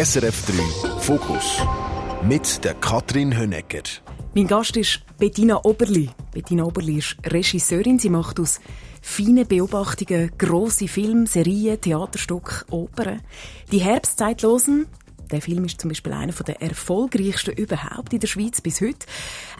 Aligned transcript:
SRF 0.00 0.46
3 0.46 1.00
Fokus 1.00 1.60
mit 2.22 2.62
der 2.64 2.74
Katrin 2.74 3.36
Hönecker. 3.36 3.82
Mein 4.32 4.46
Gast 4.46 4.76
ist 4.76 5.00
Bettina 5.18 5.64
Oberli. 5.64 6.08
Bettina 6.32 6.62
Oberli 6.62 6.98
ist 6.98 7.16
Regisseurin. 7.24 7.98
Sie 7.98 8.08
macht 8.08 8.38
aus 8.38 8.60
feinen 9.02 9.48
Beobachtungen 9.48 10.30
grosse 10.38 10.86
Filme, 10.86 11.26
Serien, 11.26 11.80
Theaterstücke, 11.80 12.64
Opern. 12.70 13.22
Die 13.72 13.80
Herbstzeitlosen 13.80 14.86
der 15.30 15.42
Film 15.42 15.64
ist 15.64 15.80
zum 15.80 15.90
Beispiel 15.90 16.12
einer 16.12 16.32
der 16.32 16.62
erfolgreichsten 16.62 17.52
überhaupt 17.52 18.12
in 18.12 18.20
der 18.20 18.26
Schweiz 18.26 18.60
bis 18.60 18.80
heute. 18.80 19.06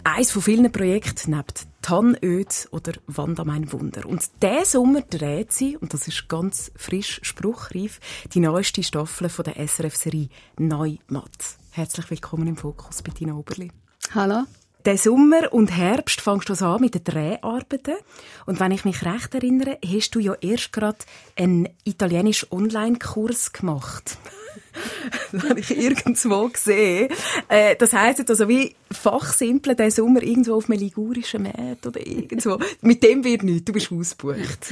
Eins 0.03 0.31
von 0.31 0.41
vielen 0.41 0.71
Projekten 0.71 1.31
neben 1.31 1.45
Tannöd 1.81 2.67
oder 2.71 2.93
Wanda 3.07 3.43
mein 3.43 3.71
Wunder. 3.71 4.05
Und 4.05 4.23
diesen 4.41 4.65
Sommer 4.65 5.01
dreht 5.01 5.51
sie, 5.51 5.77
und 5.77 5.93
das 5.93 6.07
ist 6.07 6.27
ganz 6.27 6.71
frisch, 6.75 7.19
spruchreif, 7.23 7.99
die 8.33 8.39
neueste 8.39 8.83
Staffel 8.83 9.29
von 9.29 9.45
der 9.45 9.67
SRF-Serie 9.67 10.29
Neumatt. 10.57 11.57
Herzlich 11.71 12.09
willkommen 12.09 12.47
im 12.47 12.57
Fokus, 12.57 13.01
Bettina 13.01 13.33
Oberli. 13.33 13.71
Hallo. 14.13 14.43
Der 14.85 14.97
Sommer 14.97 15.51
und 15.51 15.75
Herbst 15.75 16.21
fangst 16.21 16.49
du 16.49 16.65
an 16.65 16.81
mit 16.81 16.95
den 16.95 17.03
Dreharbeiten. 17.03 17.95
Und 18.45 18.59
wenn 18.59 18.71
ich 18.71 18.85
mich 18.85 19.03
recht 19.03 19.35
erinnere, 19.35 19.77
hast 19.85 20.15
du 20.15 20.19
ja 20.19 20.33
erst 20.39 20.71
gerade 20.71 20.99
einen 21.35 21.69
italienischen 21.83 22.51
Online-Kurs 22.51 23.51
gemacht. 23.51 24.17
das 25.31 25.43
habe 25.49 25.59
ich 25.59 25.77
irgendwo 25.77 26.47
gesehen. 26.47 27.09
Äh, 27.47 27.75
das 27.75 27.93
heisst 27.93 28.29
also 28.29 28.47
wie 28.47 28.75
Fachsimple 28.91 29.75
den 29.75 29.91
Sommer 29.91 30.21
irgendwo 30.23 30.55
auf 30.55 30.69
einem 30.69 30.79
ligurischen 30.79 31.43
Markt 31.43 31.85
oder 31.85 32.05
irgendwo. 32.05 32.59
Mit 32.81 33.03
dem 33.03 33.23
wird 33.23 33.43
nichts, 33.43 33.65
du 33.65 33.73
bist 33.73 33.91
ausgebucht. 33.91 34.71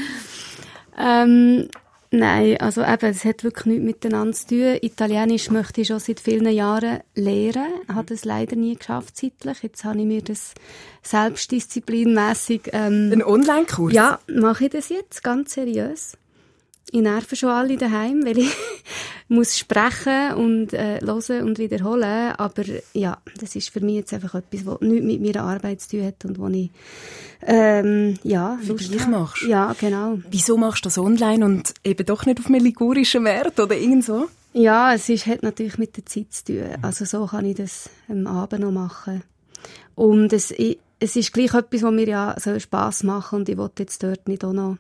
Ähm, 0.98 1.68
nein, 2.12 2.58
also 2.58 2.82
eben, 2.82 3.10
es 3.10 3.24
hat 3.24 3.44
wirklich 3.44 3.66
nichts 3.66 3.86
miteinander 3.86 4.34
zu 4.34 4.48
tun. 4.48 4.78
Italienisch 4.82 5.52
möchte 5.52 5.82
ich 5.82 5.88
schon 5.88 6.00
seit 6.00 6.20
vielen 6.20 6.52
Jahren 6.52 7.00
lernen, 7.16 7.68
habe 7.94 8.14
es 8.14 8.26
leider 8.26 8.56
nie 8.56 8.76
geschafft 8.76 9.18
zeitlich. 9.18 9.62
Jetzt 9.62 9.84
habe 9.84 10.00
ich 10.00 10.06
mir 10.06 10.22
das 10.22 10.54
selbstdisziplinmässig... 11.04 12.70
Ähm, 12.74 13.12
Ein 13.14 13.24
Online-Kurs? 13.24 13.94
Ja, 13.94 14.20
mache 14.28 14.66
ich 14.66 14.72
das 14.72 14.90
jetzt, 14.90 15.24
ganz 15.24 15.54
seriös. 15.54 16.18
Ich 16.92 17.02
nerve 17.02 17.36
schon 17.36 17.50
alle 17.50 17.76
daheim, 17.76 18.24
weil 18.26 18.38
ich 18.38 18.52
muss 19.28 19.58
sprechen 19.58 20.34
und 20.36 20.74
äh, 20.74 21.02
hören 21.02 21.44
und 21.44 21.60
wiederholen. 21.60 22.34
Aber 22.38 22.64
ja, 22.94 23.18
das 23.40 23.56
ist 23.56 23.70
für 23.70 23.82
mich 23.82 23.96
jetzt 23.96 24.14
einfach 24.14 24.36
etwas, 24.36 24.66
was 24.66 24.82
nichts 24.82 25.06
mit 25.06 25.22
meiner 25.22 25.44
Arbeit 25.44 25.82
zu 25.82 25.98
tun 25.98 26.06
hat 26.06 26.24
und 26.24 26.40
wo 26.40 26.48
ich 26.48 26.72
ähm, 27.46 28.18
ja, 28.24 28.58
Lust 28.66 29.08
machst. 29.10 29.44
Ja, 29.44 29.76
genau. 29.80 30.20
Wieso 30.32 30.58
machst 30.58 30.86
du 30.86 30.88
das 30.88 30.98
online 30.98 31.44
und 31.46 31.74
eben 31.84 32.06
doch 32.06 32.26
nicht 32.26 32.40
auf 32.40 32.48
einem 32.48 32.64
ligurischen 32.64 33.24
Markt 33.24 33.60
oder 33.60 33.76
irgendwo? 33.76 34.28
Ja, 34.54 34.94
es 34.94 35.10
ist, 35.10 35.28
hat 35.28 35.44
natürlich 35.44 35.78
mit 35.78 35.98
der 35.98 36.06
Zeit 36.06 36.34
zu 36.34 36.46
tun. 36.46 36.64
Also 36.82 37.06
so 37.06 37.26
kann 37.28 37.46
ich 37.46 37.58
das 37.58 37.90
am 38.08 38.26
Abend 38.28 38.62
noch 38.62 38.72
machen. 38.72 39.24
Und 39.94 40.34
es, 40.34 40.52
ich, 40.52 40.80
es 41.00 41.16
ist 41.16 41.34
gleich 41.34 41.54
etwas, 41.54 41.84
was 41.84 41.92
mir 41.92 42.08
ja 42.08 42.36
so 42.40 42.58
Spass 42.60 43.04
macht 43.04 43.34
und 43.34 43.50
ich 43.50 43.58
wollte 43.58 43.84
jetzt 43.84 44.02
dort 44.02 44.28
nicht 44.28 44.44
auch 44.44 44.54
noch 44.54 44.78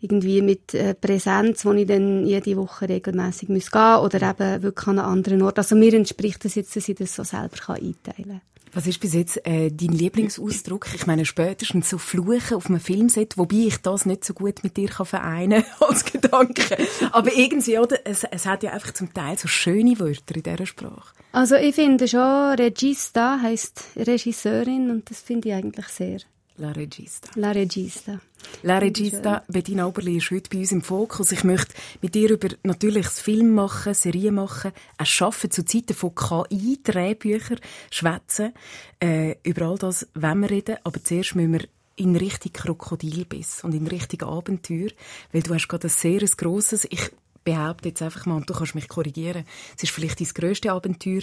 irgendwie 0.00 0.42
mit 0.42 0.74
äh, 0.74 0.94
Präsenz, 0.94 1.64
wo 1.64 1.72
ich 1.72 1.86
dann 1.86 2.26
jede 2.26 2.56
Woche 2.56 2.88
regelmäßig 2.88 3.48
muss 3.48 3.70
gehen 3.70 3.96
oder 3.96 4.30
eben 4.30 4.62
wirklich 4.62 4.88
an 4.88 4.98
einem 4.98 5.08
anderen 5.08 5.42
Ort. 5.42 5.58
Also 5.58 5.76
mir 5.76 5.94
entspricht 5.94 6.44
das 6.44 6.54
jetzt, 6.54 6.76
dass 6.76 6.88
ich 6.88 6.96
das 6.96 7.14
so 7.14 7.24
selber 7.24 7.56
kann 7.56 7.76
einteilen 7.76 8.28
kann. 8.28 8.40
Was 8.74 8.88
ist 8.88 8.98
bis 8.98 9.14
jetzt 9.14 9.46
äh, 9.46 9.70
dein 9.70 9.92
Lieblingsausdruck? 9.92 10.88
Ich 10.96 11.06
meine, 11.06 11.24
spätestens 11.24 11.88
so 11.88 11.96
Fluchen 11.96 12.56
auf 12.56 12.66
einem 12.66 12.80
Filmset, 12.80 13.38
wobei 13.38 13.68
ich 13.68 13.76
das 13.76 14.04
nicht 14.04 14.24
so 14.24 14.34
gut 14.34 14.64
mit 14.64 14.76
dir 14.76 14.88
kann 14.88 15.06
vereinen 15.06 15.62
als 15.80 16.04
Gedanke. 16.04 16.76
Aber 17.12 17.32
irgendwie, 17.32 17.78
oder? 17.78 17.98
Es, 18.04 18.24
es 18.24 18.46
hat 18.46 18.64
ja 18.64 18.72
einfach 18.72 18.92
zum 18.92 19.14
Teil 19.14 19.38
so 19.38 19.46
schöne 19.46 19.98
Wörter 20.00 20.34
in 20.34 20.42
dieser 20.42 20.66
Sprache. 20.66 21.14
Also 21.30 21.54
ich 21.54 21.76
finde 21.76 22.08
schon, 22.08 22.54
Regista 22.54 23.38
heisst 23.40 23.84
Regisseurin 23.96 24.90
und 24.90 25.08
das 25.08 25.20
finde 25.20 25.50
ich 25.50 25.54
eigentlich 25.54 25.86
sehr. 25.86 26.18
La 26.56 26.72
Regista. 26.72 27.30
La 27.36 27.52
Regista. 27.52 28.20
La 28.62 28.78
Regista, 28.78 29.42
Bettina 29.48 29.86
Oberli 29.86 30.16
ist 30.16 30.30
heute 30.30 30.48
bei 30.50 30.58
uns 30.58 30.72
im 30.72 30.82
Fokus. 30.82 31.32
Ich 31.32 31.44
möchte 31.44 31.74
mit 32.00 32.14
dir 32.14 32.30
über 32.30 32.48
natürlich 32.62 33.06
Film 33.08 33.54
machen, 33.54 33.94
Serien 33.94 34.34
machen, 34.36 34.72
auch 34.96 35.06
Schaffen 35.06 35.50
zu 35.50 35.64
Zeiten 35.64 35.94
von 35.94 36.14
KI, 36.14 36.80
Drehbücher, 36.82 37.56
schwätzen. 37.90 38.54
Äh, 39.02 39.36
über 39.42 39.66
all 39.66 39.78
das 39.78 40.08
wollen 40.14 40.40
wir 40.40 40.50
reden, 40.50 40.76
aber 40.82 41.02
zuerst 41.02 41.34
müssen 41.34 41.52
wir 41.52 41.68
in 41.96 42.16
Richtung 42.16 42.52
Krokodilbiss 42.52 43.62
und 43.64 43.74
in 43.74 43.86
Richtung 43.86 44.28
Abenteuer, 44.28 44.90
weil 45.32 45.42
du 45.42 45.54
hast 45.54 45.68
gerade 45.68 45.88
ein 45.88 45.90
sehr 45.90 46.20
grosses, 46.20 46.86
ich 46.90 47.10
behaupte 47.44 47.90
jetzt 47.90 48.02
einfach 48.02 48.26
mal, 48.26 48.36
und 48.36 48.48
du 48.48 48.54
kannst 48.54 48.74
mich 48.74 48.88
korrigieren, 48.88 49.44
es 49.76 49.82
ist 49.82 49.92
vielleicht 49.92 50.20
dein 50.20 50.28
grösste 50.28 50.72
Abenteuer 50.72 51.22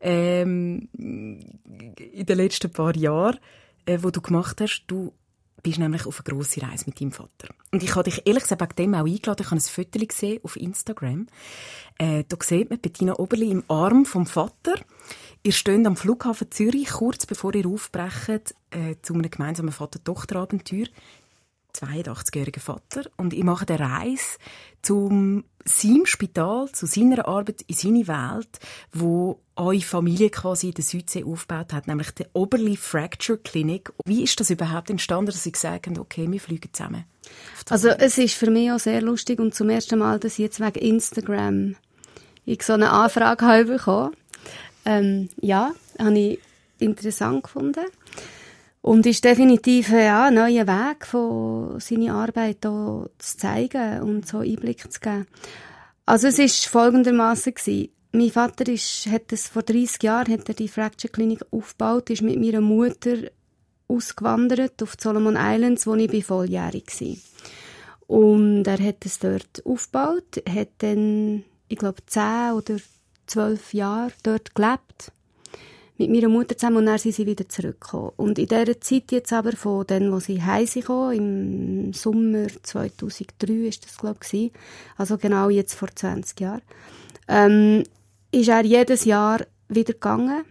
ähm, 0.00 0.88
in 0.96 2.26
den 2.26 2.36
letzten 2.36 2.70
paar 2.70 2.96
Jahren, 2.96 3.38
äh, 3.84 3.98
wo 4.00 4.10
du 4.10 4.20
gemacht 4.20 4.60
hast. 4.60 4.84
Du 4.86 5.12
bist 5.66 5.80
nämlich 5.80 6.06
auf 6.06 6.22
eine 6.24 6.32
grosse 6.32 6.62
Reise 6.62 6.84
mit 6.86 7.00
deinem 7.00 7.10
Vater. 7.10 7.48
Und 7.72 7.82
ich 7.82 7.96
habe 7.96 8.04
dich 8.04 8.24
ehrlich 8.24 8.44
gesagt 8.44 8.62
wegen 8.62 8.92
dem 8.92 8.94
auch 8.94 9.04
eingeladen. 9.04 9.42
Ich 9.42 9.50
habe 9.50 9.56
ein 9.56 9.60
Foto 9.60 10.06
gesehen 10.06 10.38
auf 10.44 10.54
Instagram. 10.54 11.26
Äh, 11.98 12.22
da 12.28 12.36
sieht 12.40 12.70
man 12.70 12.78
Bettina 12.78 13.18
Oberli 13.18 13.50
im 13.50 13.64
Arm 13.66 14.04
vom 14.04 14.26
Vater. 14.26 14.74
Ihr 15.42 15.50
steht 15.50 15.84
am 15.84 15.96
Flughafen 15.96 16.52
Zürich, 16.52 16.90
kurz 16.90 17.26
bevor 17.26 17.52
ihr 17.56 17.66
aufbrecht, 17.66 18.54
äh, 18.70 18.94
zu 19.02 19.14
einem 19.14 19.28
gemeinsamen 19.28 19.72
Vater-Tochter-Abenteuer. 19.72 20.86
82-jähriger 21.74 22.60
Vater 22.60 23.02
und 23.16 23.34
ich 23.34 23.44
mache 23.44 23.66
eine 23.68 23.80
Reise 23.80 24.38
zum 24.86 25.42
seinem 25.64 26.06
Spital, 26.06 26.70
zu 26.70 26.86
seiner 26.86 27.26
Arbeit 27.26 27.62
in 27.66 27.74
seine 27.74 28.06
Welt, 28.06 28.60
wo 28.92 29.40
eure 29.56 29.80
Familie 29.80 30.30
quasi 30.30 30.68
in 30.68 30.74
der 30.74 30.84
Südsee 30.84 31.24
aufgebaut 31.24 31.72
hat, 31.72 31.88
nämlich 31.88 32.12
die 32.12 32.26
Oberli 32.34 32.76
Fracture 32.76 33.36
Clinic. 33.36 33.92
Wie 34.04 34.22
ist 34.22 34.38
das 34.38 34.50
überhaupt 34.50 34.88
entstanden, 34.88 35.26
dass 35.26 35.42
Sie 35.42 35.50
gesagt 35.50 35.88
haben, 35.88 35.98
okay, 35.98 36.30
wir 36.30 36.40
fliegen 36.40 36.72
zusammen? 36.72 37.04
Also 37.68 37.88
es 37.88 38.16
ist 38.16 38.34
für 38.34 38.48
mich 38.48 38.70
auch 38.70 38.78
sehr 38.78 39.02
lustig 39.02 39.40
und 39.40 39.56
zum 39.56 39.70
ersten 39.70 39.98
Mal, 39.98 40.20
dass 40.20 40.34
ich 40.34 40.38
jetzt 40.38 40.60
wegen 40.60 40.78
Instagram 40.78 41.74
ich 42.44 42.62
so 42.62 42.74
eine 42.74 42.90
Anfrage 42.90 43.44
habe 43.44 43.64
bekommen. 43.64 44.14
Ähm, 44.84 45.30
ja, 45.40 45.72
habe 45.98 46.16
ich 46.16 46.38
interessant 46.78 47.42
gefunden. 47.42 47.86
Und 48.86 49.04
ist 49.04 49.24
definitiv 49.24 49.90
ja, 49.90 50.26
ein 50.26 50.34
neuer 50.34 50.64
Weg, 50.68 51.06
von 51.06 51.80
seine 51.80 52.14
Arbeit 52.14 52.58
hier 52.62 53.10
zu 53.18 53.36
zeigen 53.36 54.00
und 54.02 54.28
so 54.28 54.38
Einblick 54.38 54.92
zu 54.92 55.00
geben. 55.00 55.26
Also 56.04 56.28
es 56.28 56.38
ist 56.38 56.66
folgendermaßen 56.66 57.52
Mein 58.12 58.30
Vater 58.30 58.68
ist, 58.72 59.06
hat 59.06 59.32
es 59.32 59.48
vor 59.48 59.64
30 59.64 60.04
Jahren 60.04 60.32
hat 60.32 60.48
er 60.48 60.54
die 60.54 60.68
Fracture 60.68 61.10
Klinik 61.10 61.40
aufgebaut, 61.50 62.10
ist 62.10 62.22
mit 62.22 62.38
meiner 62.38 62.60
Mutter 62.60 63.16
ausgewandert 63.88 64.80
auf 64.80 64.94
die 64.94 65.02
Solomon 65.02 65.36
Islands, 65.36 65.84
wo 65.88 65.96
ich 65.96 66.24
volljährig 66.24 66.86
war. 67.00 67.16
Und 68.06 68.68
er 68.68 68.78
hat 68.78 69.04
es 69.04 69.18
dort 69.18 69.66
aufgebaut, 69.66 70.44
hat 70.48 70.68
dann, 70.78 71.42
ich 71.66 71.78
glaube, 71.78 72.06
10 72.06 72.52
oder 72.52 72.76
12 73.26 73.74
Jahre 73.74 74.12
dort 74.22 74.54
gelebt 74.54 75.10
mit 75.98 76.10
meiner 76.10 76.28
Mutter 76.28 76.56
zusammen 76.56 76.78
und 76.78 76.86
dann 76.86 76.98
sind 76.98 77.14
sie 77.14 77.26
wieder 77.26 77.48
zurückgekommen. 77.48 78.12
Und 78.16 78.38
in 78.38 78.46
dieser 78.46 78.80
Zeit 78.80 79.12
jetzt 79.12 79.32
aber, 79.32 79.52
von 79.52 79.86
dann, 79.86 80.12
wo 80.12 80.20
sie 80.20 80.42
heim 80.42 80.66
im 81.12 81.92
Sommer 81.92 82.46
2003 82.62 83.52
ist 83.68 83.84
das, 83.84 83.96
glaube 83.96 84.20
ich, 84.30 84.52
also 84.96 85.16
genau 85.18 85.48
jetzt 85.48 85.74
vor 85.74 85.88
20 85.94 86.40
Jahren, 86.40 86.62
ähm, 87.28 87.84
ist 88.30 88.48
er 88.48 88.64
jedes 88.64 89.04
Jahr 89.04 89.40
wieder 89.68 89.94
gegangen 89.94 90.44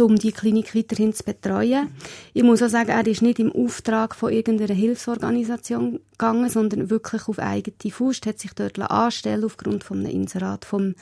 um 0.00 0.16
die 0.16 0.32
Klinik 0.32 0.74
weiterhin 0.74 1.12
zu 1.12 1.24
betreuen. 1.24 1.88
Ich 2.32 2.42
muss 2.42 2.62
auch 2.62 2.68
sagen, 2.68 2.90
er 2.90 3.06
ist 3.06 3.22
nicht 3.22 3.38
im 3.38 3.52
Auftrag 3.52 4.14
von 4.14 4.32
irgendeiner 4.32 4.74
Hilfsorganisation 4.74 6.00
gegangen, 6.12 6.48
sondern 6.48 6.88
wirklich 6.90 7.28
auf 7.28 7.38
eigene 7.38 7.92
Faust, 7.92 8.26
hat 8.26 8.38
sich 8.38 8.52
dort 8.54 8.78
anstellen 8.78 9.44
aufgrund 9.44 9.84
von 9.84 9.98
einem 9.98 10.10
Inserat 10.10 10.64
vom 10.64 10.94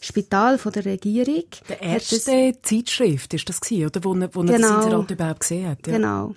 Spital, 0.00 0.58
von 0.58 0.72
der 0.72 0.84
Regierung. 0.84 1.44
Der 1.68 1.82
erste 1.82 2.52
Zeitschrift 2.62 3.34
ist 3.34 3.48
das 3.48 3.60
gewesen, 3.60 3.86
oder? 3.86 4.04
Wo, 4.04 4.10
wo 4.10 4.14
genau, 4.14 4.52
er 4.52 4.58
das 4.58 4.84
Inserat 4.84 5.10
überhaupt 5.10 5.40
gesehen 5.40 5.68
hat. 5.68 5.86
Ja. 5.86 5.92
Genau. 5.94 6.34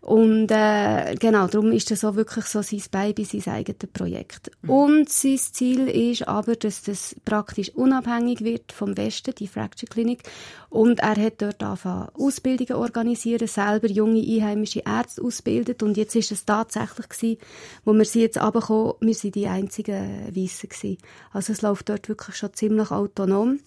Und 0.00 0.50
äh, 0.50 1.16
genau, 1.16 1.48
darum 1.48 1.72
ist 1.72 1.90
das 1.90 2.04
auch 2.04 2.14
wirklich 2.14 2.46
so 2.46 2.62
sein 2.62 2.82
Baby, 2.90 3.24
sein 3.24 3.54
eigenes 3.54 3.90
Projekt. 3.92 4.50
Mhm. 4.62 4.70
Und 4.70 5.08
sein 5.10 5.38
Ziel 5.38 5.88
ist 5.88 6.26
aber, 6.26 6.56
dass 6.56 6.82
das 6.82 7.16
praktisch 7.24 7.70
unabhängig 7.74 8.42
wird 8.42 8.72
vom 8.72 8.96
Westen, 8.96 9.34
die 9.34 9.48
Fracture 9.48 9.90
Clinic. 9.90 10.22
Und 10.70 11.00
er 11.00 11.16
hat 11.16 11.42
dort 11.42 11.62
angefangen, 11.62 12.08
Ausbildungen 12.14 12.80
organisieren, 12.80 13.48
selber 13.48 13.88
junge 13.88 14.20
einheimische 14.20 14.82
Ärzte 14.86 15.22
ausbildet. 15.22 15.82
Und 15.82 15.96
jetzt 15.96 16.14
ist 16.14 16.32
es 16.32 16.44
tatsächlich 16.44 17.08
gewesen, 17.08 17.38
wo 17.84 17.92
wir 17.92 18.04
sie 18.04 18.22
jetzt 18.22 18.40
runterkommen, 18.40 18.94
wir 19.00 19.14
sind 19.14 19.34
die 19.34 19.48
einzigen 19.48 20.34
Weissen 20.34 20.68
gewesen. 20.68 20.98
Also 21.32 21.52
es 21.52 21.62
läuft 21.62 21.88
dort 21.88 22.08
wirklich 22.08 22.36
schon 22.36 22.54
ziemlich 22.54 22.90
autonom. 22.90 23.60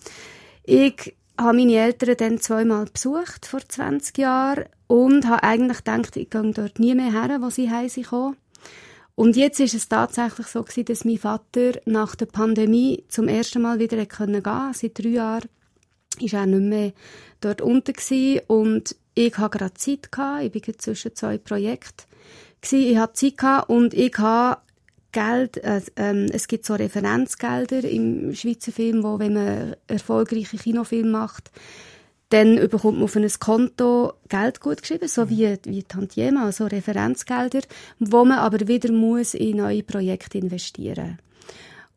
Ich 0.63 1.15
habe 1.41 1.57
meine 1.57 1.75
Eltern 1.75 2.15
dann 2.17 2.39
zweimal 2.39 2.85
besucht, 2.85 3.45
vor 3.45 3.61
20 3.67 4.17
Jahren, 4.17 4.65
und 4.87 5.27
habe 5.27 5.43
eigentlich 5.43 5.77
gedacht, 5.79 6.17
ich 6.17 6.29
gehe 6.29 6.51
dort 6.51 6.79
nie 6.79 6.95
mehr 6.95 7.11
her, 7.11 7.37
wo 7.41 7.49
sie 7.49 7.69
heim 7.69 7.89
kommen. 8.03 8.37
Und 9.15 9.35
jetzt 9.35 9.59
ist 9.59 9.73
es 9.73 9.87
tatsächlich 9.87 10.47
so 10.47 10.63
gewesen, 10.63 10.85
dass 10.85 11.05
mein 11.05 11.17
Vater 11.17 11.73
nach 11.85 12.15
der 12.15 12.25
Pandemie 12.25 13.03
zum 13.07 13.27
ersten 13.27 13.61
Mal 13.61 13.79
wieder 13.79 13.97
gehen 13.97 14.41
konnte. 14.41 14.71
Seit 14.73 14.97
drei 14.97 15.09
Jahren 15.09 15.49
ist 16.19 16.33
er 16.33 16.45
nicht 16.45 16.61
mehr 16.61 16.93
dort 17.39 17.61
unten 17.61 17.93
gewesen. 17.93 18.41
und 18.47 18.95
ich 19.13 19.37
hatte 19.37 19.57
gerade 19.57 19.73
Zeit 19.75 20.11
gehabt. 20.11 20.43
Ich 20.43 20.51
bin 20.51 20.79
zwischen 20.79 21.15
zwei 21.15 21.37
Projekten 21.37 22.05
Ich 22.61 22.97
hatte 22.97 23.13
Zeit 23.13 23.37
gehabt 23.37 23.69
und 23.69 23.93
ich 23.93 24.17
habe 24.17 24.61
Geld, 25.11 25.57
äh, 25.57 25.81
ähm, 25.95 26.27
es 26.31 26.47
gibt 26.47 26.65
so 26.65 26.73
Referenzgelder 26.73 27.83
im 27.83 28.33
Schweizer 28.33 28.71
Film, 28.71 29.03
wo 29.03 29.19
wenn 29.19 29.33
man 29.33 29.75
erfolgreiche 29.87 30.57
Kinofilme 30.57 31.09
macht, 31.09 31.51
dann 32.29 32.55
bekommt 32.69 32.97
man 32.97 33.03
auf 33.03 33.15
ein 33.15 33.29
Konto 33.39 34.13
Geld 34.29 34.61
gut 34.61 34.81
geschrieben, 34.81 35.07
so 35.07 35.29
wie, 35.29 35.57
wie 35.65 35.83
Tantiema, 35.83 36.45
also 36.45 36.65
Referenzgelder, 36.65 37.61
wo 37.99 38.23
man 38.23 38.39
aber 38.39 38.67
wieder 38.67 38.91
muss 38.91 39.33
in 39.33 39.57
neue 39.57 39.83
Projekte 39.83 40.37
investieren 40.37 41.17
muss. 41.17 41.30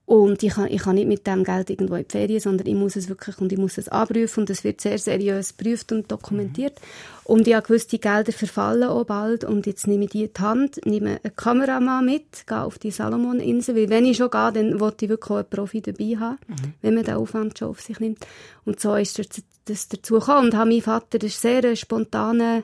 Und 0.06 0.42
ich 0.42 0.52
kann, 0.52 0.70
ich 0.70 0.82
kann 0.82 0.96
nicht 0.96 1.08
mit 1.08 1.26
dem 1.26 1.44
Geld 1.44 1.70
irgendwo 1.70 1.94
in 1.94 2.04
die 2.04 2.12
Ferien, 2.12 2.40
sondern 2.40 2.66
ich 2.66 2.74
muss 2.74 2.94
es 2.94 3.08
wirklich 3.08 3.38
und 3.38 3.50
ich 3.52 3.58
muss 3.58 3.78
es 3.78 3.88
abprüfen 3.88 4.42
und 4.42 4.50
es 4.50 4.62
wird 4.62 4.82
sehr 4.82 4.98
seriös 4.98 5.56
geprüft 5.56 5.92
und 5.92 6.12
dokumentiert. 6.12 6.74
Mhm. 6.78 7.32
Und 7.32 7.48
ich 7.48 7.54
habe 7.54 7.66
gewusst, 7.66 7.90
die 7.90 8.00
Gelder 8.00 8.32
verfallen 8.32 8.90
auch 8.90 9.04
bald 9.04 9.44
und 9.44 9.66
jetzt 9.66 9.86
nehme 9.86 10.04
ich 10.04 10.10
die 10.10 10.24
in 10.24 10.30
die 10.36 10.42
Hand, 10.42 10.84
nehme 10.84 11.20
eine 11.22 11.32
Kameramann 11.34 12.04
mit, 12.04 12.46
gehe 12.46 12.62
auf 12.62 12.78
die 12.78 12.90
Salomon-Insel, 12.90 13.76
weil 13.76 13.88
wenn 13.88 14.04
ich 14.04 14.18
schon 14.18 14.28
gehe, 14.28 14.52
dann 14.52 14.78
wollte 14.78 15.06
ich 15.06 15.08
wirklich 15.08 15.30
auch 15.30 15.36
einen 15.36 15.48
Profi 15.48 15.80
dabei 15.80 16.16
haben, 16.20 16.38
mhm. 16.48 16.74
wenn 16.82 16.94
man 16.96 17.04
den 17.04 17.14
Aufwand 17.14 17.58
schon 17.58 17.68
auf 17.68 17.80
sich 17.80 17.98
nimmt. 17.98 18.26
Und 18.66 18.80
so 18.80 18.94
ist 18.96 19.18
das 19.64 19.88
dazu 19.88 20.18
gekommen. 20.18 20.48
Und 20.48 20.54
habe 20.54 20.68
mein 20.68 20.82
Vater, 20.82 21.18
das 21.18 21.42
war 21.42 21.62
sehr 21.62 21.76
spontaner 21.76 22.62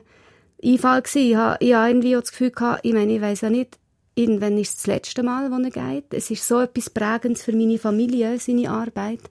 Einfall 0.63 1.01
gewesen. 1.01 1.27
Ich 1.27 1.35
habe, 1.35 1.57
ich 1.59 1.73
habe 1.73 1.89
irgendwie 1.89 2.15
auch 2.15 2.21
das 2.21 2.31
Gefühl 2.31 2.51
gehabt, 2.51 2.81
ich 2.83 2.93
meine, 2.93 3.15
ich 3.15 3.21
weiss 3.21 3.41
ja 3.41 3.49
nicht, 3.49 3.79
irgendwann 4.15 4.57
ist 4.57 4.69
es 4.69 4.75
das 4.77 4.87
letzte 4.87 5.23
Mal, 5.23 5.51
wo 5.51 5.55
er 5.61 5.69
geht. 5.69 6.13
Es 6.13 6.31
ist 6.31 6.47
so 6.47 6.59
etwas 6.59 6.89
Prägendes 6.89 7.43
für 7.43 7.53
meine 7.53 7.77
Familie, 7.77 8.39
seine 8.39 8.69
Arbeit, 8.69 9.21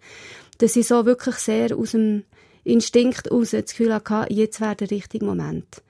dass 0.58 0.76
ich 0.76 0.86
so 0.86 1.06
wirklich 1.06 1.36
sehr 1.36 1.76
aus 1.76 1.92
dem 1.92 2.24
Instinkt 2.64 3.26
heraus 3.26 3.50
das 3.50 3.66
Gefühl 3.66 3.94
hatte, 3.94 4.26
jetzt 4.32 4.60
wäre 4.60 4.76
der 4.76 4.90
richtige 4.90 5.24
Moment. 5.24 5.82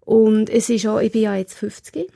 Und 0.00 0.50
es 0.50 0.68
ist 0.68 0.86
auch, 0.86 1.00
ich 1.00 1.12
bin 1.12 1.22
ja 1.22 1.34
jetzt 1.34 1.54
50. 1.54 2.08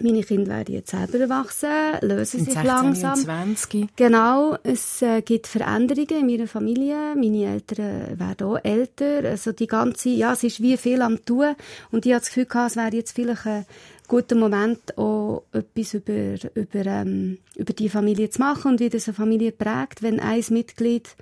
Meine 0.00 0.22
Kinder 0.22 0.52
werden 0.52 0.74
jetzt 0.74 0.90
selber 0.90 1.18
erwachsen, 1.18 1.68
lösen 2.02 2.44
sich 2.44 2.62
langsam. 2.62 3.16
20. 3.16 3.96
Genau, 3.96 4.56
es 4.62 5.02
äh, 5.02 5.22
gibt 5.22 5.48
Veränderungen 5.48 6.20
in 6.20 6.26
meiner 6.26 6.46
Familie. 6.46 7.16
Meine 7.16 7.46
Eltern 7.46 8.16
werden 8.16 8.46
auch 8.46 8.58
älter. 8.62 9.24
Also 9.24 9.50
die 9.50 9.66
ganze, 9.66 10.10
ja, 10.10 10.34
es 10.34 10.44
ist 10.44 10.62
wie 10.62 10.76
viel 10.76 11.02
am 11.02 11.24
tun. 11.24 11.56
Und 11.90 12.06
ich 12.06 12.12
habe 12.12 12.20
das 12.20 12.28
Gefühl 12.28 12.46
es 12.66 12.76
wäre 12.76 12.94
jetzt 12.94 13.12
vielleicht 13.12 13.46
ein 13.46 13.66
guter 14.08 14.34
Moment, 14.34 14.96
auch 14.98 15.44
etwas 15.52 15.94
über, 15.94 16.34
über, 16.54 16.86
ähm, 16.86 17.38
über 17.54 17.72
die 17.72 17.88
Familie 17.88 18.30
zu 18.30 18.40
machen 18.40 18.72
und 18.72 18.80
wie 18.80 18.88
das 18.88 19.06
eine 19.06 19.14
Familie 19.14 19.52
prägt, 19.52 20.02
wenn 20.02 20.18
ein 20.18 20.44
Mitglied 20.50 21.14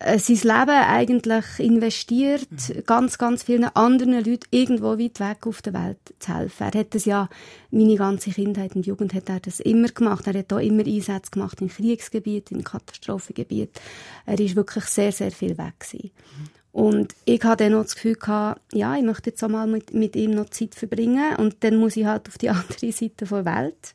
äh, 0.00 0.18
sein 0.18 0.36
Leben 0.36 0.70
eigentlich 0.70 1.44
investiert, 1.58 2.48
mhm. 2.50 2.84
ganz, 2.86 3.18
ganz 3.18 3.44
vielen 3.44 3.64
anderen 3.64 4.14
Leuten 4.14 4.46
irgendwo 4.50 4.98
weit 4.98 5.20
weg 5.20 5.46
auf 5.46 5.62
der 5.62 5.74
Welt 5.74 5.98
zu 6.18 6.36
helfen. 6.36 6.68
Er 6.72 6.80
hat 6.80 6.94
das 6.94 7.04
ja, 7.04 7.28
meine 7.70 7.96
ganze 7.96 8.30
Kindheit 8.30 8.74
und 8.74 8.86
Jugend 8.86 9.14
hat 9.14 9.28
er 9.28 9.40
das 9.40 9.60
immer 9.60 9.88
gemacht. 9.88 10.26
Er 10.26 10.38
hat 10.40 10.52
auch 10.52 10.58
immer 10.58 10.84
Einsätze 10.84 11.30
gemacht 11.30 11.60
in 11.60 11.68
Kriegsgebieten, 11.68 12.58
in 12.58 12.64
Katastrophengebieten. 12.64 13.80
Er 14.26 14.40
ist 14.40 14.56
wirklich 14.56 14.84
sehr, 14.84 15.12
sehr 15.12 15.30
viel 15.30 15.56
weg 15.56 15.78
gewesen. 15.78 16.10
Mhm. 16.10 16.61
Und 16.72 17.14
ich 17.26 17.44
hatte 17.44 17.64
dann 17.64 17.74
noch 17.74 17.82
das 17.82 17.94
Gefühl 17.94 18.14
gehabt, 18.14 18.60
ja, 18.72 18.96
ich 18.96 19.02
möchte 19.02 19.30
jetzt 19.30 19.44
auch 19.44 19.48
mal 19.48 19.66
mit, 19.66 19.92
mit 19.92 20.16
ihm 20.16 20.30
noch 20.30 20.48
Zeit 20.48 20.74
verbringen. 20.74 21.36
Und 21.36 21.56
dann 21.60 21.76
muss 21.76 21.96
ich 21.96 22.06
halt 22.06 22.28
auf 22.28 22.38
die 22.38 22.48
andere 22.50 22.92
Seite 22.92 23.26
der 23.26 23.44
Welt 23.44 23.92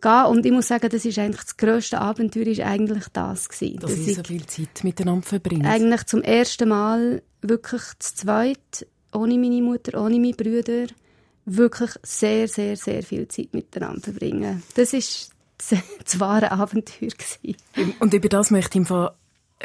gehen. 0.00 0.24
Und 0.26 0.46
ich 0.46 0.52
muss 0.52 0.68
sagen, 0.68 0.88
das 0.88 1.04
ist 1.04 1.18
eigentlich 1.18 1.42
das 1.42 1.56
grösste 1.56 2.00
Abenteuer, 2.00 2.46
ist 2.46 2.60
eigentlich 2.60 3.08
das 3.12 3.48
gewesen. 3.48 3.80
Dass, 3.80 3.90
dass 3.90 4.06
ich 4.06 4.16
so 4.16 4.22
viel 4.22 4.46
Zeit 4.46 4.84
miteinander 4.84 5.26
verbringen. 5.26 5.66
Eigentlich 5.66 6.04
zum 6.04 6.22
ersten 6.22 6.68
Mal 6.68 7.22
wirklich 7.42 7.82
zu 7.98 8.14
zweit, 8.14 8.86
ohne 9.12 9.36
meine 9.36 9.62
Mutter, 9.62 10.00
ohne 10.00 10.20
meine 10.20 10.34
Brüder, 10.34 10.86
wirklich 11.46 11.90
sehr, 12.04 12.46
sehr, 12.46 12.76
sehr 12.76 13.02
viel 13.02 13.26
Zeit 13.26 13.52
miteinander 13.52 14.00
verbringen. 14.00 14.62
Das 14.76 14.92
ist 14.92 15.30
das, 15.58 15.80
das 16.04 16.20
wahre 16.20 16.52
Abenteuer 16.52 17.10
gewesen. 17.10 17.94
Und 17.98 18.14
über 18.14 18.28
das 18.28 18.52
möchte 18.52 18.78
ich 18.78 18.88
im 18.88 19.08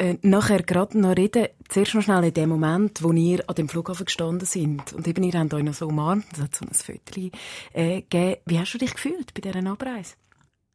äh, 0.00 0.16
nachher 0.22 0.62
gerade 0.62 0.98
noch 0.98 1.14
reden, 1.14 1.48
zuerst 1.68 1.94
noch 1.94 2.02
schnell 2.02 2.24
in 2.24 2.32
dem 2.32 2.48
Moment, 2.48 3.02
wo 3.02 3.12
ihr 3.12 3.44
an 3.46 3.54
dem 3.54 3.68
Flughafen 3.68 4.06
gestanden 4.06 4.46
sind 4.46 4.94
und 4.94 5.06
eben 5.06 5.22
ihr 5.22 5.38
habt 5.38 5.52
euch 5.52 5.62
noch 5.62 5.74
so 5.74 5.88
umarmt, 5.88 6.24
es 6.32 6.40
hat 6.40 6.56
so 6.56 6.64
ein 6.64 6.72
Foto 6.72 7.30
äh, 7.74 8.00
gegeben. 8.00 8.40
Wie 8.46 8.58
hast 8.58 8.72
du 8.72 8.78
dich 8.78 8.94
gefühlt 8.94 9.34
bei 9.34 9.42
dieser 9.42 9.70
Abreise? 9.70 10.14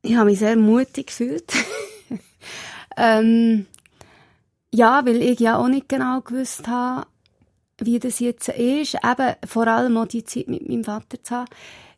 Ich 0.04 0.16
habe 0.16 0.30
mich 0.30 0.38
sehr 0.38 0.56
mutig 0.56 1.08
gefühlt. 1.08 1.52
ähm, 2.98 3.66
ja, 4.72 5.04
weil 5.06 5.24
ich 5.24 5.40
ja 5.40 5.58
auch 5.58 5.70
nicht 5.70 5.90
genau 5.90 6.22
gewusst 6.22 6.68
habe, 6.68 7.08
wie 7.80 7.98
das 7.98 8.20
jetzt 8.20 8.50
ist. 8.50 8.96
Eben 9.04 9.36
vor 9.48 9.66
allem 9.66 9.98
auch 9.98 10.06
die 10.06 10.24
Zeit 10.24 10.48
mit 10.48 10.70
meinem 10.70 10.84
Vater 10.84 11.24
zu 11.24 11.36
haben. 11.36 11.50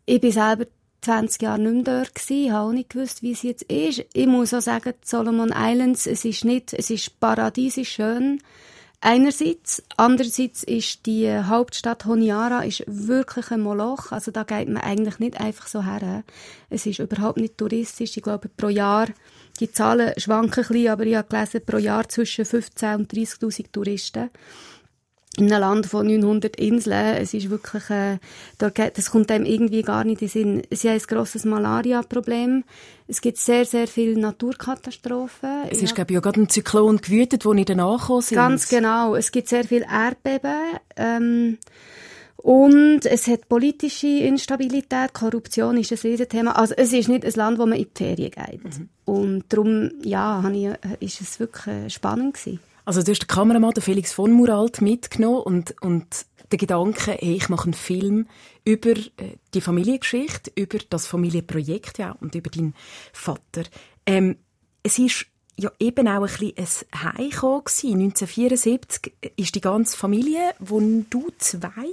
Ich 0.06 0.22
bin 0.22 0.32
selber 0.32 0.66
20 1.08 1.42
Jahre 1.42 1.60
nicht 1.60 1.88
mehr 1.88 2.04
dort 2.04 2.16
gewesen, 2.16 2.46
ich 2.46 2.52
habe 2.52 2.68
auch 2.68 2.74
nicht 2.74 2.90
gewusst, 2.90 3.22
wie 3.24 3.32
es 3.32 3.42
jetzt 3.42 3.64
ist. 3.72 4.04
Ich 4.12 4.28
muss 4.28 4.54
auch 4.54 4.60
sagen, 4.60 4.94
Solomon 5.06 5.54
Islands, 5.56 6.06
es 6.06 6.26
ist 6.26 6.44
nicht, 6.44 6.74
es 6.74 6.90
ist 6.90 7.18
paradiesisch 7.22 7.94
schön. 7.94 8.42
Einerseits, 9.00 9.82
andererseits 9.96 10.64
ist 10.64 11.06
die 11.06 11.32
Hauptstadt 11.32 12.04
Honiara 12.04 12.66
ist 12.66 12.84
wirklich 12.88 13.52
ein 13.52 13.62
Moloch, 13.62 14.12
also 14.12 14.32
da 14.32 14.44
geht 14.44 14.68
man 14.68 14.84
eigentlich 14.84 15.20
nicht 15.20 15.40
einfach 15.40 15.68
so 15.68 15.86
her. 15.86 16.24
Es 16.70 16.86
ist 16.86 17.00
überhaupt 17.00 17.38
nicht 17.38 17.58
touristisch, 17.58 18.18
ich 18.18 18.24
glaube 18.24 18.50
pro 18.50 18.68
Jahr, 18.68 19.08
die 19.62 19.72
Zahlen 19.72 20.12
schwanken 20.18 20.66
ein 20.66 20.68
bisschen, 20.68 20.90
aber 20.90 21.06
ich 21.06 21.16
habe 21.16 21.30
gelesen, 21.30 21.62
pro 21.66 21.78
Jahr 21.78 22.10
zwischen 22.10 22.44
15.000 22.44 22.96
und 22.96 23.14
30.000 23.14 23.66
Touristen 23.72 24.30
in 25.38 25.52
einem 25.54 25.62
Land 25.62 25.86
von 25.86 26.08
900 26.08 26.56
Inseln, 26.56 27.16
es 27.18 27.34
ist 27.34 27.50
wirklich, 27.50 27.90
äh, 27.90 28.18
das 28.58 29.12
kommt 29.12 29.32
einem 29.32 29.46
irgendwie 29.46 29.84
gar 29.84 30.04
nicht 30.04 30.22
in 30.22 30.28
den 30.28 30.32
Sinn. 30.32 30.62
Sie 30.72 30.90
haben 30.90 30.98
ein 30.98 31.08
grosses 31.08 31.46
Malaria-Problem. 31.46 32.64
Es 33.08 33.22
gibt 33.22 33.38
sehr, 33.38 33.66
sehr 33.66 33.88
viele 33.88 34.20
Naturkatastrophen. 34.20 35.64
Es 35.70 35.82
ist, 35.82 35.96
glaube 35.96 36.12
ich, 36.12 36.18
auch 36.18 36.24
gerade 36.24 36.42
ein 36.42 36.50
Zyklon 36.50 36.98
gewütet, 36.98 37.46
wo 37.46 37.54
nicht 37.54 37.70
nachgekommen 37.70 38.22
sind. 38.22 38.36
Ganz 38.36 38.68
genau. 38.68 39.16
Es 39.16 39.32
gibt 39.32 39.48
sehr 39.48 39.64
viele 39.64 39.86
Erdbeben. 39.86 40.58
Ähm, 40.96 41.58
und 42.38 43.06
es 43.06 43.28
hat 43.28 43.48
politische 43.48 44.08
Instabilität, 44.08 45.14
Korruption 45.14 45.78
ist 45.78 45.92
ein 45.92 45.98
Riesenthema. 45.98 46.54
Also 46.54 46.74
es 46.78 46.94
ist 46.94 47.10
nicht 47.10 47.26
ein 47.26 47.34
Land, 47.34 47.60
wo 47.60 47.66
man 47.66 47.78
in 47.78 47.88
die 47.94 48.04
Ferien 48.04 48.32
geht. 48.32 48.64
Mhm. 48.64 48.90
Und 49.06 49.44
darum, 49.50 49.92
ja, 50.04 50.44
ich, 50.52 50.66
äh, 50.66 50.78
ist 51.00 51.22
es 51.22 51.40
wirklich 51.40 51.68
äh, 51.68 51.90
spannend 51.90 52.36
gewesen. 52.36 52.60
Also 52.88 53.04
du 53.04 53.12
hast 53.12 53.20
den 53.20 53.28
Kameramann, 53.28 53.74
den 53.74 53.84
Felix 53.84 54.14
von 54.14 54.32
Muralt, 54.32 54.80
mitgenommen 54.80 55.42
und, 55.42 55.76
und 55.82 56.26
der 56.54 56.58
Gedanke, 56.58 57.18
hey, 57.20 57.36
ich 57.36 57.50
mache 57.50 57.66
einen 57.66 57.74
Film 57.74 58.28
über 58.64 58.92
äh, 58.92 59.36
die 59.54 59.60
Familiengeschichte, 59.60 60.54
über 60.56 60.78
das 60.90 61.06
Familienprojekt 61.06 61.98
ja, 61.98 62.16
und 62.22 62.34
über 62.34 62.50
deinen 62.50 62.74
Vater. 63.12 63.64
Ähm, 64.06 64.38
es 64.84 65.00
ist 65.00 65.26
ja 65.58 65.70
eben 65.80 66.08
auch 66.08 66.22
ein 66.22 66.54
bisschen 66.54 66.88
ein 66.92 67.04
Heimkommen 67.18 67.64
1974 67.66 69.12
ist 69.36 69.56
die 69.56 69.60
ganze 69.60 69.98
Familie, 69.98 70.54
wo 70.60 70.80
du 70.80 71.28
zwei 71.40 71.90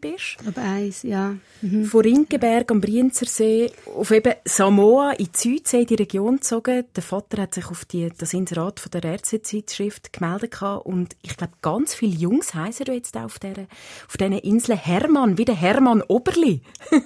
bist. 0.00 0.36
Aber 0.46 0.62
eins, 0.62 1.02
ja. 1.02 1.36
Mhm. 1.62 1.84
Von 1.84 2.00
Rinkenberg 2.02 2.70
am 2.70 2.80
Brienzersee 2.80 3.70
auf 3.94 4.10
eben 4.10 4.34
Samoa 4.44 5.12
in 5.12 5.26
die 5.26 5.38
Südsee, 5.38 5.84
die 5.84 5.94
Region 5.94 6.36
gezogen. 6.36 6.84
Der 6.94 7.02
Vater 7.02 7.42
hat 7.42 7.54
sich 7.54 7.66
auf 7.66 7.84
die, 7.84 8.10
das 8.16 8.32
Inserat 8.34 8.80
von 8.80 8.90
der 8.90 9.04
RC-Zeitschrift 9.04 10.12
gemeldet 10.12 10.60
und 10.84 11.16
ich 11.22 11.36
glaube, 11.36 11.54
ganz 11.62 11.94
viele 11.94 12.16
Jungs 12.16 12.54
heißen 12.54 12.86
jetzt 12.86 13.16
auch 13.16 13.24
auf 13.24 13.38
dieser 13.38 13.66
auf 14.08 14.16
diesen 14.16 14.38
Inseln 14.38 14.78
Hermann, 14.78 15.38
wie 15.38 15.44
der 15.44 15.56
Hermann 15.56 16.02
Oberli. 16.02 16.60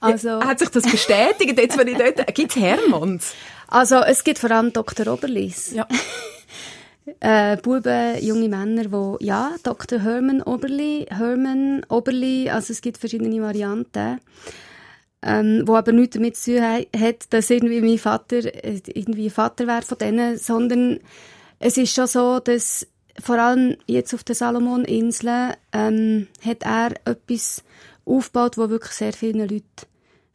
Also, 0.00 0.40
hat 0.40 0.60
sich 0.60 0.68
das 0.68 0.84
bestätigt, 0.84 1.58
jetzt, 1.58 1.76
wenn 1.76 1.88
ich 1.88 1.98
dort, 1.98 2.24
gibt 2.34 2.54
es 2.54 2.62
Hermanns? 2.62 3.34
Also, 3.66 3.96
es 3.96 4.22
gibt 4.22 4.38
vor 4.38 4.50
allem 4.50 4.72
Dr. 4.72 5.12
Oberlis. 5.12 5.72
Ja. 5.72 5.86
äh, 7.20 7.56
Buben, 7.56 8.22
junge 8.22 8.48
Männer, 8.48 8.84
die, 8.84 9.24
ja, 9.26 9.54
Dr. 9.62 10.00
Herman 10.00 10.42
Oberli, 10.42 11.06
Herman 11.08 11.84
Oberli, 11.88 12.50
also 12.50 12.72
es 12.72 12.80
gibt 12.80 12.98
verschiedene 12.98 13.42
Varianten, 13.42 14.20
ähm, 15.22 15.62
wo 15.66 15.76
aber 15.76 15.92
nichts 15.92 16.14
damit 16.16 16.36
zu 16.36 16.56
tun 16.56 16.62
hat, 16.62 17.32
dass 17.32 17.50
irgendwie 17.50 17.80
mein 17.80 17.98
Vater 17.98 18.38
äh, 18.38 18.80
irgendwie 18.86 19.30
Vater 19.30 19.66
wäre 19.66 19.82
von 19.82 19.98
denen, 19.98 20.38
sondern 20.38 21.00
es 21.58 21.76
ist 21.76 21.94
schon 21.94 22.06
so, 22.06 22.38
dass 22.38 22.86
vor 23.20 23.38
allem 23.38 23.76
jetzt 23.86 24.14
auf 24.14 24.24
den 24.24 24.36
Salomon-Inseln 24.36 25.54
ähm, 25.72 26.28
hat 26.44 26.62
er 26.62 26.92
etwas 27.04 27.64
aufgebaut, 28.04 28.56
wo 28.56 28.70
wirklich 28.70 28.92
sehr 28.92 29.12
vielen 29.12 29.40
Leuten 29.40 29.64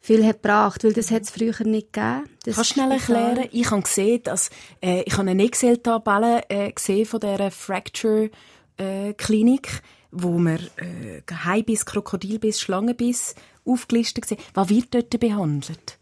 viel 0.04 0.24
hat 0.26 0.42
gebracht, 0.42 0.84
weil 0.84 0.92
das 0.92 1.10
hat 1.10 1.22
es 1.22 1.30
früher 1.30 1.54
nicht 1.64 1.94
gegeben. 1.94 2.28
Das 2.44 2.56
Kannst 2.56 2.72
du 2.72 2.74
schnell 2.74 2.90
erklären? 2.92 3.48
Ich 3.52 3.70
habe 3.70 3.80
gesehen, 3.80 4.22
dass, 4.22 4.50
äh, 4.82 5.00
ich 5.06 5.16
habe 5.16 5.30
eine 5.30 5.42
Excel-Tabelle 5.42 6.42
äh, 6.50 6.70
gesehen 6.72 7.06
von 7.06 7.20
dieser 7.20 7.50
Fracture-Klinik, 7.50 9.66
äh, 9.66 9.70
wo 10.10 10.38
man 10.38 10.58
äh, 10.76 11.22
Haibiss, 11.32 11.86
Krokodilbiss, 11.86 12.60
Schlangenbiss 12.60 13.34
aufgelistet. 13.64 14.26
Was 14.52 14.68
wird 14.68 14.94
dort 14.94 15.18
behandelt? 15.18 15.96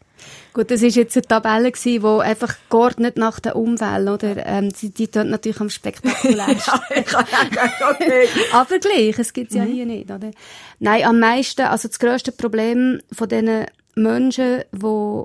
Gut, 0.53 0.69
das 0.69 0.81
ist 0.81 0.97
jetzt 0.97 1.15
eine 1.15 1.25
Tabelle 1.25 1.71
gewesen, 1.71 2.01
die 2.01 2.23
einfach 2.23 2.57
geordnet 2.69 3.15
nach 3.17 3.39
der 3.39 3.55
Umwelt, 3.55 4.09
oder? 4.09 4.45
Ähm, 4.45 4.73
die, 4.73 4.89
die 4.89 5.07
tun 5.07 5.29
natürlich 5.29 5.61
am 5.61 5.69
spektakulärsten. 5.69 6.81
okay. 7.89 8.27
Aber 8.51 8.79
gleich, 8.79 9.17
es 9.17 9.31
gibt's 9.31 9.55
ja 9.55 9.63
mhm. 9.63 9.73
hier 9.73 9.85
nicht, 9.85 10.11
oder? 10.11 10.31
Nein, 10.79 11.05
am 11.05 11.19
meisten, 11.19 11.61
also 11.61 11.87
das 11.87 11.99
grösste 11.99 12.33
Problem 12.33 12.99
von 13.13 13.29
diesen 13.29 13.67
Menschen, 13.95 14.63
die 14.71 15.23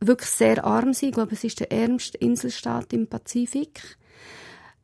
wirklich 0.00 0.30
sehr 0.30 0.64
arm 0.64 0.92
sind, 0.92 1.10
ich 1.10 1.14
glaube, 1.14 1.34
es 1.34 1.44
ist 1.44 1.60
der 1.60 1.72
ärmste 1.72 2.18
Inselstaat 2.18 2.92
im 2.92 3.06
Pazifik, 3.06 3.98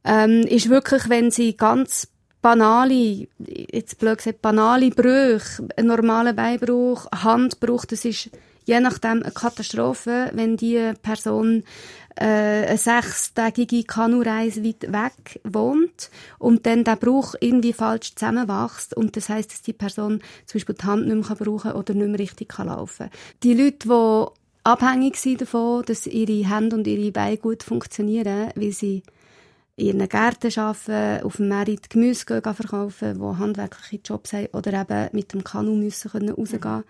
ähm, 0.05 0.43
ist 0.43 0.69
wirklich, 0.69 1.09
wenn 1.09 1.31
sie 1.31 1.57
ganz 1.57 2.09
banale, 2.43 3.27
jetzt 3.39 3.99
blöd 3.99 4.19
gesagt, 4.19 4.43
banale 4.43 4.91
Brüche, 4.91 5.67
einen 5.77 5.89
normalen 5.89 6.37
Beinbruch, 6.37 7.07
Handbruch, 7.11 7.87
das 7.87 8.05
ist 8.05 8.31
je 8.67 8.81
nachdem 8.81 9.23
eine 9.23 9.33
Katastrophe, 9.33 10.31
wenn 10.33 10.57
die 10.57 10.93
Person 11.03 11.65
äh, 12.17 12.67
eine 12.67 12.79
sechstägige 12.79 13.85
Kanureise 13.85 14.65
weit 14.65 14.93
weg 14.93 15.41
wohnt 15.45 16.11
und 16.39 16.67
dann 16.67 16.85
der 16.85 16.97
Bruch 16.97 17.35
irgendwie 17.41 17.73
falsch 17.73 18.15
zusammenwächst 18.15 18.97
und 18.97 19.17
das 19.17 19.29
heißt, 19.29 19.51
dass 19.51 19.63
die 19.63 19.73
Person 19.73 20.21
zum 20.47 20.59
Beispiel 20.59 20.77
die 20.81 20.85
Hand 20.85 21.07
nicht 21.07 21.29
mehr 21.29 21.37
brauchen 21.37 21.71
kann 21.71 21.77
oder 21.77 21.95
nicht 21.95 22.09
mehr 22.09 22.19
richtig 22.19 22.49
kann 22.49 22.69
laufen 22.69 23.11
Die 23.43 23.55
Leute, 23.55 23.89
die 23.89 24.27
abhängig 24.65 25.17
sind 25.17 25.41
davon, 25.41 25.85
dass 25.85 26.07
ihre 26.07 26.49
Hände 26.49 26.77
und 26.77 26.87
ihre 26.87 27.13
Beine 27.13 27.37
gut 27.37 27.63
funktionieren, 27.63 28.51
weil 28.55 28.73
sie 28.73 29.03
in 29.77 29.87
ihren 29.87 30.09
Gärten 30.09 30.57
arbeiten, 30.59 31.25
auf 31.25 31.37
dem 31.37 31.49
Markt 31.49 31.91
Gemüse 31.91 32.25
verkaufen, 32.25 33.19
die 33.19 33.39
handwerkliche 33.39 34.03
Jobs 34.05 34.33
haben 34.33 34.47
oder 34.53 34.83
eben 34.83 35.09
mit 35.13 35.33
dem 35.33 35.43
Kanu 35.43 35.75
müssen 35.75 36.11
rausgehen 36.11 36.61
können 36.61 36.85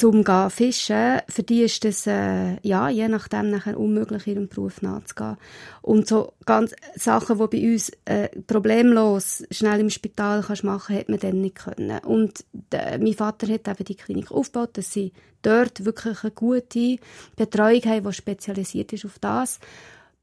zum 0.00 0.24
gehen 0.24 0.48
fischen, 0.48 1.20
für 1.28 1.42
die 1.42 1.62
ist 1.62 1.84
das, 1.84 2.06
äh, 2.06 2.56
ja, 2.66 2.88
je 2.88 3.06
nachdem 3.06 3.50
nachher 3.50 3.78
unmöglich, 3.78 4.26
ihrem 4.26 4.48
Beruf 4.48 4.80
nachzugehen. 4.80 5.36
Und 5.82 6.08
so 6.08 6.32
ganz 6.46 6.74
Sachen, 6.94 7.38
die 7.38 7.58
bei 7.58 7.72
uns 7.72 7.92
äh, 8.06 8.30
problemlos 8.46 9.44
schnell 9.50 9.78
im 9.78 9.90
Spital 9.90 10.42
kannst 10.42 10.64
machen, 10.64 10.96
hat 10.96 11.10
man 11.10 11.18
dann 11.18 11.42
nicht 11.42 11.56
können. 11.56 11.98
Und 11.98 12.46
äh, 12.70 12.96
mein 12.96 13.12
Vater 13.12 13.46
hat 13.52 13.68
eben 13.68 13.84
die 13.84 13.94
Klinik 13.94 14.32
aufgebaut, 14.32 14.70
dass 14.78 14.90
sie 14.90 15.12
dort 15.42 15.84
wirklich 15.84 16.22
eine 16.22 16.32
gute 16.32 16.96
Betreuung 17.36 17.82
haben, 17.84 18.06
die 18.06 18.12
spezialisiert 18.14 18.94
ist 18.94 19.04
auf 19.04 19.18
das. 19.18 19.60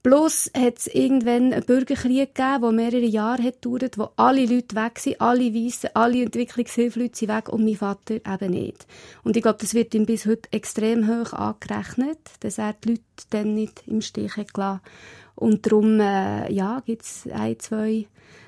Plus 0.03 0.49
hat 0.55 0.77
es 0.77 0.87
irgendwann 0.87 1.51
einen 1.51 1.65
Bürgerkrieg 1.65 2.33
gegeben, 2.33 2.61
der 2.61 2.71
mehrere 2.71 3.05
Jahre 3.05 3.43
hat 3.43 3.61
gedauert, 3.61 3.97
wo 3.97 4.09
alle 4.15 4.45
Leute 4.45 4.75
weg 4.75 4.99
sind, 4.99 5.19
alle 5.19 5.53
Weissen, 5.53 5.89
alle 5.95 6.23
Entwicklungshilfeleute 6.23 7.17
sind 7.17 7.29
weg 7.29 7.49
und 7.49 7.65
mein 7.65 7.75
Vater 7.75 8.15
eben 8.15 8.51
nicht. 8.51 8.85
Und 9.23 9.35
ich 9.35 9.43
glaube, 9.43 9.57
das 9.59 9.73
wird 9.73 9.93
ihm 9.95 10.05
bis 10.05 10.25
heute 10.25 10.49
extrem 10.51 11.07
hoch 11.07 11.33
angerechnet, 11.33 12.19
dass 12.39 12.57
er 12.57 12.73
die 12.73 12.89
Leute 12.89 13.01
dann 13.31 13.53
nicht 13.53 13.83
im 13.87 14.01
Stich 14.01 14.37
hat 14.37 14.53
gelassen. 14.53 14.81
Und 15.35 15.65
darum, 15.65 15.99
äh, 15.99 16.51
ja, 16.51 16.81
gibt 16.85 17.03
es 17.03 17.27
ein, 17.31 17.59
zwei 17.59 18.07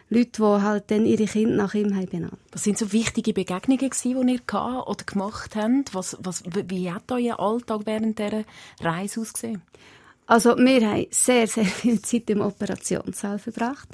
Leute, 0.10 0.42
die 0.42 0.42
halt 0.42 0.90
dann 0.90 1.06
ihre 1.06 1.26
Kinder 1.26 1.56
nach 1.56 1.76
ihm 1.76 1.96
haben 1.96 2.08
benannt. 2.08 2.40
Was 2.52 2.64
sind 2.64 2.78
so 2.80 2.92
wichtige 2.92 3.34
Begegnungen 3.34 3.90
gewesen, 3.90 4.26
die 4.26 4.34
ihr 4.34 4.40
gehabt 4.46 4.88
oder 4.88 5.06
gemacht 5.06 5.56
habt? 5.56 5.94
Was, 5.94 6.18
was, 6.22 6.44
wie 6.46 6.92
hat 6.92 7.12
euer 7.12 7.40
Alltag 7.40 7.82
während 7.86 8.18
dieser 8.18 8.44
Reise 8.82 9.22
ausgesehen? 9.22 9.62
Also 10.30 10.56
wir 10.56 10.88
haben 10.88 11.08
sehr, 11.10 11.48
sehr 11.48 11.66
viel 11.82 12.02
Zeit 12.04 12.30
im 12.30 12.42
Operationssaal 12.42 13.40
verbracht, 13.40 13.90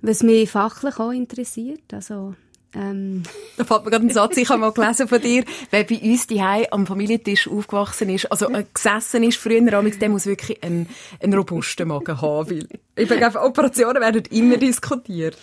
was 0.00 0.22
mich 0.22 0.48
fachlich 0.48 0.98
auch 1.00 1.10
interessiert. 1.10 1.92
Also 1.92 2.36
ähm. 2.74 3.24
Da 3.56 3.64
fällt 3.64 3.84
mir 3.84 3.90
gerade 3.90 4.06
ein 4.06 4.10
Satz, 4.10 4.36
ich 4.36 4.48
habe 4.48 4.60
mal 4.60 4.72
gelesen 4.72 5.08
von 5.08 5.20
dir, 5.20 5.42
wer 5.70 5.82
bei 5.82 5.98
uns 6.00 6.28
die 6.28 6.40
am 6.40 6.86
Familientisch 6.86 7.48
aufgewachsen 7.48 8.08
ist, 8.10 8.30
also 8.30 8.48
äh, 8.50 8.64
gesessen 8.72 9.24
ist 9.24 9.38
früher, 9.38 9.60
der 9.60 10.08
muss 10.08 10.26
wirklich 10.26 10.62
einen, 10.62 10.88
einen 11.20 11.34
robusten 11.34 11.88
Magen 11.88 12.20
haben, 12.20 12.50
weil 12.50 12.68
ich 12.94 13.08
glaube, 13.08 13.40
Operationen 13.40 14.00
werden 14.00 14.22
immer 14.30 14.58
diskutiert. 14.58 15.36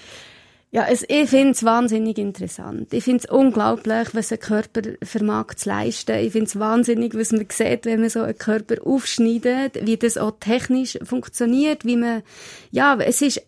Ja, 0.75 0.87
es, 0.89 1.05
ich 1.07 1.29
finde 1.29 1.51
es 1.51 1.63
wahnsinnig 1.63 2.17
interessant. 2.17 2.93
Ich 2.93 3.05
finde 3.05 3.23
es 3.23 3.31
unglaublich, 3.31 4.09
was 4.11 4.33
ein 4.33 4.41
Körper 4.41 4.81
vermag 5.01 5.53
zu 5.55 5.69
leisten. 5.69 6.17
Ich 6.17 6.33
finde 6.33 6.47
es 6.47 6.59
wahnsinnig, 6.59 7.17
was 7.17 7.31
man 7.31 7.47
sieht, 7.49 7.85
wenn 7.85 8.01
man 8.01 8.09
so 8.09 8.23
einen 8.23 8.37
Körper 8.37 8.85
aufschneidet, 8.85 9.85
wie 9.85 9.95
das 9.95 10.17
auch 10.17 10.33
technisch 10.37 10.99
funktioniert, 11.01 11.85
wie 11.85 11.95
man, 11.95 12.23
ja, 12.71 12.97
es 12.97 13.21
ist, 13.21 13.41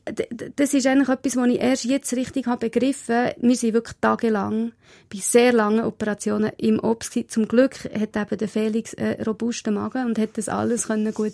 das 0.56 0.74
ist 0.74 0.88
eigentlich 0.88 1.10
etwas, 1.10 1.36
was 1.36 1.48
ich 1.50 1.60
erst 1.60 1.84
jetzt 1.84 2.16
richtig 2.16 2.48
habe 2.48 2.70
begriffen. 2.70 3.32
Wir 3.42 3.56
sind 3.58 3.74
wirklich 3.74 3.98
tagelang 4.00 4.72
bei 5.12 5.20
sehr 5.20 5.52
langen 5.52 5.84
Operationen 5.84 6.54
im 6.56 6.80
Obst. 6.80 7.20
Zum 7.28 7.50
Glück 7.50 7.76
hat 7.94 8.16
eben 8.16 8.38
der 8.38 8.48
Felix 8.48 8.96
einen 8.96 9.22
robusten 9.24 9.74
Magen 9.74 10.06
und 10.06 10.18
hat 10.18 10.38
das 10.38 10.48
alles 10.48 10.88
können 10.88 11.14
gut 11.14 11.34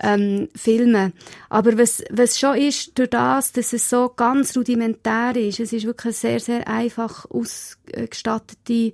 ähm, 0.00 0.48
filmen. 0.54 1.12
Aber 1.48 1.78
was, 1.78 2.02
was 2.10 2.38
schon 2.38 2.56
ist, 2.56 2.98
durch 2.98 3.10
das, 3.10 3.52
dass 3.52 3.72
es 3.72 3.88
so 3.88 4.10
ganz 4.14 4.56
rudimentär 4.56 5.36
ist, 5.36 5.60
es 5.60 5.72
ist 5.72 5.86
wirklich 5.86 6.06
eine 6.06 6.38
sehr, 6.38 6.40
sehr 6.40 6.68
einfach 6.68 7.26
ausgestattete 7.30 8.92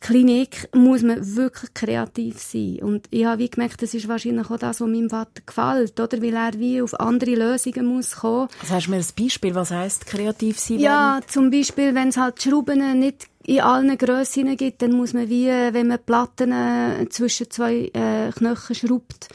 Klinik, 0.00 0.68
muss 0.74 1.02
man 1.02 1.36
wirklich 1.36 1.74
kreativ 1.74 2.38
sein. 2.38 2.78
Und 2.82 3.08
ich 3.10 3.24
habe 3.24 3.40
wie 3.40 3.50
gemerkt, 3.50 3.82
das 3.82 3.94
ist 3.94 4.06
wahrscheinlich 4.06 4.48
auch 4.48 4.56
das, 4.56 4.80
was 4.80 4.88
meinem 4.88 5.10
Vater 5.10 5.42
gefällt, 5.44 5.98
oder? 5.98 6.22
Weil 6.22 6.36
er 6.36 6.58
wie 6.58 6.80
auf 6.80 6.98
andere 7.00 7.34
Lösungen 7.34 7.84
muss 7.86 8.16
kommen. 8.16 8.48
Also 8.60 8.74
hast 8.74 8.86
du 8.86 8.90
mir 8.92 8.98
ein 8.98 9.04
Beispiel, 9.18 9.54
was 9.56 9.72
heisst 9.72 10.06
kreativ 10.06 10.58
sein? 10.60 10.78
Ja, 10.78 11.20
zum 11.26 11.50
Beispiel, 11.50 11.96
wenn 11.96 12.08
es 12.08 12.16
halt 12.16 12.40
Schrauben 12.40 13.00
nicht 13.00 13.26
in 13.44 13.60
allen 13.60 13.98
Grössen 13.98 14.56
gibt, 14.56 14.82
dann 14.82 14.92
muss 14.92 15.14
man 15.14 15.28
wie, 15.28 15.48
wenn 15.48 15.88
man 15.88 15.98
Platten 16.04 16.52
äh, 16.52 17.08
zwischen 17.08 17.50
zwei 17.50 17.90
äh, 17.92 18.30
Knochen 18.30 18.76
schraubt, 18.76 19.28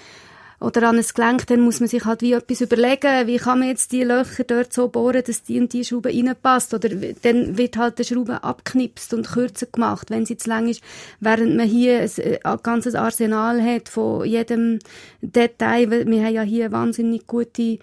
oder 0.64 0.88
an 0.88 0.98
ein 0.98 1.06
Gelenk, 1.14 1.46
dann 1.48 1.60
muss 1.60 1.82
man 1.82 1.90
sich 1.90 2.06
halt 2.06 2.22
wie 2.22 2.32
etwas 2.32 2.62
überlegen, 2.62 3.28
wie 3.28 3.36
kann 3.36 3.60
man 3.60 3.68
jetzt 3.68 3.92
die 3.92 4.04
Löcher 4.04 4.46
dort 4.46 4.72
so 4.72 4.88
bohren, 4.88 5.22
dass 5.26 5.44
die 5.44 5.60
und 5.60 5.74
die 5.74 5.84
Schraube 5.84 6.08
reinpasst. 6.08 6.74
Oder 6.74 6.88
dann 7.22 7.58
wird 7.58 7.76
halt 7.76 8.00
die 8.00 8.06
Schraube 8.06 8.42
abknipst 8.46 9.14
und 9.14 9.30
kürzer 9.30 9.66
gemacht, 9.66 10.10
wenn 10.10 10.26
sie 10.26 10.38
zu 10.38 10.48
lang 10.48 10.70
ist, 10.70 10.82
während 11.20 11.58
man 11.58 11.68
hier 11.68 12.00
ein, 12.00 12.12
äh, 12.18 12.40
ein 12.42 12.60
ganzes 12.64 12.96
Arsenal 12.96 13.62
hat 13.62 13.90
von 13.90 14.24
jedem 14.24 14.80
Detail. 15.22 15.92
Wir 16.08 16.24
haben 16.24 16.34
ja 16.34 16.44
hier 16.44 16.72
wahnsinnig 16.72 17.28
gute, 17.28 17.80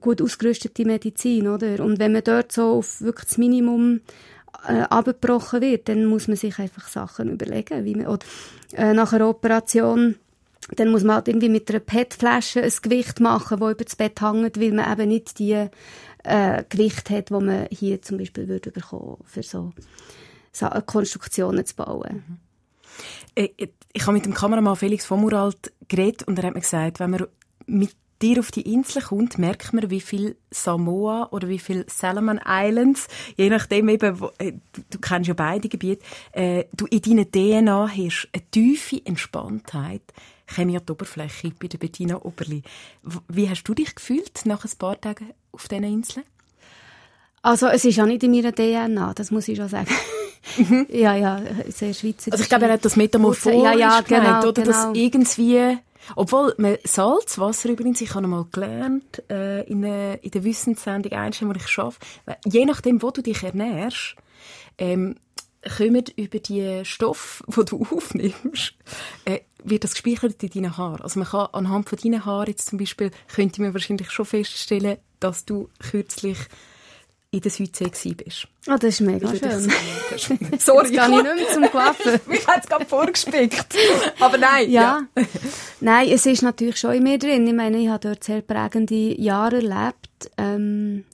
gut 0.00 0.20
ausgerüstete 0.20 0.84
Medizin, 0.84 1.46
oder? 1.46 1.84
Und 1.84 2.00
wenn 2.00 2.12
man 2.12 2.24
dort 2.24 2.50
so 2.50 2.78
auf 2.78 3.00
wirklich 3.00 3.28
das 3.28 3.38
Minimum 3.38 4.00
äh, 4.66 4.80
abgebrochen 4.80 5.60
wird, 5.60 5.88
dann 5.88 6.06
muss 6.06 6.26
man 6.26 6.36
sich 6.36 6.58
einfach 6.58 6.88
Sachen 6.88 7.30
überlegen, 7.30 7.84
wie 7.84 7.94
man, 7.94 8.08
oder, 8.08 8.26
äh, 8.72 8.92
nach 8.92 9.12
einer 9.12 9.28
Operation 9.28 10.16
dann 10.76 10.90
muss 10.90 11.04
man 11.04 11.16
halt 11.16 11.28
irgendwie 11.28 11.48
mit 11.48 11.68
einer 11.70 11.80
PET-Flasche 11.80 12.62
ein 12.62 12.72
Gewicht 12.82 13.20
machen, 13.20 13.60
das 13.60 13.72
über 13.72 13.84
das 13.84 13.96
Bett 13.96 14.20
hängt, 14.20 14.60
weil 14.60 14.72
man 14.72 14.90
eben 14.90 15.08
nicht 15.08 15.38
die 15.38 15.68
äh, 16.24 16.64
Gewicht 16.68 17.10
hat, 17.10 17.30
wo 17.30 17.40
man 17.40 17.66
hier 17.70 18.02
zum 18.02 18.18
Beispiel 18.18 18.48
würde 18.48 18.70
bekommen, 18.70 19.18
für 19.24 19.42
so, 19.42 19.72
so 20.52 20.68
Konstruktionen 20.86 21.64
zu 21.66 21.76
bauen. 21.76 22.24
Mhm. 22.26 22.38
Ich, 23.34 23.70
ich 23.92 24.02
habe 24.02 24.12
mit 24.12 24.24
dem 24.24 24.34
Kameramann 24.34 24.76
Felix 24.76 25.04
von 25.04 25.20
Muralt 25.20 25.72
geredet 25.88 26.22
und 26.22 26.38
er 26.38 26.46
hat 26.46 26.54
mir 26.54 26.60
gesagt, 26.60 27.00
wenn 27.00 27.10
man 27.10 27.26
mit 27.66 27.90
dir 28.22 28.38
auf 28.38 28.50
die 28.50 28.72
Insel 28.72 29.02
kommt, 29.02 29.38
merkt 29.38 29.72
man, 29.72 29.90
wie 29.90 30.00
viel 30.00 30.36
Samoa 30.50 31.28
oder 31.30 31.48
wie 31.48 31.58
viel 31.58 31.84
Salomon 31.88 32.40
Islands, 32.46 33.08
je 33.36 33.50
nachdem 33.50 33.88
eben, 33.88 34.20
wo, 34.20 34.30
äh, 34.38 34.52
du 34.90 34.98
kennst 34.98 35.28
ja 35.28 35.34
beide 35.34 35.68
Gebiete, 35.68 36.04
äh, 36.32 36.64
du 36.72 36.86
in 36.86 37.02
deiner 37.02 37.30
DNA 37.30 37.88
hast 37.88 38.28
eine 38.32 38.50
tiefe 38.50 39.04
Entspanntheit, 39.04 40.02
käme 40.46 40.80
die 40.80 40.92
Oberfläche 40.92 41.52
bei 41.58 41.68
der 41.68 41.78
Bettina 41.78 42.16
Oberli. 42.22 42.62
Wie 43.28 43.48
hast 43.48 43.64
du 43.64 43.74
dich 43.74 43.94
gefühlt 43.94 44.46
nach 44.46 44.64
ein 44.64 44.70
paar 44.78 45.00
Tagen 45.00 45.32
auf 45.52 45.68
diesen 45.68 45.84
Inseln? 45.84 46.26
Also 47.42 47.66
es 47.66 47.84
ist 47.84 47.96
ja 47.96 48.06
nicht 48.06 48.22
in 48.22 48.30
meiner 48.30 48.52
DNA, 48.52 49.12
das 49.14 49.30
muss 49.30 49.48
ich 49.48 49.58
schon 49.58 49.68
sagen. 49.68 49.88
Mhm. 50.56 50.86
ja, 50.90 51.14
ja, 51.14 51.42
sehr 51.68 51.92
schweizerisch. 51.92 52.32
Also 52.32 52.42
ich 52.42 52.48
glaube, 52.48 52.66
er 52.66 52.72
hat 52.72 52.84
das 52.84 52.96
Metamorphose 52.96 53.62
ja, 53.62 53.74
ja, 53.74 54.00
genau, 54.00 54.22
gemeint, 54.22 54.44
oder? 54.46 54.62
Genau. 54.62 54.66
Dass 54.66 54.88
irgendwie, 54.94 55.78
obwohl 56.16 56.54
man 56.56 56.78
Salzwasser 56.84 57.68
übrigens, 57.68 58.00
ich 58.00 58.14
habe 58.14 58.26
mal 58.26 58.46
gelernt, 58.50 59.22
äh, 59.28 59.62
in, 59.64 59.84
äh, 59.84 60.14
in 60.16 60.30
der 60.30 60.42
Wissenssendung 60.42 61.12
einstellen, 61.12 61.54
wo 61.54 61.58
ich 61.58 61.78
arbeite, 61.78 61.98
je 62.46 62.64
nachdem, 62.64 63.02
wo 63.02 63.10
du 63.10 63.20
dich 63.20 63.42
ernährst, 63.42 64.16
ähm, 64.78 65.16
kommen 65.76 66.04
über 66.16 66.38
die 66.38 66.84
Stoffe, 66.84 67.44
die 67.46 67.64
du 67.64 67.86
aufnimmst, 67.90 68.74
äh, 69.24 69.40
wird 69.62 69.84
das 69.84 69.92
gespeichert 69.92 70.42
in 70.42 70.50
deinen 70.50 70.76
Haaren. 70.76 71.00
Also 71.00 71.18
man 71.20 71.28
kann 71.28 71.48
anhand 71.52 71.88
von 71.88 71.98
deinen 71.98 72.24
Haaren 72.24 72.48
jetzt 72.48 72.68
zum 72.68 72.78
Beispiel, 72.78 73.10
könnte 73.34 73.62
man 73.62 73.72
wahrscheinlich 73.72 74.10
schon 74.10 74.26
feststellen, 74.26 74.98
dass 75.20 75.44
du 75.44 75.70
kürzlich 75.78 76.38
in 77.34 77.40
der 77.40 77.50
Südsee 77.50 78.14
bist. 78.14 78.46
Ah, 78.66 78.74
oh, 78.74 78.76
das 78.78 78.94
ist 78.94 79.00
mega 79.00 79.28
schön. 79.34 79.40
Das, 80.50 80.64
sorry. 80.64 80.92
Jetzt 80.92 80.92
gehe 80.92 81.18
ich 81.18 81.22
nicht 81.22 81.34
mehr 81.34 81.52
zum 81.52 81.70
Coiffeur. 81.70 82.20
ich 82.30 82.46
habe 82.46 82.60
es 82.60 82.66
gerade 82.68 82.86
vorgespickt. 82.86 83.66
Aber 84.20 84.38
nein. 84.38 84.70
Ja. 84.70 85.00
ja. 85.16 85.24
nein, 85.80 86.08
es 86.10 86.26
ist 86.26 86.42
natürlich 86.42 86.76
schon 86.76 86.94
in 86.94 87.02
mir 87.02 87.18
drin. 87.18 87.46
Ich 87.46 87.54
meine, 87.54 87.78
ich 87.78 87.88
habe 87.88 88.08
dort 88.08 88.22
sehr 88.22 88.40
prägende 88.40 89.20
Jahre 89.20 89.56
erlebt. 89.56 90.30
Ähm, 90.38 91.04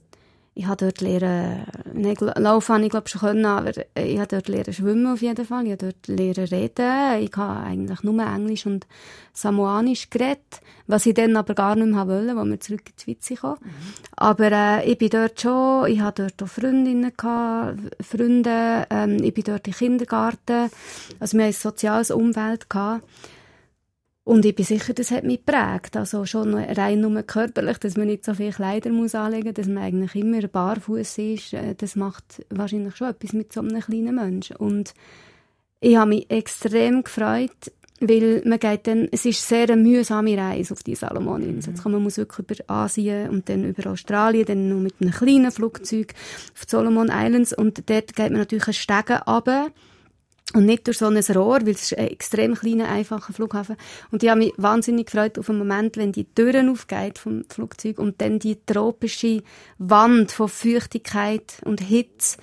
ich 0.61 0.67
habe 0.67 0.85
dort 0.85 1.01
lernen, 1.01 1.65
nein, 1.95 2.15
laufen 2.37 2.75
habe 2.75 2.85
ich 2.85 2.91
glaube 2.91 3.09
schon 3.09 3.23
können, 3.23 3.47
aber 3.47 3.73
ich 3.95 4.19
habe 4.19 4.29
dort 4.29 4.47
lernen 4.49 4.75
schwimmen 4.75 5.07
auf 5.07 5.23
jeden 5.23 5.47
Fall, 5.47 5.65
ich 5.65 5.73
habe 5.73 5.93
dort 5.93 6.07
lernen 6.07 6.49
reden, 6.49 7.23
ich 7.23 7.35
habe 7.35 7.61
eigentlich 7.65 8.03
nur 8.03 8.23
Englisch 8.23 8.67
und 8.67 8.87
Samoanisch 9.33 10.11
geredet, 10.11 10.61
was 10.87 11.07
ich 11.07 11.15
dann 11.15 11.35
aber 11.37 11.55
gar 11.55 11.77
nicht 11.77 11.87
mehr 11.87 12.07
wollte, 12.07 12.37
als 12.37 12.49
wir 12.49 12.61
zurück 12.61 12.83
in 12.89 12.93
die 12.99 13.03
Schweiz 13.03 13.41
kamen. 13.41 13.57
Mhm. 13.63 13.71
Aber 14.17 14.53
äh, 14.53 14.91
ich 14.93 14.99
bin 14.99 15.09
dort 15.09 15.41
schon, 15.41 15.87
ich 15.87 16.01
habe 16.01 16.25
dort 16.25 16.43
auch 16.43 16.53
Freundinnen 16.53 17.13
gehabt, 17.17 17.79
Freunde, 18.03 18.87
ähm, 18.91 19.23
ich 19.23 19.33
bin 19.33 19.45
dort 19.45 19.67
im 19.67 19.73
Kindergarten, 19.73 20.71
also 21.21 21.39
wir 21.39 21.45
haben 21.45 21.51
ein 21.51 21.53
soziales 21.55 22.11
Umfeld 22.11 22.69
gehabt. 22.69 23.03
Und 24.25 24.45
ich 24.45 24.55
bin 24.55 24.65
sicher, 24.65 24.93
das 24.93 25.11
hat 25.11 25.25
mich 25.25 25.45
geprägt. 25.45 25.97
Also 25.97 26.27
schon 26.27 26.55
rein 26.55 27.01
nur 27.01 27.23
körperlich, 27.23 27.79
dass 27.79 27.97
man 27.97 28.07
nicht 28.07 28.25
so 28.25 28.35
viel 28.35 28.53
Kleider 28.53 28.91
muss 28.91 29.15
anlegen 29.15 29.49
muss, 29.49 29.55
dass 29.55 29.67
man 29.67 29.79
eigentlich 29.79 30.15
immer 30.15 30.47
barfuß 30.47 31.19
ist. 31.19 31.55
Äh, 31.55 31.75
das 31.75 31.97
macht 31.97 32.45
wahrscheinlich 32.51 32.97
schon 32.97 33.09
etwas 33.09 33.33
mit 33.33 33.53
so 33.53 33.61
einem 33.61 33.81
kleinen 33.81 34.15
Menschen. 34.15 34.57
Und 34.57 34.95
ich 35.81 35.97
habe 35.97 36.11
mich 36.11 36.31
extrem 36.31 37.03
gefreut, 37.03 37.73
weil 38.01 38.43
man 38.45 38.59
geht 38.59 38.87
dann, 38.87 39.09
es 39.11 39.25
ist 39.25 39.47
sehr 39.47 39.71
eine 39.71 39.77
mühsame 39.77 40.37
Reise 40.37 40.75
auf 40.75 40.83
die 40.83 40.95
Salomoninsel. 40.95 41.75
Mhm. 41.75 41.93
Man 41.93 42.03
muss 42.03 42.17
wirklich 42.17 42.49
über 42.51 42.71
Asien 42.71 43.31
und 43.31 43.49
dann 43.49 43.65
über 43.65 43.91
Australien, 43.91 44.47
dann 44.47 44.69
nur 44.69 44.81
mit 44.81 44.95
einem 45.01 45.13
kleinen 45.13 45.51
Flugzeug 45.51 46.15
auf 46.55 46.65
die 46.65 46.71
Solomon 46.71 47.11
Islands 47.13 47.53
und 47.53 47.91
dort 47.91 48.17
geht 48.17 48.31
man 48.31 48.41
natürlich 48.41 48.67
einen 48.67 48.75
Stegen 48.75 49.17
runter 49.27 49.69
und 50.53 50.67
nicht 50.67 50.87
durch 50.87 50.99
so 50.99 51.07
ein 51.07 51.17
Rohr, 51.17 51.61
weil 51.63 51.75
es 51.75 51.93
ist 51.93 51.99
ein 51.99 52.09
extrem 52.09 52.55
kleiner, 52.55 52.89
einfacher 52.89 53.33
Flughafen. 53.33 53.77
Und 54.11 54.23
ich 54.23 54.31
habe 54.31 54.41
mich 54.41 54.53
wahnsinnig 54.57 55.07
gefreut 55.07 55.39
auf 55.39 55.47
den 55.47 55.59
Moment, 55.59 55.97
wenn 55.97 56.13
die 56.13 56.25
Türen 56.25 56.69
aufgeht 56.71 57.19
vom 57.19 57.45
Flugzeug 57.49 57.99
und 57.99 58.21
dann 58.21 58.39
die 58.39 58.59
tropische 58.67 59.43
Wand 59.79 60.33
von 60.33 60.49
Feuchtigkeit 60.49 61.59
und 61.65 61.81
Hitze, 61.81 62.39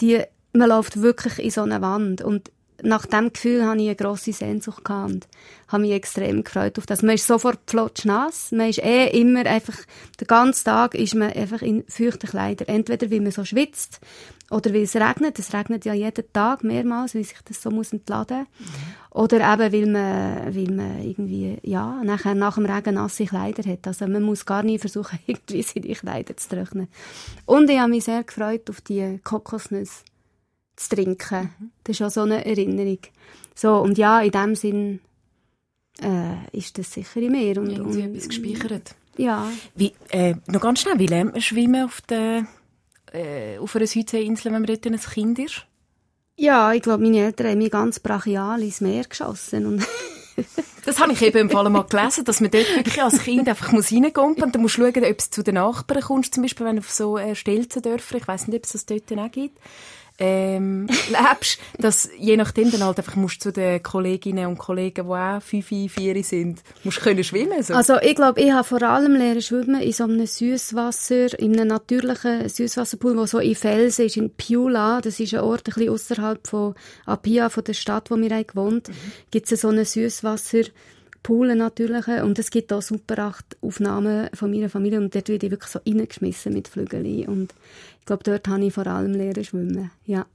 die, 0.00 0.22
man 0.52 0.68
läuft 0.68 1.02
wirklich 1.02 1.38
in 1.40 1.50
so 1.50 1.62
eine 1.62 1.82
Wand. 1.82 2.22
Und 2.22 2.52
nach 2.80 3.06
dem 3.06 3.32
Gefühl 3.32 3.66
hatte 3.66 3.80
ich 3.80 3.88
eine 3.88 3.96
grosse 3.96 4.32
Sehnsucht 4.32 4.84
gehabt 4.84 5.12
und 5.12 5.28
habe 5.66 5.82
mich 5.82 5.92
extrem 5.92 6.44
gefreut 6.44 6.78
auf 6.78 6.86
das. 6.86 7.02
Man 7.02 7.16
ist 7.16 7.26
sofort 7.26 7.58
flotschnass. 7.66 8.52
Man 8.52 8.70
ist 8.70 8.78
eh 8.78 9.08
immer 9.20 9.46
einfach, 9.46 9.74
den 10.20 10.28
ganzen 10.28 10.64
Tag 10.64 10.94
ist 10.94 11.16
man 11.16 11.32
einfach 11.32 11.62
in 11.62 11.82
feuchten 11.88 12.28
Kleidern. 12.28 12.68
Entweder 12.68 13.10
weil 13.10 13.20
man 13.20 13.32
so 13.32 13.44
schwitzt 13.44 14.00
oder 14.50 14.72
weil 14.72 14.82
es 14.82 14.96
regnet. 14.96 15.38
Es 15.38 15.52
regnet 15.52 15.84
ja 15.84 15.92
jeden 15.92 16.32
Tag 16.32 16.64
mehrmals, 16.64 17.14
weil 17.14 17.24
sich 17.24 17.38
das 17.44 17.60
so 17.60 17.70
muss 17.70 17.92
entladen 17.92 18.46
muss. 18.58 18.68
Mhm. 18.68 18.74
Oder 19.10 19.52
eben, 19.52 19.72
weil 19.72 19.86
man, 19.86 20.54
weil 20.54 20.74
man 20.74 21.02
irgendwie, 21.02 21.58
ja, 21.62 22.02
nachher, 22.02 22.34
nach 22.34 22.54
dem 22.54 22.66
Regen 22.66 22.94
nasse 22.94 23.26
Kleider 23.26 23.68
hat. 23.70 23.86
Also 23.86 24.06
man 24.06 24.22
muss 24.22 24.46
gar 24.46 24.62
nie 24.62 24.78
versuchen, 24.78 25.18
irgendwie 25.26 25.62
seine 25.62 25.94
Kleider 25.94 26.36
zu 26.36 26.48
trocknen. 26.48 26.88
Und 27.44 27.68
ich 27.68 27.78
habe 27.78 27.90
mich 27.90 28.04
sehr 28.04 28.24
gefreut 28.24 28.70
auf 28.70 28.80
die 28.80 29.20
Kokosnüsse 29.22 30.04
zu 30.76 30.96
trinken. 30.96 31.50
Mhm. 31.58 31.70
Das 31.84 32.00
ist 32.00 32.02
auch 32.02 32.10
so 32.10 32.22
eine 32.22 32.44
Erinnerung. 32.44 33.00
So, 33.54 33.76
und 33.78 33.98
ja, 33.98 34.20
in 34.20 34.30
dem 34.30 34.54
Sinn 34.54 35.00
äh, 36.00 36.56
ist 36.56 36.78
das 36.78 36.92
sicher 36.92 37.20
in 37.20 37.32
mir. 37.32 37.58
Und, 37.60 37.70
Irgendwie 37.70 38.02
und, 38.02 38.14
etwas 38.14 38.28
gespeichert. 38.28 38.94
Ja. 39.16 39.50
Wie, 39.74 39.92
äh, 40.10 40.36
noch 40.46 40.60
ganz 40.60 40.80
schnell, 40.80 40.98
wie 40.98 41.06
lernt 41.06 41.32
man 41.32 41.42
schwimmen 41.42 41.84
auf, 41.84 42.00
der, 42.02 42.46
äh, 43.12 43.58
auf 43.58 43.74
einer 43.76 43.86
Südseeinsel, 43.86 44.52
wenn 44.52 44.62
man 44.62 44.66
dort 44.66 44.86
ein 44.86 44.98
Kind 44.98 45.38
ist? 45.38 45.66
Ja, 46.36 46.72
ich 46.72 46.82
glaube, 46.82 47.02
meine 47.02 47.18
Eltern 47.18 47.48
haben 47.48 47.58
mich 47.58 47.70
ganz 47.70 47.98
brachial 47.98 48.62
ins 48.62 48.80
Meer 48.80 49.04
geschossen. 49.04 49.66
Und 49.66 49.86
das 50.84 51.00
habe 51.00 51.12
ich 51.12 51.22
eben 51.22 51.38
im 51.38 51.50
Fall 51.50 51.68
mal 51.68 51.82
gelesen, 51.82 52.24
dass 52.24 52.40
man 52.40 52.50
dort 52.50 52.76
wirklich 52.76 53.02
als 53.02 53.22
Kind 53.24 53.48
einfach 53.48 53.72
muss 53.72 53.92
reingumpen 53.92 54.44
und 54.44 54.54
dann 54.54 54.62
musst 54.62 54.78
du 54.78 54.82
schauen, 54.82 55.04
ob 55.04 55.18
es 55.18 55.30
zu 55.30 55.42
den 55.42 55.56
Nachbarn 55.56 56.02
kommst, 56.02 56.34
zum 56.34 56.44
Beispiel, 56.44 56.64
wenn 56.64 56.76
du 56.76 56.80
auf 56.80 56.90
so 56.90 57.18
äh, 57.18 57.34
Stelzendörfer, 57.34 58.18
ich 58.18 58.28
weiß 58.28 58.46
nicht, 58.46 58.56
ob 58.56 58.64
es 58.64 58.72
das 58.72 58.86
dort 58.86 59.10
auch 59.12 59.30
gibt, 59.32 59.58
ähm, 60.18 60.86
lebst, 61.08 61.58
dass 61.78 62.10
je 62.18 62.36
nachdem 62.36 62.70
dann 62.70 62.84
halt 62.84 62.98
einfach 62.98 63.16
musst 63.16 63.42
zu 63.42 63.52
den 63.52 63.82
Kolleginnen 63.82 64.46
und 64.46 64.58
Kollegen, 64.58 65.06
die 65.06 65.12
auch 65.12 65.40
fünf, 65.40 65.66
vier 65.66 66.24
sind, 66.24 66.60
musst 66.84 67.00
können 67.00 67.22
schwimmen. 67.22 67.62
So. 67.62 67.74
Also 67.74 67.98
ich 68.00 68.16
glaube, 68.16 68.40
ich 68.40 68.50
habe 68.50 68.64
vor 68.64 68.82
allem 68.82 69.14
lernen 69.14 69.42
schwimmen 69.42 69.80
in 69.80 69.92
so 69.92 70.04
einem 70.04 70.26
Süßwasser, 70.26 71.38
in 71.38 71.58
einem 71.58 71.68
natürlichen 71.68 72.48
Süßwasserpool, 72.48 73.16
wo 73.16 73.26
so 73.26 73.38
in 73.38 73.54
Felsen 73.54 74.06
ist, 74.06 74.16
in 74.16 74.30
Piula, 74.30 75.00
das 75.00 75.20
ist 75.20 75.34
ein 75.34 75.40
Ort 75.40 75.68
ein 75.68 75.74
bisschen 75.74 75.90
außerhalb 75.90 76.46
von 76.46 76.74
Apia, 77.06 77.48
von 77.48 77.64
der 77.64 77.74
Stadt, 77.74 78.10
wo 78.10 78.16
wir 78.16 78.30
haben 78.30 78.46
gewohnt, 78.46 78.88
mhm. 78.88 78.94
gibt 79.30 79.50
es 79.50 79.60
so 79.60 79.68
einen 79.68 79.84
Süßwasser 79.84 80.62
Pool 81.22 81.54
natürlich 81.54 82.06
und 82.06 82.38
es 82.38 82.50
gibt 82.50 82.72
auch 82.72 82.80
super 82.80 83.18
acht 83.18 83.56
Aufnahmen 83.60 84.30
von 84.34 84.50
meiner 84.50 84.70
Familie 84.70 84.98
und 84.98 85.14
dort 85.14 85.28
werde 85.28 85.46
ich 85.46 85.52
wirklich 85.52 85.70
so 85.70 85.80
reingeschmissen 85.84 86.52
mit 86.52 86.68
Flügeln 86.68 87.26
und 87.26 87.54
glaube, 88.08 88.24
dort 88.24 88.48
habe 88.48 88.64
ich 88.64 88.74
vor 88.74 88.86
allem 88.86 89.12
lernen 89.12 89.44
schwimmen. 89.44 89.90
Ja. 90.04 90.26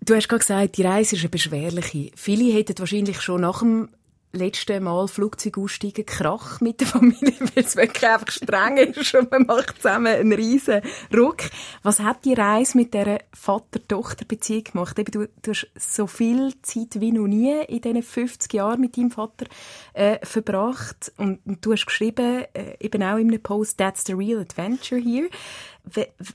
Du 0.00 0.14
hast 0.14 0.28
gerade 0.28 0.40
gesagt, 0.40 0.76
die 0.76 0.82
Reise 0.82 1.16
ist 1.16 1.22
eine 1.22 1.30
beschwerliche. 1.30 2.10
Viele 2.14 2.52
hätten 2.52 2.78
wahrscheinlich 2.78 3.20
schon 3.20 3.40
nach 3.40 3.60
dem 3.60 3.88
letzten 4.32 4.82
Mal 4.84 5.08
Flugzeug 5.08 5.58
aussteigen, 5.58 6.04
Krach 6.06 6.60
mit 6.60 6.80
der 6.80 6.86
Familie, 6.86 7.34
weil 7.40 7.64
es 7.64 7.76
wirklich 7.76 8.06
einfach 8.06 8.30
streng 8.30 8.76
ist 8.76 9.14
und 9.14 9.30
man 9.30 9.46
macht 9.46 9.76
zusammen 9.76 10.14
einen 10.14 10.32
riesen 10.32 10.82
Ruck. 11.14 11.42
Was 11.82 12.00
hat 12.00 12.24
die 12.24 12.34
Reise 12.34 12.76
mit 12.76 12.94
dieser 12.94 13.20
Vater-Tochter-Beziehung 13.32 14.64
gemacht? 14.64 14.98
Eben, 14.98 15.10
du, 15.10 15.28
du 15.42 15.50
hast 15.50 15.68
so 15.74 16.06
viel 16.06 16.52
Zeit 16.62 17.00
wie 17.00 17.12
noch 17.12 17.26
nie 17.26 17.58
in 17.68 17.80
diesen 17.80 18.02
50 18.02 18.52
Jahren 18.52 18.80
mit 18.80 18.96
deinem 18.96 19.10
Vater 19.10 19.46
äh, 19.94 20.18
verbracht 20.24 21.12
und, 21.16 21.40
und, 21.46 21.64
du 21.64 21.72
hast 21.72 21.86
geschrieben, 21.86 22.44
äh, 22.52 22.76
eben 22.80 23.02
auch 23.02 23.16
in 23.16 23.28
einem 23.28 23.42
Post, 23.42 23.78
«That's 23.78 24.04
the 24.04 24.12
real 24.12 24.40
adventure 24.40 25.00
here». 25.00 25.28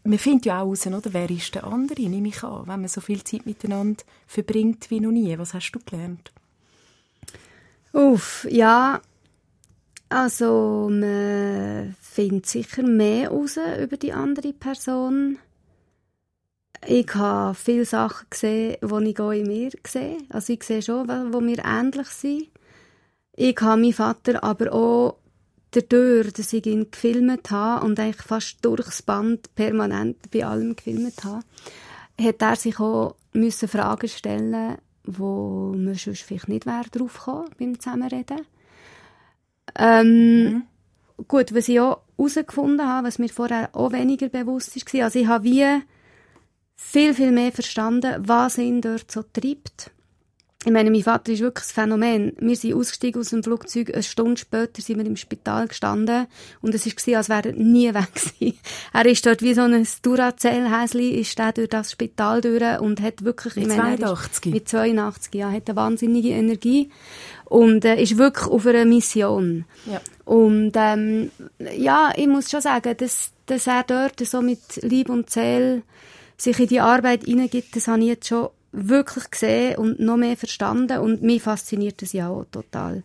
Man 0.03 0.17
findet 0.17 0.45
ja 0.45 0.61
auch 0.61 0.67
raus, 0.67 0.87
oder? 0.87 1.13
wer 1.13 1.29
ist 1.29 1.53
der 1.55 1.65
andere, 1.65 2.01
nehme 2.01 2.29
ich 2.29 2.43
an, 2.43 2.67
wenn 2.67 2.81
man 2.81 2.87
so 2.87 3.01
viel 3.01 3.23
Zeit 3.23 3.45
miteinander 3.45 4.03
verbringt 4.25 4.89
wie 4.89 5.01
noch 5.01 5.11
nie. 5.11 5.37
Was 5.37 5.53
hast 5.53 5.71
du 5.71 5.79
gelernt? 5.79 6.31
Uff, 7.93 8.47
ja. 8.49 9.01
Also, 10.07 10.89
man 10.91 11.95
findet 12.01 12.45
sicher 12.45 12.83
mehr 12.83 13.29
raus 13.29 13.57
über 13.81 13.97
die 13.97 14.13
andere 14.13 14.53
Person. 14.53 15.37
Ich 16.87 17.13
habe 17.13 17.53
viele 17.53 17.85
Sachen 17.85 18.27
gesehen, 18.29 18.77
die 18.81 19.09
ich 19.09 19.19
auch 19.19 19.31
in 19.31 19.47
mir 19.47 19.71
sehe. 19.85 20.17
Also 20.29 20.53
ich 20.53 20.63
sehe 20.63 20.81
schon, 20.81 21.07
wo 21.07 21.39
wir 21.41 21.63
ähnlich 21.63 22.07
sind. 22.07 22.47
Ich 23.33 23.55
habe 23.61 23.81
meinen 23.81 23.93
Vater 23.93 24.43
aber 24.43 24.73
auch 24.73 25.20
dadurch, 25.71 26.34
dass 26.34 26.53
ich 26.53 26.65
ihn 26.65 26.91
gefilmt 26.91 27.49
habe 27.51 27.86
und 27.86 27.99
eigentlich 27.99 28.25
fast 28.25 28.57
durchs 28.63 29.01
Band 29.01 29.53
permanent 29.55 30.31
bei 30.31 30.45
allem 30.45 30.75
gefilmt 30.75 31.23
habe, 31.23 31.43
hat 32.21 32.41
er 32.41 32.55
sich 32.55 32.79
auch 32.79 33.15
müssen 33.34 33.67
Fragen 33.67 34.07
stellen 34.07 34.77
wo 35.03 35.73
man 35.75 35.95
sonst 35.95 36.21
vielleicht 36.21 36.47
nicht 36.47 36.65
wäre 36.65 36.89
drauf 36.91 37.17
gekommen 37.17 37.49
beim 37.57 37.79
Zusammenreden. 37.79 38.41
Ähm, 39.75 40.43
mhm. 40.43 40.63
Gut, 41.27 41.53
was 41.53 41.69
ich 41.69 41.79
auch 41.79 42.01
herausgefunden 42.17 42.88
habe, 42.88 43.07
was 43.07 43.19
mir 43.19 43.29
vorher 43.29 43.69
auch 43.73 43.91
weniger 43.91 44.29
bewusst 44.29 44.75
war, 44.93 45.03
also 45.05 45.19
ich 45.19 45.27
habe 45.27 45.43
wie 45.43 45.81
viel, 46.75 47.13
viel 47.13 47.31
mehr 47.31 47.51
verstanden, 47.51 48.15
was 48.27 48.57
ihn 48.57 48.81
dort 48.81 49.12
so 49.12 49.23
treibt. 49.23 49.91
Ich 50.63 50.71
meine, 50.71 50.91
mein 50.91 51.02
Vater 51.02 51.32
ist 51.32 51.41
wirklich 51.41 51.65
ein 51.65 51.74
Phänomen. 51.74 52.34
Wir 52.39 52.56
sind 52.56 52.76
ausgestiegen 52.76 53.19
aus 53.19 53.30
dem 53.30 53.43
Flugzeug, 53.43 53.91
eine 53.91 54.04
Stunde 54.04 54.38
später 54.38 54.80
sind 54.80 55.00
wir 55.00 55.06
im 55.08 55.15
Spital 55.15 55.67
gestanden 55.67 56.28
und 56.62 56.76
es 56.76 56.86
war, 56.86 57.17
als 57.17 57.30
wäre 57.30 57.50
er 57.50 57.54
nie 57.54 57.91
weg 57.93 58.13
gewesen. 58.13 58.60
Er 58.93 59.06
ist 59.08 59.26
dort 59.26 59.41
wie 59.41 59.56
so 59.56 59.62
ein 59.62 59.88
Duracell-Häsli, 60.04 61.19
ist 61.19 61.39
der 61.39 61.54
durch 61.54 61.69
das 61.69 61.91
Spital 61.91 62.41
durch 62.41 62.80
und 62.80 63.02
hat 63.02 63.24
wirklich... 63.24 63.56
Mit 63.56 63.69
meine, 63.69 63.97
82? 63.97 64.54
Mit 64.54 64.69
82, 64.69 65.34
ja, 65.34 65.50
hat 65.50 65.67
eine 65.67 65.76
wahnsinnige 65.76 66.30
Energie 66.30 66.89
und 67.45 67.84
äh, 67.84 68.00
ist 68.00 68.19
wirklich 68.19 68.47
auf 68.47 68.67
einer 68.67 68.86
Mission. 68.86 69.65
Ja. 69.88 70.00
Und 70.26 70.74
ähm, 70.76 71.32
ja, 71.76 72.13
ich 72.15 72.28
muss 72.28 72.52
schon 72.52 72.62
sagen, 72.62 72.95
dass, 72.97 73.32
dass 73.47 73.65
er 73.65 73.84
dort 73.84 74.19
so 74.19 74.43
mit 74.43 74.60
Lieb 74.84 75.10
und 75.10 75.32
Seele 75.32 75.82
sich 76.38 76.60
in 76.60 76.67
die 76.67 76.82
Arbeit 76.82 77.24
hineingibt, 77.24 77.76
das 77.76 77.88
habe 77.88 78.02
ich 78.02 78.08
jetzt 78.08 78.28
schon 78.28 78.50
wirklich 78.71 79.29
gesehen 79.29 79.77
und 79.77 79.99
noch 79.99 80.17
mehr 80.17 80.38
verstanden 80.38 80.99
und 80.99 81.21
mich 81.21 81.43
fasziniert 81.43 82.01
das 82.01 82.13
ja 82.13 82.29
auch 82.29 82.45
total. 82.51 83.03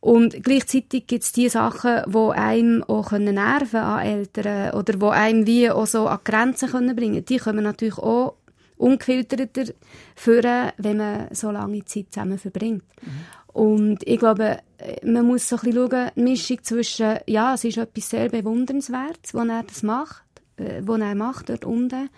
Und 0.00 0.42
gleichzeitig 0.42 1.06
gibt 1.06 1.24
es 1.24 1.32
die 1.32 1.50
Sachen, 1.50 2.02
die 2.06 2.32
einem 2.32 2.82
auch 2.84 3.12
nerven 3.12 3.80
an 3.80 4.06
Eltern 4.06 4.72
oder 4.72 4.94
die 4.94 5.06
einem 5.06 5.46
wie 5.46 5.70
auch 5.70 5.86
so 5.86 6.08
an 6.08 6.20
Grenzen 6.24 6.70
können 6.70 6.96
bringen 6.96 7.24
Die 7.24 7.36
kommen 7.36 7.64
natürlich 7.64 7.98
auch 7.98 8.36
ungefilterter 8.78 9.74
führen, 10.16 10.72
wenn 10.78 10.96
man 10.96 11.28
so 11.32 11.50
lange 11.50 11.84
Zeit 11.84 12.06
zusammen 12.10 12.38
verbringt. 12.38 12.84
Mhm. 13.02 13.10
Und 13.52 13.98
ich 14.06 14.18
glaube, 14.18 14.60
man 15.02 15.26
muss 15.26 15.48
so 15.48 15.56
ein 15.56 15.62
bisschen 15.64 15.90
schauen, 15.90 16.10
die 16.16 16.22
Mischung 16.22 16.62
zwischen, 16.62 17.18
ja, 17.26 17.54
es 17.54 17.64
ist 17.64 17.76
etwas 17.76 18.08
sehr 18.08 18.28
Bewundernswertes, 18.30 19.34
was 19.34 19.48
er 19.48 19.62
das 19.64 19.82
macht, 19.82 20.24
äh, 20.56 20.80
was 20.82 21.00
er 21.00 21.14
macht 21.14 21.48
dort 21.50 21.64
unten, 21.64 22.08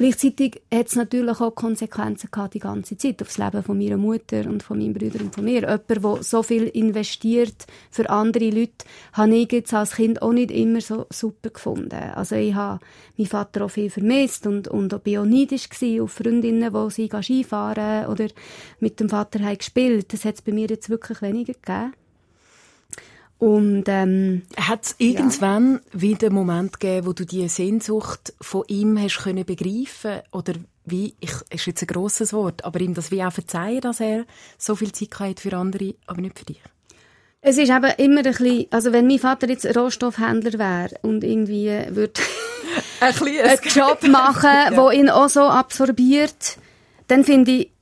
Gleichzeitig 0.00 0.62
hat 0.72 0.86
es 0.86 0.96
natürlich 0.96 1.42
auch 1.42 1.54
Konsequenzen 1.54 2.30
gehabt 2.30 2.54
die 2.54 2.58
ganze 2.58 2.96
Zeit 2.96 3.20
auf 3.20 3.28
das 3.28 3.36
Leben 3.36 3.62
von 3.62 3.76
meiner 3.76 3.98
Mutter 3.98 4.46
und 4.46 4.62
von 4.62 4.78
meinen 4.78 4.94
Brüdern 4.94 5.24
und 5.24 5.34
von 5.34 5.44
mir. 5.44 5.60
Jemand, 5.60 5.90
der 5.90 6.22
so 6.22 6.42
viel 6.42 6.68
investiert 6.68 7.66
für 7.90 8.08
andere 8.08 8.48
Leute, 8.48 8.86
habe 9.12 9.36
ich 9.36 9.52
jetzt 9.52 9.74
als 9.74 9.96
Kind 9.96 10.22
auch 10.22 10.32
nicht 10.32 10.52
immer 10.52 10.80
so 10.80 11.04
super 11.10 11.50
gefunden. 11.50 11.92
Also 12.14 12.36
ich 12.36 12.54
habe 12.54 12.80
meinen 13.18 13.26
Vater 13.26 13.66
auch 13.66 13.70
viel 13.70 13.90
vermisst 13.90 14.46
und, 14.46 14.68
und 14.68 14.94
auch 14.94 15.00
auch 15.00 15.26
neidisch 15.26 15.68
auf 16.00 16.12
Freundinnen, 16.12 16.72
die 16.72 16.90
sie 16.90 17.10
Skifahren 17.20 18.06
oder 18.06 18.28
mit 18.78 19.00
dem 19.00 19.10
Vater 19.10 19.40
haben 19.40 19.58
gespielt. 19.58 20.14
Das 20.14 20.24
hat 20.24 20.36
es 20.36 20.40
bei 20.40 20.52
mir 20.52 20.68
jetzt 20.68 20.88
wirklich 20.88 21.20
weniger 21.20 21.52
gegeben. 21.52 21.92
Und 23.40 23.84
ähm, 23.86 24.42
hat 24.58 24.84
es 24.84 24.94
irgendwann 24.98 25.80
ja. 25.94 26.00
wieder 26.00 26.26
einen 26.26 26.36
Moment 26.36 26.78
gegeben, 26.78 27.06
wo 27.06 27.14
du 27.14 27.24
die 27.24 27.48
Sehnsucht 27.48 28.34
von 28.38 28.64
ihm 28.68 29.00
hast 29.00 29.20
können 29.20 29.46
begreifen 29.46 30.20
oder 30.30 30.52
wie 30.84 31.14
ich 31.20 31.32
ist 31.50 31.66
jetzt 31.66 31.82
ein 31.82 31.86
grosses 31.86 32.34
Wort, 32.34 32.66
aber 32.66 32.80
ihm 32.80 32.92
das 32.92 33.10
wie 33.10 33.24
auch 33.24 33.32
verzeihen, 33.32 33.80
dass 33.80 34.00
er 34.00 34.26
so 34.58 34.76
viel 34.76 34.92
Zeit 34.92 35.18
hat 35.20 35.40
für 35.40 35.56
andere, 35.56 35.94
aber 36.06 36.20
nicht 36.20 36.38
für 36.38 36.44
dich. 36.44 36.60
Es 37.40 37.56
ist 37.56 37.70
eben 37.70 37.90
immer 37.96 38.18
ein 38.18 38.24
bisschen, 38.24 38.66
also 38.70 38.92
wenn 38.92 39.06
mein 39.06 39.18
Vater 39.18 39.48
jetzt 39.48 39.64
Rohstoffhändler 39.74 40.58
wäre 40.58 40.98
und 41.00 41.24
irgendwie 41.24 41.68
würde 41.88 42.20
ein 43.00 43.14
einen 43.14 43.58
Job 43.64 44.02
machen, 44.02 44.50
ja. 44.72 44.76
wo 44.76 44.90
ihn 44.90 45.08
auch 45.08 45.30
so 45.30 45.44
absorbiert, 45.44 46.58
dann 47.08 47.24
finde 47.24 47.52
ich, 47.52 47.72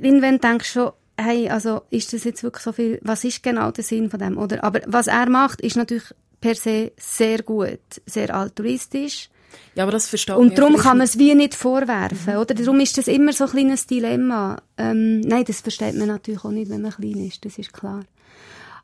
irgendwann 0.00 0.38
denkst 0.38 0.74
du 0.74 0.80
schon, 0.80 0.92
hey, 1.18 1.48
also 1.48 1.82
ist 1.90 2.12
das 2.12 2.24
jetzt 2.24 2.42
wirklich 2.42 2.62
so 2.62 2.72
viel, 2.72 3.00
was 3.02 3.24
ist 3.24 3.42
genau 3.42 3.70
der 3.70 3.84
Sinn 3.84 4.08
von 4.08 4.20
dem, 4.20 4.38
oder? 4.38 4.62
Aber 4.64 4.80
was 4.86 5.08
er 5.08 5.28
macht, 5.28 5.60
ist 5.60 5.76
natürlich 5.76 6.14
per 6.40 6.54
se 6.54 6.92
sehr 6.96 7.42
gut, 7.42 7.80
sehr 8.06 8.34
altruistisch. 8.34 9.28
Ja, 9.74 9.84
aber 9.84 9.92
das 9.92 10.08
verstehe 10.08 10.36
Und 10.36 10.58
darum 10.58 10.76
kann 10.76 10.98
man 10.98 11.06
es 11.06 11.18
wie 11.18 11.34
nicht 11.34 11.54
vorwerfen, 11.54 12.34
mhm. 12.34 12.40
oder? 12.40 12.54
Darum 12.54 12.80
ist 12.80 12.96
das 12.98 13.08
immer 13.08 13.32
so 13.32 13.44
ein 13.44 13.50
kleines 13.50 13.86
Dilemma. 13.86 14.62
Ähm, 14.76 15.20
nein, 15.20 15.44
das 15.44 15.60
versteht 15.60 15.96
man 15.96 16.08
natürlich 16.08 16.44
auch 16.44 16.50
nicht, 16.50 16.70
wenn 16.70 16.82
man 16.82 16.92
klein 16.92 17.26
ist, 17.26 17.44
das 17.44 17.58
ist 17.58 17.72
klar. 17.72 18.04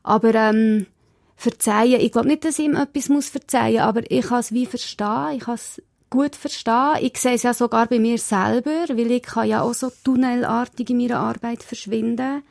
Aber 0.03 0.33
ähm, 0.33 0.87
verzeihen, 1.35 2.01
ich 2.01 2.11
glaube 2.11 2.27
nicht, 2.27 2.45
dass 2.45 2.59
ich 2.59 2.65
ihm 2.65 2.75
etwas 2.75 3.09
muss 3.09 3.29
verzeihen, 3.29 3.79
aber 3.79 4.09
ich 4.09 4.25
kann 4.25 4.39
es 4.39 4.51
wie 4.51 4.65
verstehen, 4.65 5.33
ich 5.35 5.41
kann 5.41 5.55
es 5.55 5.81
gut 6.09 6.35
verstehen. 6.35 6.97
Ich 7.01 7.17
sehe 7.17 7.33
es 7.33 7.43
ja 7.43 7.53
sogar 7.53 7.87
bei 7.87 7.99
mir 7.99 8.17
selber, 8.17 8.85
weil 8.89 9.11
ich 9.11 9.23
kann 9.23 9.47
ja 9.47 9.61
auch 9.61 9.73
so 9.73 9.91
tunnelartig 10.03 10.89
in 10.89 10.97
meiner 10.97 11.19
Arbeit 11.19 11.63
verschwinden, 11.63 12.43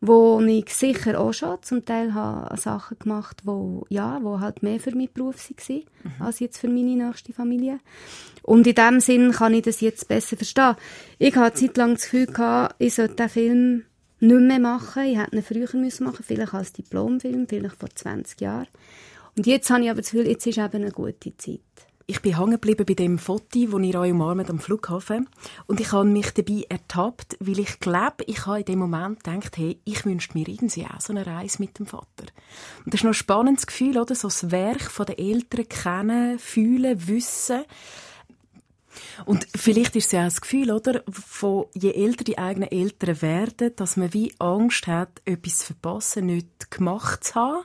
wo 0.00 0.40
ich 0.40 0.68
sicher 0.68 1.18
auch 1.18 1.32
schon 1.32 1.62
zum 1.62 1.84
Teil 1.84 2.14
habe 2.14 2.56
Sachen 2.58 2.98
gemacht, 2.98 3.40
wo 3.44 3.86
ja, 3.88 4.18
wo 4.22 4.40
halt 4.40 4.62
mehr 4.62 4.80
für 4.80 4.90
meinen 4.90 5.12
Beruf 5.12 5.48
waren, 5.48 5.82
mhm. 6.02 6.12
als 6.22 6.40
jetzt 6.40 6.58
für 6.58 6.68
meine 6.68 7.06
nächste 7.06 7.32
Familie. 7.32 7.78
Und 8.42 8.66
in 8.66 8.74
dem 8.74 9.00
Sinn 9.00 9.32
kann 9.32 9.54
ich 9.54 9.62
das 9.62 9.80
jetzt 9.80 10.06
besser 10.08 10.36
verstehen. 10.36 10.76
Ich 11.18 11.34
hatte 11.36 11.60
Zeit 11.60 11.76
lang 11.78 11.94
das 11.94 12.04
Gefühl 12.04 12.26
gehabt, 12.26 12.74
ich 12.78 12.94
sollte 12.94 13.14
den 13.14 13.28
Film 13.30 13.84
nicht 14.20 14.40
mehr 14.40 14.58
machen. 14.58 15.04
Ich 15.04 15.18
hätte 15.18 15.36
ihn 15.36 15.42
früher 15.42 15.80
müssen 15.80 16.04
machen, 16.04 16.24
vielleicht 16.26 16.52
als 16.52 16.72
Diplomfilm, 16.74 17.46
vielleicht 17.48 17.76
vor 17.76 17.88
20 17.94 18.40
Jahren. 18.40 18.68
Und 19.36 19.46
jetzt 19.46 19.70
habe 19.70 19.84
ich 19.84 19.90
aber 19.90 20.02
das 20.02 20.10
Gefühl, 20.10 20.28
jetzt 20.28 20.46
ist 20.46 20.58
eben 20.58 20.82
eine 20.82 20.90
gute 20.90 21.36
Zeit 21.36 21.60
ich 22.06 22.20
bin 22.20 22.36
hängen 22.36 22.52
geblieben 22.52 22.84
bei 22.86 22.94
dem 22.94 23.18
Foto, 23.18 23.72
wo 23.72 23.78
ihr 23.78 23.98
euch 23.98 24.10
umarmt 24.10 24.50
am 24.50 24.58
Flughafen. 24.58 25.28
Und 25.66 25.80
ich 25.80 25.92
habe 25.92 26.04
mich 26.04 26.32
dabei 26.32 26.66
ertappt, 26.68 27.36
weil 27.40 27.58
ich 27.58 27.80
glaube, 27.80 28.24
ich 28.26 28.46
habe 28.46 28.60
in 28.60 28.64
dem 28.66 28.78
Moment 28.80 29.24
gedacht, 29.24 29.56
hey, 29.56 29.80
ich 29.84 30.04
wünschte 30.04 30.36
mir 30.36 30.48
irgendwie 30.48 30.84
auch 30.84 31.00
so 31.00 31.12
eine 31.12 31.26
Reise 31.26 31.60
mit 31.60 31.78
dem 31.78 31.86
Vater. 31.86 32.26
Und 32.84 32.92
das 32.92 33.00
ist 33.00 33.04
noch 33.04 33.10
ein 33.10 33.14
spannendes 33.14 33.66
Gefühl, 33.66 33.98
oder? 33.98 34.14
So 34.14 34.28
das 34.28 34.50
Werk 34.50 34.90
den 35.06 35.18
Eltern 35.18 35.68
kennen, 35.68 36.38
fühlen, 36.38 37.08
wissen. 37.08 37.64
Und 39.24 39.46
vielleicht 39.56 39.96
ist 39.96 40.06
es 40.06 40.12
ja 40.12 40.20
auch 40.20 40.24
das 40.24 40.40
Gefühl, 40.40 40.70
oder? 40.70 41.02
Von 41.10 41.66
je 41.74 41.92
älter 41.92 42.24
die 42.24 42.38
eigenen 42.38 42.70
Eltern 42.70 43.22
werden, 43.22 43.74
dass 43.76 43.96
man 43.96 44.12
wie 44.12 44.34
Angst 44.38 44.86
hat, 44.86 45.22
etwas 45.24 45.58
zu 45.58 45.66
verpassen, 45.66 46.26
nicht 46.26 46.70
gemacht 46.70 47.24
zu 47.24 47.34
haben 47.34 47.64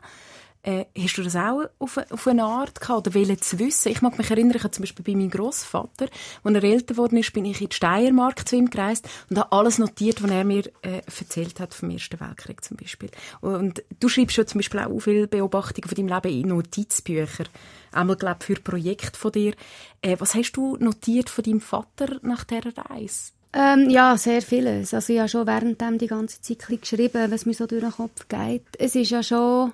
äh, 0.63 0.85
hast 0.97 1.17
du 1.17 1.23
das 1.23 1.35
auch 1.35 1.63
auf, 1.79 1.97
auf 2.09 2.27
eine 2.27 2.43
Art 2.43 2.81
gehabt 2.81 3.07
oder 3.07 3.15
wollen 3.15 3.41
zu 3.41 3.59
wissen? 3.59 3.91
Ich 3.91 4.01
mag 4.01 4.17
mich 4.17 4.29
erinnern, 4.29 4.55
ich 4.57 4.63
habe 4.63 4.71
zum 4.71 4.83
Beispiel 4.83 5.05
bei 5.05 5.15
meinem 5.15 5.29
Großvater, 5.29 6.07
als 6.43 6.55
er 6.55 6.63
älter 6.63 6.93
geworden 6.93 7.17
ist, 7.17 7.31
bin 7.33 7.45
ich 7.45 7.61
in 7.61 7.69
die 7.69 7.75
Steiermark 7.75 8.47
zu 8.47 8.57
ihm 8.57 8.69
gereist 8.69 9.07
und 9.29 9.39
habe 9.39 9.51
alles 9.51 9.77
notiert, 9.77 10.21
was 10.21 10.31
er 10.31 10.43
mir 10.43 10.65
äh, 10.81 11.01
erzählt 11.05 11.59
hat 11.59 11.73
vom 11.73 11.89
Ersten 11.91 12.19
Weltkrieg 12.19 12.63
zum 12.63 12.77
Beispiel. 12.77 13.09
Und 13.41 13.83
du 13.99 14.09
schreibst 14.09 14.35
schon 14.35 14.47
zum 14.47 14.59
Beispiel 14.59 14.81
auch 14.81 14.99
viele 14.99 15.27
Beobachtungen 15.27 15.87
von 15.87 15.95
deinem 15.95 16.21
Leben 16.21 16.41
in 16.41 16.49
Notizbücher. 16.49 17.45
Einmal, 17.91 18.17
glaube 18.17 18.43
für 18.43 18.55
Projekte 18.55 19.17
von 19.17 19.31
dir. 19.31 19.53
Äh, 20.01 20.17
was 20.19 20.35
hast 20.35 20.51
du 20.53 20.75
notiert 20.77 21.29
von 21.29 21.43
deinem 21.43 21.61
Vater 21.61 22.19
nach 22.21 22.43
dieser 22.43 22.77
Reise? 22.77 23.31
Ähm, 23.51 23.89
ja, 23.89 24.15
sehr 24.15 24.41
vieles. 24.41 24.93
Also 24.93 25.11
ich 25.11 25.19
habe 25.19 25.29
schon 25.29 25.47
während 25.47 25.81
die 26.01 26.07
ganze 26.07 26.41
Zeit 26.41 26.67
geschrieben, 26.67 27.31
was 27.31 27.45
mir 27.45 27.53
so 27.53 27.65
durch 27.65 27.81
den 27.81 27.91
Kopf 27.91 28.27
geht. 28.27 28.65
Es 28.77 28.93
ist 28.93 29.09
ja 29.09 29.23
schon 29.23 29.73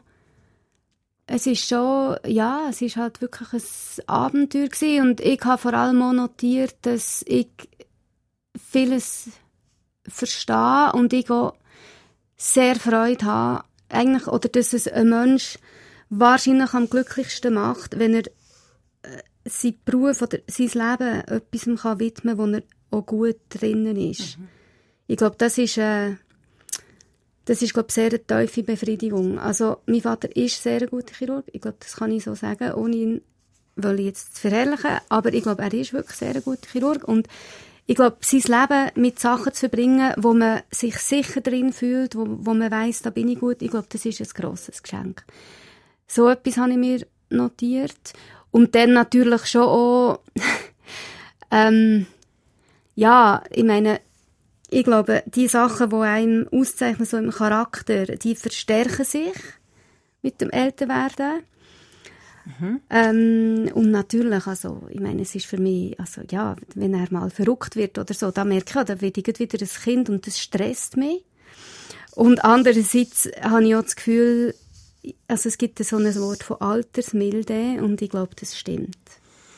es 1.28 1.48
ist 1.48 1.68
schon, 1.68 2.18
ja, 2.26 2.68
es 2.70 2.82
ist 2.82 2.98
halt 2.98 3.22
wirklich 3.22 3.52
ein 3.54 4.08
Abenteuer 4.08 4.68
gewesen. 4.68 5.02
und 5.02 5.22
ich 5.22 5.42
habe 5.44 5.62
vor 5.62 5.74
allem 5.74 6.02
auch 6.02 6.14
notiert, 6.14 6.76
dass 6.84 7.24
ich 7.28 7.50
vieles 8.58 9.30
verstehe 10.08 10.92
und 10.94 11.14
ich 11.14 11.30
auch 11.30 11.56
sehr 12.38 12.76
Freude 12.76 13.26
habe, 13.26 13.64
eigentlich, 13.90 14.28
oder 14.28 14.50
dass 14.50 14.74
es 14.74 14.88
ein 14.88 15.10
Mensch 15.10 15.58
wahrscheinlich 16.10 16.74
am 16.74 16.90
glücklichsten 16.90 17.54
macht, 17.54 17.98
wenn 17.98 18.14
er 18.14 18.28
äh, 19.04 19.22
sein 19.46 19.76
Beruf 19.84 20.22
oder 20.22 20.40
sein 20.48 20.68
Leben 20.68 21.22
etwas 21.22 21.82
kann 21.82 22.00
widmen 22.00 22.38
kann, 22.38 22.52
wo 22.52 22.56
er 22.56 22.64
auch 22.92 23.06
gut 23.06 23.38
drinnen 23.50 23.98
ist. 23.98 24.38
Mhm. 24.38 24.48
Ich 25.08 25.18
glaube, 25.18 25.36
das 25.38 25.58
ist 25.58 25.78
äh, 25.78 26.16
das 27.46 27.62
ist, 27.62 27.74
glaube 27.74 27.88
ich, 27.90 27.94
sehr 27.96 28.12
eine 28.12 28.48
tiefe 28.48 28.64
Befriedigung. 28.64 29.40
Also, 29.40 29.78
mein 29.86 30.02
Vater 30.02 30.36
ist 30.36 30.62
sehr 30.62 30.82
ein 30.82 30.90
guter 30.90 31.14
Chirurg. 31.16 31.46
Ich 31.52 31.62
glaube, 31.62 31.78
das 31.80 31.96
kann 31.96 32.12
ich 32.12 32.24
so 32.24 32.34
sagen, 32.34 32.74
ohne 32.74 32.96
ihn 32.96 33.22
will 33.76 34.00
ich 34.00 34.06
jetzt 34.08 34.40
verherrlichen. 34.40 35.00
Aber 35.10 35.34
ich 35.34 35.44
glaube, 35.44 35.62
er 35.62 35.74
ist 35.74 35.94
wirklich 35.94 36.18
sehr 36.18 36.36
ein 36.36 36.44
guter 36.44 36.68
Chirurg. 36.72 37.08
Und 37.08 37.28
ich 37.86 37.96
glaube, 37.96 38.18
sein 38.22 38.42
Leben 38.42 38.92
mit 38.96 39.20
Sachen 39.20 39.54
zu 39.54 39.60
verbringen, 39.62 40.14
wo 40.18 40.34
man 40.34 40.62
sich 40.72 40.98
sicher 40.98 41.42
drin 41.42 41.72
fühlt, 41.72 42.16
wo, 42.16 42.26
wo 42.28 42.54
man 42.56 42.72
weiß, 42.72 43.04
da 43.04 43.12
bin 43.12 43.30
ich 43.30 43.40
gut, 43.40 43.62
ich 43.62 43.70
glaube, 43.70 43.88
das 43.90 44.06
ist 44.06 44.22
ein 44.22 44.42
grosses 44.42 44.82
Geschenk. 44.82 45.24
So 46.08 46.28
etwas 46.28 46.58
habe 46.58 46.72
ich 46.72 46.78
mir 46.78 47.06
notiert. 47.30 48.14
Und 48.50 48.74
dann 48.74 48.94
natürlich 48.94 49.46
schon 49.46 49.64
auch, 49.64 50.20
ähm, 51.52 52.08
ja, 52.96 53.44
ich 53.52 53.64
meine, 53.64 54.00
ich 54.76 54.84
glaube, 54.84 55.24
die 55.26 55.48
Sachen, 55.48 55.90
die 55.90 55.96
einem 55.96 56.50
auszeichnen, 56.52 57.08
so 57.08 57.16
im 57.16 57.32
Charakter, 57.32 58.08
die 58.08 58.36
verstärken 58.36 59.06
sich 59.06 59.34
mit 60.22 60.42
dem 60.42 60.50
Älterwerden. 60.50 61.44
Mhm. 62.60 62.82
Ähm, 62.90 63.72
und 63.74 63.92
natürlich, 63.92 64.46
also, 64.46 64.84
ich 64.90 65.00
meine, 65.00 65.22
es 65.22 65.34
ist 65.34 65.46
für 65.46 65.60
mich, 65.60 65.98
also, 65.98 66.24
ja, 66.30 66.58
wenn 66.76 66.94
er 66.94 67.08
mal 67.10 67.30
verrückt 67.30 67.78
wird 67.78 67.98
oder 67.98 68.14
so, 68.14 68.32
da 68.32 68.44
merke 68.44 68.80
ich, 68.80 68.86
da 68.86 69.00
werde 69.00 69.22
ich 69.22 69.40
wieder 69.40 69.62
ein 69.62 69.84
Kind 69.84 70.10
und 70.10 70.28
das 70.28 70.42
stresst 70.42 70.98
mich. 70.98 71.24
Und 72.12 72.44
andererseits 72.44 73.30
habe 73.42 73.66
ich 73.66 73.76
auch 73.78 73.84
das 73.84 73.96
Gefühl, 73.96 74.56
also 75.30 75.48
es 75.48 75.58
gibt 75.58 75.82
so 75.86 75.96
ein 75.96 76.16
Wort 76.16 76.44
von 76.44 76.60
Altersmilde 76.60 77.82
und 77.82 78.02
ich 78.02 78.10
glaube, 78.10 78.36
das 78.38 78.58
stimmt. 78.58 78.98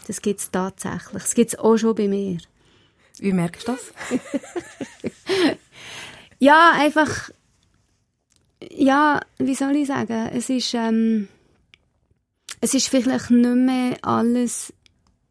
Das 0.05 0.21
gibt 0.21 0.41
es 0.41 0.51
tatsächlich. 0.51 1.23
Das 1.23 1.33
gibt 1.33 1.53
es 1.53 1.59
auch 1.59 1.77
schon 1.77 1.95
bei 1.95 2.07
mir. 2.07 2.37
Wie 3.19 3.33
merkst 3.33 3.67
du 3.67 3.73
das? 3.73 3.93
ja, 6.39 6.71
einfach, 6.75 7.29
ja, 8.69 9.21
wie 9.37 9.55
soll 9.55 9.75
ich 9.75 9.87
sagen, 9.87 10.29
es 10.33 10.49
ist, 10.49 10.73
ähm, 10.73 11.27
es 12.61 12.73
ist 12.73 12.89
vielleicht 12.89 13.29
nicht 13.31 13.55
mehr 13.55 13.97
alles 14.01 14.73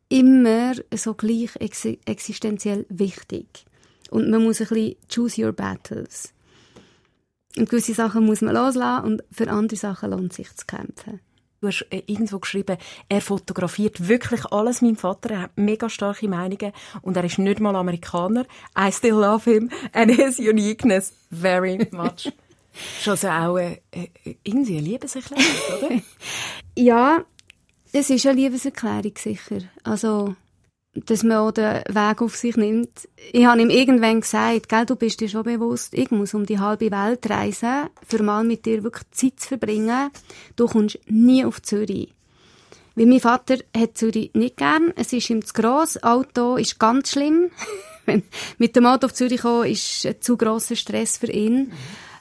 immer 0.09 0.75
so 0.95 1.15
gleich 1.15 1.57
ex 1.57 1.85
existenziell 2.05 2.87
wichtig. 2.89 3.65
Und 4.11 4.31
man 4.31 4.43
muss 4.43 4.61
ein 4.61 4.69
bisschen 4.69 4.97
choose 5.09 5.45
your 5.45 5.53
battles. 5.53 6.33
Und 7.57 7.69
gewisse 7.69 7.95
Sachen 7.95 8.27
muss 8.27 8.43
man 8.43 8.55
loslassen 8.55 9.05
und 9.05 9.25
für 9.33 9.51
andere 9.51 9.77
Sachen 9.77 10.11
lohnt 10.11 10.33
es 10.33 10.37
sich 10.37 10.55
zu 10.55 10.67
kämpfen. 10.67 11.21
Du 11.61 11.69
hast 11.69 11.87
äh, 11.91 12.03
irgendwo 12.07 12.39
geschrieben, 12.39 12.77
er 13.09 13.21
fotografiert 13.21 14.09
wirklich 14.09 14.45
alles. 14.47 14.83
Mein 14.83 14.97
Vater 14.97 15.31
er 15.31 15.43
hat 15.43 15.51
mega 15.57 15.89
starke 15.89 16.29
Meinungen 16.29 16.73
und 17.03 17.17
er 17.17 17.25
ist 17.25 17.39
nicht 17.39 17.61
mal 17.61 17.77
Amerikaner. 17.77 18.45
I 18.79 18.93
still 18.93 19.15
love 19.15 19.51
him 19.51 19.71
and 19.93 20.11
his 20.11 20.39
uniqueness 20.39 21.13
very 21.31 21.79
much. 21.93 22.33
ist 22.99 23.09
also 23.09 23.29
auch 23.29 23.59
äh, 23.59 23.81
äh, 23.91 24.09
irgendwie 24.43 24.79
eine 24.79 24.87
Liebeserklärung, 24.87 25.45
oder? 25.79 26.03
ja, 26.77 27.25
es 27.93 28.11
ist 28.11 28.27
eine 28.27 28.41
Liebeserklärung, 28.41 29.13
sicher. 29.17 29.61
Also, 29.83 30.35
dass 31.05 31.23
man 31.23 31.37
auch 31.39 31.53
den 31.53 31.83
Weg 31.89 32.23
auf 32.23 32.37
sich 32.37 32.57
nimmt. 32.57 33.09
Ich 33.33 33.45
habe 33.45 33.61
ihm 33.61 33.71
irgendwann 33.71 34.23
gesagt, 34.23 34.69
gell, 34.69 34.87
du 34.87 34.97
bist 34.97 35.21
dir 35.21 35.29
schon 35.29 35.45
bewusst, 35.45 35.95
ich 35.95 36.11
muss 36.11 36.35
um 36.35 36.47
die 36.47 36.59
halbe 36.59 36.91
Welt 36.91 37.29
reisen, 37.29 37.91
für 38.07 38.23
mal 38.23 38.45
mit 38.45 38.65
dir 38.65 38.83
wirklich 38.83 39.11
Zeit 39.11 39.41
zu 39.41 39.49
verbringen. 39.49 40.11
Du 40.57 40.67
kommst 40.67 40.99
nie 41.07 41.45
auf 41.45 41.61
Zürich. 41.63 42.15
Weil 42.95 43.07
mein 43.07 43.21
Vater 43.21 43.59
hat 43.77 43.99
Zürich 43.99 44.31
nicht 44.33 44.57
gern. 44.57 44.93
Es 44.97 45.13
ist 45.13 45.29
ihm 45.29 45.45
zu 45.45 45.53
gross. 45.53 46.03
Auto 46.03 46.57
ist 46.57 46.79
ganz 46.79 47.11
schlimm. 47.11 47.51
Mit 48.59 48.75
dem 48.75 48.87
Auto 48.87 49.07
auf 49.07 49.13
Zürich 49.13 49.43
kommen, 49.43 49.71
ist 49.71 50.07
ein 50.07 50.21
zu 50.21 50.39
grosser 50.39 50.77
Stress 50.77 51.19
für 51.19 51.31
ihn. 51.31 51.57
Mhm. 51.57 51.73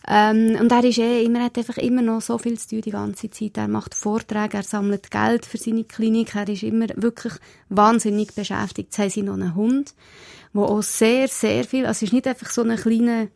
Ähm, 0.08 0.58
und 0.60 0.72
er 0.72 0.84
ist 0.84 1.00
eh 1.00 1.24
immer, 1.24 1.44
hat 1.44 1.58
einfach 1.58 1.78
immer 1.78 2.02
noch 2.02 2.22
so 2.22 2.38
viel 2.38 2.60
zu 2.60 2.70
tun 2.70 2.82
die 2.82 2.92
ganze 2.92 3.30
Zeit. 3.30 3.58
Er 3.58 3.68
macht 3.68 3.96
Vorträge, 3.96 4.58
er 4.58 4.64
sammelt 4.64 5.10
Geld 5.10 5.46
für 5.46 5.58
seine 5.58 5.84
Klinik. 5.84 6.36
Er 6.36 6.48
ist 6.48 6.64
immer 6.64 6.88
wirklich 6.96 7.34
wahnsinnig 7.70 8.36
beschäftigt. 8.36 8.90
Jetzt 8.90 9.00
haben 9.00 9.10
sie 9.10 9.24
noch 9.24 9.34
einen 9.34 9.56
Hund, 9.56 9.96
der 10.54 10.62
auch 10.62 10.84
sehr, 10.84 11.28
sehr 11.28 11.64
viel, 11.64 11.86
also 11.86 11.98
es 11.98 12.04
ist 12.04 12.14
nicht 12.14 12.28
einfach 12.28 12.50
so 12.50 12.62
ein 12.62 12.76
kleiner 12.76 13.28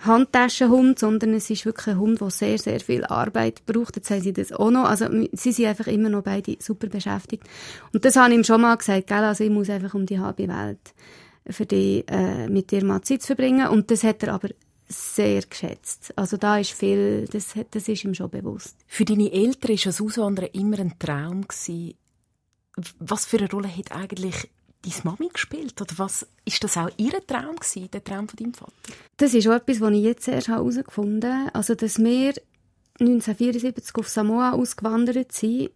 Handtaschenhund, 0.00 0.98
sondern 0.98 1.34
es 1.34 1.50
ist 1.50 1.64
wirklich 1.64 1.88
ein 1.88 1.98
Hund, 1.98 2.20
der 2.20 2.30
sehr, 2.30 2.58
sehr 2.58 2.80
viel 2.80 3.04
Arbeit 3.04 3.64
braucht. 3.66 3.96
Jetzt 3.96 4.10
haben 4.10 4.20
sie 4.20 4.32
das 4.32 4.52
auch 4.52 4.70
noch. 4.70 4.84
Also, 4.84 5.06
sie 5.32 5.52
sind 5.52 5.66
einfach 5.66 5.86
immer 5.86 6.08
noch 6.08 6.22
beide 6.22 6.56
super 6.60 6.88
beschäftigt. 6.88 7.44
Und 7.92 8.04
das 8.04 8.16
habe 8.16 8.30
ich 8.30 8.36
ihm 8.36 8.44
schon 8.44 8.60
mal 8.60 8.76
gesagt, 8.76 9.06
gell? 9.06 9.24
Also, 9.24 9.44
ich 9.44 9.50
muss 9.50 9.70
einfach 9.70 9.94
um 9.94 10.06
die 10.06 10.20
halbe 10.20 10.48
Welt 10.48 10.94
für 11.48 11.64
die, 11.64 12.04
äh, 12.08 12.48
mit 12.48 12.70
dir 12.70 12.84
mal 12.84 13.02
Zeit 13.02 13.22
verbringen. 13.22 13.68
Und 13.68 13.90
das 13.90 14.04
hat 14.04 14.22
er 14.22 14.34
aber 14.34 14.50
sehr 14.88 15.42
geschätzt. 15.42 16.12
Also 16.16 16.36
da 16.36 16.58
ist 16.58 16.72
viel, 16.72 17.26
das, 17.30 17.54
das 17.70 17.88
ist 17.88 18.04
ihm 18.04 18.14
schon 18.14 18.30
bewusst. 18.30 18.76
Für 18.86 19.04
deine 19.04 19.32
Eltern 19.32 19.70
war 19.70 19.84
das 19.84 20.00
Auswandern 20.00 20.48
immer 20.52 20.78
ein 20.78 20.98
Traum. 20.98 21.46
Gewesen. 21.46 21.94
Was 22.98 23.26
für 23.26 23.38
eine 23.38 23.50
Rolle 23.50 23.74
hat 23.74 23.92
eigentlich 23.92 24.48
deine 24.82 25.04
Mami 25.04 25.28
gespielt? 25.32 25.80
Oder 25.80 25.94
was 25.96 26.26
ist 26.44 26.62
das 26.62 26.76
auch 26.76 26.90
ihr 26.96 27.26
Traum 27.26 27.56
gewesen, 27.56 27.90
der 27.90 28.04
Traum 28.04 28.28
von 28.28 28.36
deinem 28.36 28.54
Vater? 28.54 28.72
Das 29.16 29.34
ist 29.34 29.48
auch 29.48 29.54
etwas, 29.54 29.80
was 29.80 29.92
ich 29.92 30.02
jetzt 30.02 30.28
erst 30.28 30.48
herausgefunden 30.48 31.46
habe. 31.46 31.54
Also, 31.54 31.74
dass 31.74 31.98
wir 31.98 32.34
1974 33.00 33.94
auf 33.96 34.08
Samoa 34.08 34.52
ausgewandert 34.52 35.32
sind, 35.32 35.70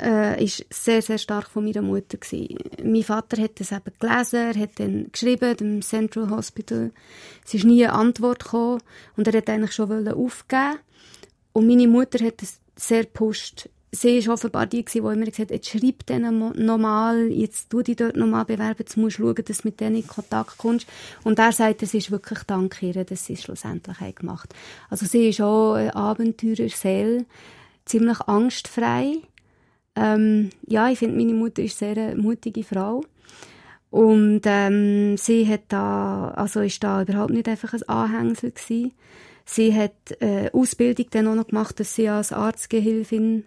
äh, 0.00 0.42
ist 0.42 0.66
sehr, 0.70 1.02
sehr 1.02 1.18
stark 1.18 1.48
von 1.48 1.64
meiner 1.64 1.82
Mutter 1.82 2.18
gewesen. 2.18 2.58
Mein 2.82 3.02
Vater 3.02 3.40
hat 3.40 3.60
das 3.60 3.72
eben 3.72 3.92
gelesen, 3.98 4.36
er 4.36 4.54
hat 4.54 4.78
dann 4.78 5.10
geschrieben, 5.12 5.56
dem 5.56 5.82
Central 5.82 6.30
Hospital. 6.30 6.90
Es 7.44 7.54
ist 7.54 7.64
nie 7.64 7.84
eine 7.84 7.94
Antwort 7.94 8.44
gekommen 8.44 8.80
und 9.16 9.26
er 9.28 9.38
hat 9.38 9.48
eigentlich 9.48 9.72
schon 9.72 10.08
aufgeben 10.08 10.78
Und 11.52 11.66
meine 11.66 11.88
Mutter 11.88 12.24
hat 12.24 12.42
das 12.42 12.60
sehr 12.76 13.04
gepusht 13.04 13.68
sie 13.94 14.26
war 14.26 14.34
offenbar 14.34 14.66
die, 14.66 14.84
die 14.84 14.98
immer 14.98 15.24
gesagt 15.24 15.38
hat, 15.38 15.50
jetzt 15.50 15.68
schreib 15.68 16.06
denen 16.06 16.52
nochmal, 16.64 17.30
jetzt 17.30 17.70
tu 17.70 17.82
dich 17.82 17.96
dort 17.96 18.16
nochmal 18.16 18.44
bewerben, 18.44 18.76
jetzt 18.78 18.96
musst 18.96 19.18
du 19.18 19.22
schauen, 19.22 19.44
dass 19.44 19.58
du 19.58 19.68
mit 19.68 19.80
denen 19.80 19.96
in 19.96 20.06
Kontakt 20.06 20.58
kommst. 20.58 20.86
Und 21.22 21.38
er 21.38 21.52
sagt, 21.52 21.82
es 21.82 21.94
ist 21.94 22.10
wirklich 22.10 22.40
dank 22.44 22.82
ihr, 22.82 23.04
dass 23.04 23.26
sie 23.26 23.34
es 23.34 23.42
schlussendlich 23.42 24.00
haben 24.00 24.14
gemacht 24.14 24.54
Also 24.90 25.06
sie 25.06 25.28
ist 25.28 25.40
auch 25.40 25.74
eine 25.74 25.94
Abenteurer-Seele, 25.94 27.24
ziemlich 27.84 28.20
angstfrei. 28.22 29.18
Ähm, 29.96 30.50
ja, 30.66 30.88
ich 30.88 30.98
finde, 30.98 31.16
meine 31.16 31.34
Mutter 31.34 31.62
ist 31.62 31.78
sehr 31.78 31.96
eine 31.96 32.16
mutige 32.16 32.64
Frau. 32.64 33.02
Und 33.90 34.42
ähm, 34.44 35.16
sie 35.16 35.46
hat 35.48 35.62
da, 35.68 36.32
also 36.34 36.60
ist 36.60 36.82
da 36.82 37.02
überhaupt 37.02 37.30
nicht 37.30 37.48
einfach 37.48 37.74
ein 37.74 37.88
Anhängsel 37.88 38.50
gewesen. 38.50 38.92
Sie 39.44 39.72
hat 39.72 39.92
äh, 40.20 40.50
Ausbildung 40.52 41.06
dann 41.10 41.28
auch 41.28 41.34
noch 41.34 41.46
gemacht, 41.46 41.78
dass 41.78 41.94
sie 41.94 42.08
als 42.08 42.32
Arztgehilfin 42.32 43.44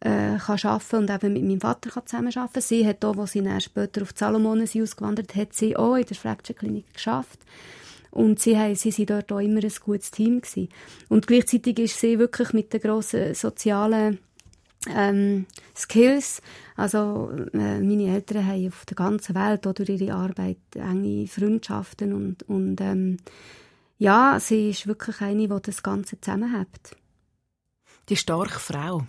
äh, 0.00 0.36
kann 0.36 0.58
arbeiten 0.62 0.96
und 0.96 1.10
eben 1.10 1.32
mit 1.32 1.44
meinem 1.44 1.60
Vater 1.60 1.90
kann 1.90 2.06
zusammen 2.06 2.36
arbeiten. 2.36 2.60
Sie 2.60 2.86
hat 2.86 3.04
auch, 3.04 3.16
als 3.16 3.32
sie 3.32 3.42
dann 3.42 3.60
später 3.60 4.02
auf 4.02 4.12
Salomonen 4.14 4.64
ausgewandert 4.64 5.34
hat, 5.36 5.52
sie 5.52 5.76
auch 5.76 5.96
in 5.96 6.04
der 6.04 6.16
Fracture 6.16 6.58
Klinik 6.58 6.92
geschafft. 6.92 7.38
Und 8.10 8.40
sie, 8.40 8.58
haben, 8.58 8.74
sie 8.74 8.90
sind 8.90 9.10
dort 9.10 9.30
auch 9.30 9.38
immer 9.38 9.62
ein 9.62 9.72
gutes 9.84 10.10
Team 10.10 10.40
gewesen. 10.40 10.68
Und 11.08 11.26
gleichzeitig 11.26 11.78
ist 11.78 12.00
sie 12.00 12.18
wirklich 12.18 12.52
mit 12.52 12.72
den 12.72 12.80
grossen 12.80 13.34
sozialen 13.34 14.18
ähm, 14.88 15.46
Skills. 15.76 16.40
Also 16.76 17.30
äh, 17.52 17.80
meine 17.80 18.14
Eltern 18.14 18.46
haben 18.46 18.68
auf 18.68 18.84
der 18.86 18.96
ganzen 18.96 19.34
Welt 19.34 19.66
auch 19.66 19.74
durch 19.74 19.88
ihre 19.88 20.14
Arbeit 20.14 20.58
enge 20.74 21.26
Freundschaften 21.26 22.12
und, 22.12 22.42
und 22.44 22.80
ähm, 22.80 23.18
ja, 23.98 24.38
sie 24.40 24.70
ist 24.70 24.86
wirklich 24.86 25.20
eine, 25.20 25.46
die 25.46 25.62
das 25.62 25.82
Ganze 25.82 26.20
zusammenhält. 26.20 26.96
Die 28.08 28.16
starke 28.16 28.58
Frau. 28.58 29.02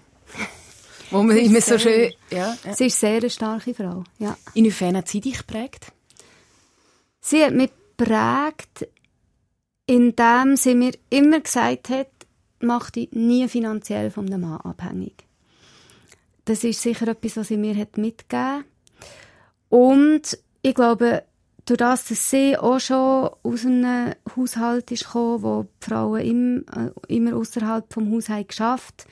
Wo 1.12 1.24
man 1.24 1.38
immer 1.38 1.62
so 1.62 1.78
schön, 1.78 2.14
ja, 2.30 2.56
ja. 2.64 2.74
Sie 2.74 2.86
ist 2.86 3.00
sehr 3.00 3.18
eine 3.18 3.30
starke 3.30 3.74
Frau, 3.74 4.04
ja. 4.20 4.38
Inwiefern 4.54 4.96
hat 4.98 5.10
sie 5.10 5.20
dich 5.20 5.40
geprägt? 5.40 5.92
Sie 7.20 7.44
hat 7.44 7.54
mich 7.54 7.72
geprägt, 7.98 8.88
indem 9.86 10.56
sie 10.56 10.74
mir 10.76 10.94
immer 11.10 11.42
gesagt 11.42 11.90
hat, 11.90 12.08
mach 12.62 12.92
dich 12.92 13.12
nie 13.12 13.48
finanziell 13.48 14.10
von 14.10 14.28
einem 14.28 14.42
Mann 14.42 14.62
abhängig. 14.62 15.26
Das 16.46 16.64
ist 16.64 16.82
sicher 16.82 17.08
etwas, 17.08 17.38
was 17.38 17.48
sie 17.50 17.58
mir 17.58 17.76
hat 17.76 17.98
mitgegeben 17.98 18.66
Und 19.70 20.38
ich 20.62 20.76
glaube, 20.76 21.24
durch 21.66 21.78
das, 21.78 22.06
dass 22.06 22.30
sie 22.30 22.58
auch 22.58 22.80
schon 22.80 23.30
aus 23.44 23.66
einem 23.66 24.14
Haushalt 24.36 24.92
ist 24.92 25.06
gekommen, 25.06 25.44
wo 25.44 25.64
die 25.64 25.86
Frauen 25.86 26.22
immer, 26.22 26.88
äh, 26.88 27.14
immer 27.16 27.36
außerhalb 27.36 27.94
vom 27.94 28.12
Haus 28.12 28.28
geschafft 28.48 29.08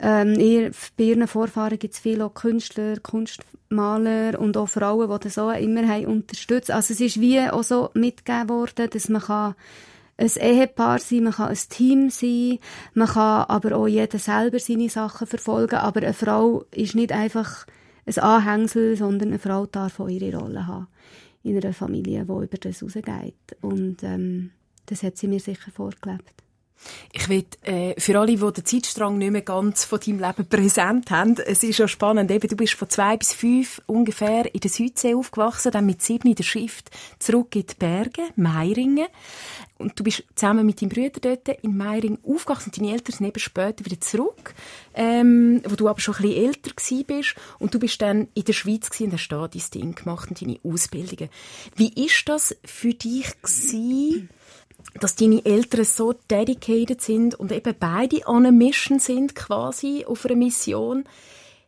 ähm, 0.00 0.70
bei 0.96 1.04
ihren 1.04 1.26
Vorfahren 1.26 1.78
gibt 1.78 1.94
es 1.94 2.00
viele 2.00 2.24
auch 2.24 2.34
Künstler, 2.34 2.98
Kunstmaler 3.00 4.38
und 4.38 4.56
auch 4.56 4.68
Frauen, 4.68 5.10
die 5.10 5.24
das 5.24 5.38
auch 5.38 5.50
immer 5.50 5.88
haben 5.88 6.06
unterstützt. 6.06 6.70
Also 6.70 6.94
es 6.94 7.00
ist 7.00 7.20
wie 7.20 7.40
auch 7.40 7.64
so 7.64 7.90
mitgegeben 7.94 8.48
worden, 8.48 8.90
dass 8.90 9.08
man 9.08 9.22
kann 9.22 9.54
ein 10.18 10.30
Ehepaar 10.40 10.98
sein, 10.98 11.24
man 11.24 11.32
kann 11.32 11.48
ein 11.48 11.58
Team 11.68 12.10
sein, 12.10 12.58
man 12.92 13.08
kann 13.08 13.44
aber 13.44 13.76
auch 13.76 13.86
jeder 13.86 14.18
selber 14.18 14.58
seine 14.58 14.88
Sachen 14.88 15.26
verfolgen, 15.26 15.76
aber 15.76 16.02
eine 16.02 16.12
Frau 16.12 16.64
ist 16.72 16.96
nicht 16.96 17.12
einfach 17.12 17.66
ein 18.04 18.18
Anhängsel, 18.18 18.96
sondern 18.96 19.28
eine 19.28 19.38
Frau 19.38 19.66
darf 19.66 20.00
auch 20.00 20.08
ihre 20.08 20.36
Rolle 20.36 20.66
haben 20.66 20.88
in 21.44 21.56
einer 21.56 21.72
Familie, 21.72 22.24
die 22.24 22.32
über 22.32 22.58
das 22.60 22.82
rausgeht. 22.82 23.56
Und 23.60 24.02
ähm, 24.02 24.50
das 24.86 25.02
hat 25.02 25.16
sie 25.16 25.28
mir 25.28 25.40
sicher 25.40 25.70
vorgelebt. 25.70 26.42
Ich 27.12 27.28
will 27.28 27.44
äh, 27.62 27.98
für 28.00 28.18
alle, 28.18 28.36
die 28.36 28.52
den 28.52 28.64
Zeitstrang 28.64 29.18
nicht 29.18 29.30
mehr 29.30 29.42
ganz 29.42 29.84
von 29.84 30.00
deinem 30.00 30.20
Leben 30.20 30.46
präsent 30.46 31.10
haben, 31.10 31.36
es 31.38 31.62
ist 31.62 31.78
ja 31.78 31.88
spannend, 31.88 32.30
eben, 32.30 32.48
du 32.48 32.56
bist 32.56 32.74
von 32.74 32.88
zwei 32.88 33.16
bis 33.16 33.32
fünf 33.32 33.82
ungefähr 33.86 34.52
in 34.54 34.60
der 34.60 34.70
Südsee 34.70 35.14
aufgewachsen, 35.14 35.72
dann 35.72 35.86
mit 35.86 36.02
sieben 36.02 36.28
in 36.28 36.34
der 36.34 36.44
Schrift 36.44 36.90
zurück 37.18 37.54
in 37.56 37.66
die 37.66 37.74
Berge, 37.74 38.22
Meiringen. 38.36 39.06
Und 39.78 39.98
du 39.98 40.02
bist 40.02 40.24
zusammen 40.34 40.66
mit 40.66 40.82
deinem 40.82 40.88
Bruder 40.88 41.36
dort 41.36 41.62
in 41.62 41.76
Meiringen 41.76 42.18
aufgewachsen. 42.26 42.72
Deine 42.76 42.92
Eltern 42.92 43.14
sind 43.14 43.26
eben 43.26 43.38
später 43.38 43.84
wieder 43.84 44.00
zurück, 44.00 44.54
ähm, 44.94 45.62
wo 45.64 45.76
du 45.76 45.88
aber 45.88 46.00
schon 46.00 46.16
ein 46.16 46.22
bisschen 46.22 46.44
älter 46.46 46.70
gewesen 46.70 47.04
bist. 47.06 47.34
Und 47.60 47.74
du 47.74 47.78
bist 47.78 48.02
dann 48.02 48.26
in 48.34 48.44
der 48.44 48.52
Schweiz 48.54 48.90
gewesen, 48.90 49.04
und 49.04 49.12
hast 49.12 49.28
da 49.28 49.46
dein 49.46 49.62
Ding 49.72 49.94
gemacht 49.94 50.30
und 50.30 50.40
deine 50.40 50.58
Ausbildungen. 50.64 51.30
Wie 51.76 52.04
ist 52.04 52.28
das 52.28 52.56
für 52.64 52.92
dich 52.92 53.30
gewesen, 53.40 54.30
dass 55.00 55.16
deine 55.16 55.44
Eltern 55.44 55.84
so 55.84 56.14
dedicated 56.30 57.00
sind 57.00 57.34
und 57.34 57.52
eben 57.52 57.74
beide 57.78 58.26
an 58.26 58.46
einer 58.46 58.52
Mission 58.52 58.98
sind, 58.98 59.34
quasi 59.34 60.04
auf 60.06 60.24
einer 60.24 60.36
Mission, 60.36 61.04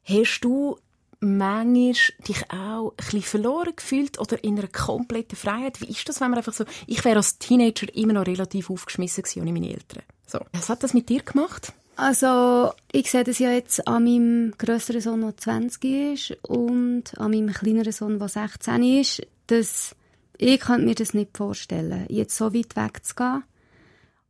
hast 0.05 0.40
du 0.40 0.77
manchmal 1.20 1.92
dich 2.27 2.51
auch 2.51 2.94
ein 3.12 3.23
verloren 3.23 3.77
gefühlt 3.77 4.18
oder 4.18 4.42
in 4.42 4.59
einer 4.59 4.68
kompletten 4.68 5.37
Freiheit? 5.37 5.81
Wie 5.81 5.90
ist 5.90 6.09
das, 6.09 6.20
wenn 6.20 6.31
man 6.31 6.38
einfach 6.38 6.55
so... 6.55 6.64
Ich 6.87 7.05
wäre 7.05 7.16
als 7.16 7.38
Teenager 7.38 7.94
immer 7.94 8.14
noch 8.14 8.27
relativ 8.27 8.70
aufgeschmissen 8.70 9.23
gewesen 9.23 9.42
ohne 9.42 9.53
meine 9.53 9.70
Eltern. 9.70 10.03
So. 10.27 10.40
Was 10.53 10.68
hat 10.68 10.83
das 10.83 10.94
mit 10.94 11.09
dir 11.09 11.23
gemacht? 11.23 11.73
Also, 11.96 12.73
ich 12.92 13.11
sehe 13.11 13.25
das 13.25 13.38
ja 13.38 13.51
jetzt 13.51 13.87
an 13.87 14.05
meinem 14.05 14.55
grösseren 14.57 15.03
Sohn, 15.03 15.20
der 15.20 15.37
20 15.37 15.85
ist, 15.85 16.38
und 16.49 17.18
an 17.18 17.33
meinem 17.33 17.53
kleineren 17.53 17.92
Sohn, 17.92 18.18
der 18.18 18.29
16 18.29 18.83
ist, 18.83 19.27
dass 19.49 19.94
ich 20.42 20.61
könnte 20.61 20.87
mir 20.87 20.94
das 20.94 21.12
nicht 21.12 21.37
vorstellen, 21.37 22.07
jetzt 22.09 22.35
so 22.35 22.55
weit 22.55 22.74
wegzugehen. 22.74 23.44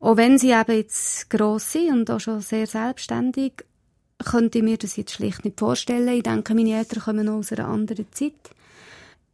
Auch 0.00 0.16
wenn 0.16 0.38
sie 0.38 0.50
eben 0.50 0.76
jetzt 0.76 1.30
gross 1.30 1.70
sind 1.70 1.92
und 1.92 2.10
auch 2.10 2.18
schon 2.18 2.40
sehr 2.40 2.66
selbstständig, 2.66 3.64
könnte 4.18 4.58
ich 4.58 4.64
mir 4.64 4.76
das 4.76 4.96
jetzt 4.96 5.12
schlicht 5.12 5.44
nicht 5.44 5.60
vorstellen. 5.60 6.08
Ich 6.08 6.24
denke, 6.24 6.54
meine 6.54 6.76
Eltern 6.76 7.02
kommen 7.02 7.26
noch 7.26 7.34
aus 7.34 7.52
einer 7.52 7.68
anderen 7.68 8.06
Zeit. 8.10 8.32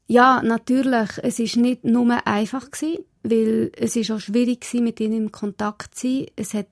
Ja, 0.07 0.43
natürlich, 0.43 1.11
es 1.23 1.39
ist 1.39 1.57
nicht 1.57 1.85
nur 1.85 2.27
einfach 2.27 2.71
gewesen, 2.71 3.05
weil 3.23 3.73
es 3.77 3.97
ist 3.97 4.11
auch 4.11 4.21
schwierig 4.21 4.61
gewesen, 4.61 4.85
mit 4.85 5.01
ihnen 5.01 5.17
in 5.17 5.33
Kontakt 5.33 5.95
zu 5.95 6.09
sein. 6.09 6.27
Es 6.37 6.53
hat 6.53 6.69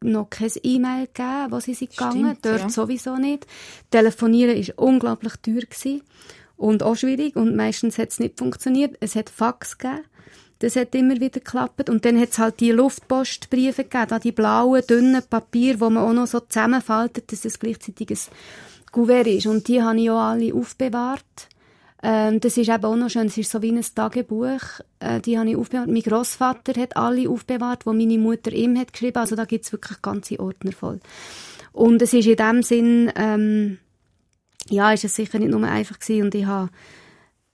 noch 0.00 0.30
kein 0.30 0.52
E-Mail 0.62 1.08
gegeben, 1.08 1.50
wo 1.50 1.58
sie 1.58 1.74
sind 1.74 1.90
gegangen, 1.90 2.38
dort 2.40 2.60
ja. 2.60 2.68
sowieso 2.68 3.16
nicht. 3.16 3.46
Telefonieren 3.90 4.56
ist 4.56 4.78
unglaublich 4.78 5.34
teuer 5.42 5.62
gewesen 5.62 6.02
und 6.56 6.82
auch 6.82 6.96
schwierig 6.96 7.36
und 7.36 7.56
meistens 7.56 7.98
hat 7.98 8.10
es 8.10 8.20
nicht 8.20 8.38
funktioniert. 8.38 8.96
Es 9.00 9.16
hat 9.16 9.30
Fax 9.30 9.78
gegeben, 9.78 10.04
das 10.60 10.76
hat 10.76 10.94
immer 10.94 11.14
wieder 11.16 11.40
geklappt 11.40 11.90
und 11.90 12.04
dann 12.04 12.18
hat 12.18 12.30
es 12.30 12.38
halt 12.38 12.60
die 12.60 12.70
Luftpostbriefe 12.70 13.84
gegeben, 13.84 14.20
die 14.22 14.32
blauen, 14.32 14.82
dünnen 14.88 15.22
Papier, 15.28 15.80
wo 15.80 15.90
man 15.90 16.04
auch 16.04 16.12
noch 16.12 16.26
so 16.26 16.40
zusammenfaltet, 16.40 17.30
dass 17.32 17.44
es 17.44 17.58
gleichzeitig 17.58 18.10
ein 18.10 18.18
Kuvert 18.92 19.26
ist 19.26 19.46
und 19.46 19.66
die 19.68 19.82
habe 19.82 20.00
ich 20.00 20.10
auch 20.10 20.20
alle 20.20 20.54
aufbewahrt. 20.54 21.48
Ähm, 22.02 22.38
das 22.38 22.56
ist 22.56 22.68
eben 22.68 22.84
auch 22.84 22.96
noch 22.96 23.10
schön, 23.10 23.26
es 23.26 23.36
ist 23.36 23.50
so 23.50 23.62
wie 23.62 23.72
ein 23.72 23.84
Tagebuch, 23.94 24.60
äh, 25.00 25.20
die 25.20 25.38
habe 25.38 25.50
ich 25.50 25.56
aufbewahrt. 25.56 25.88
Mein 25.88 26.02
Großvater 26.02 26.80
hat 26.80 26.96
alle 26.96 27.28
aufbewahrt, 27.28 27.86
wo 27.86 27.92
meine 27.92 28.18
Mutter 28.18 28.52
ihm 28.52 28.78
hat 28.78 28.92
geschrieben, 28.92 29.18
also 29.18 29.36
da 29.36 29.46
gibt 29.46 29.64
es 29.64 29.72
wirklich 29.72 30.00
ganze 30.02 30.38
Ordner 30.38 30.72
voll. 30.72 31.00
Und 31.72 32.00
es 32.02 32.12
ist 32.12 32.26
in 32.26 32.36
dem 32.36 32.62
Sinn, 32.62 33.12
ähm, 33.16 33.78
ja, 34.68 34.92
ist 34.92 35.04
es 35.04 35.14
sicher 35.14 35.38
nicht 35.38 35.50
nur 35.50 35.62
einfach 35.62 35.98
gewesen. 35.98 36.24
und 36.24 36.34
ich 36.34 36.46
habe 36.46 36.70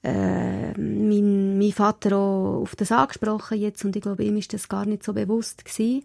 äh, 0.03 0.73
mein, 0.77 1.57
mein 1.57 1.71
Vater 1.71 2.15
auch 2.15 2.61
auf 2.61 2.75
das 2.75 2.91
angesprochen 2.91 3.59
jetzt 3.59 3.85
und 3.85 3.95
ich 3.95 4.01
glaube, 4.01 4.23
ihm 4.23 4.37
ist 4.37 4.53
das 4.53 4.69
gar 4.69 4.85
nicht 4.85 5.03
so 5.03 5.13
bewusst 5.13 5.65
gewesen. 5.65 6.03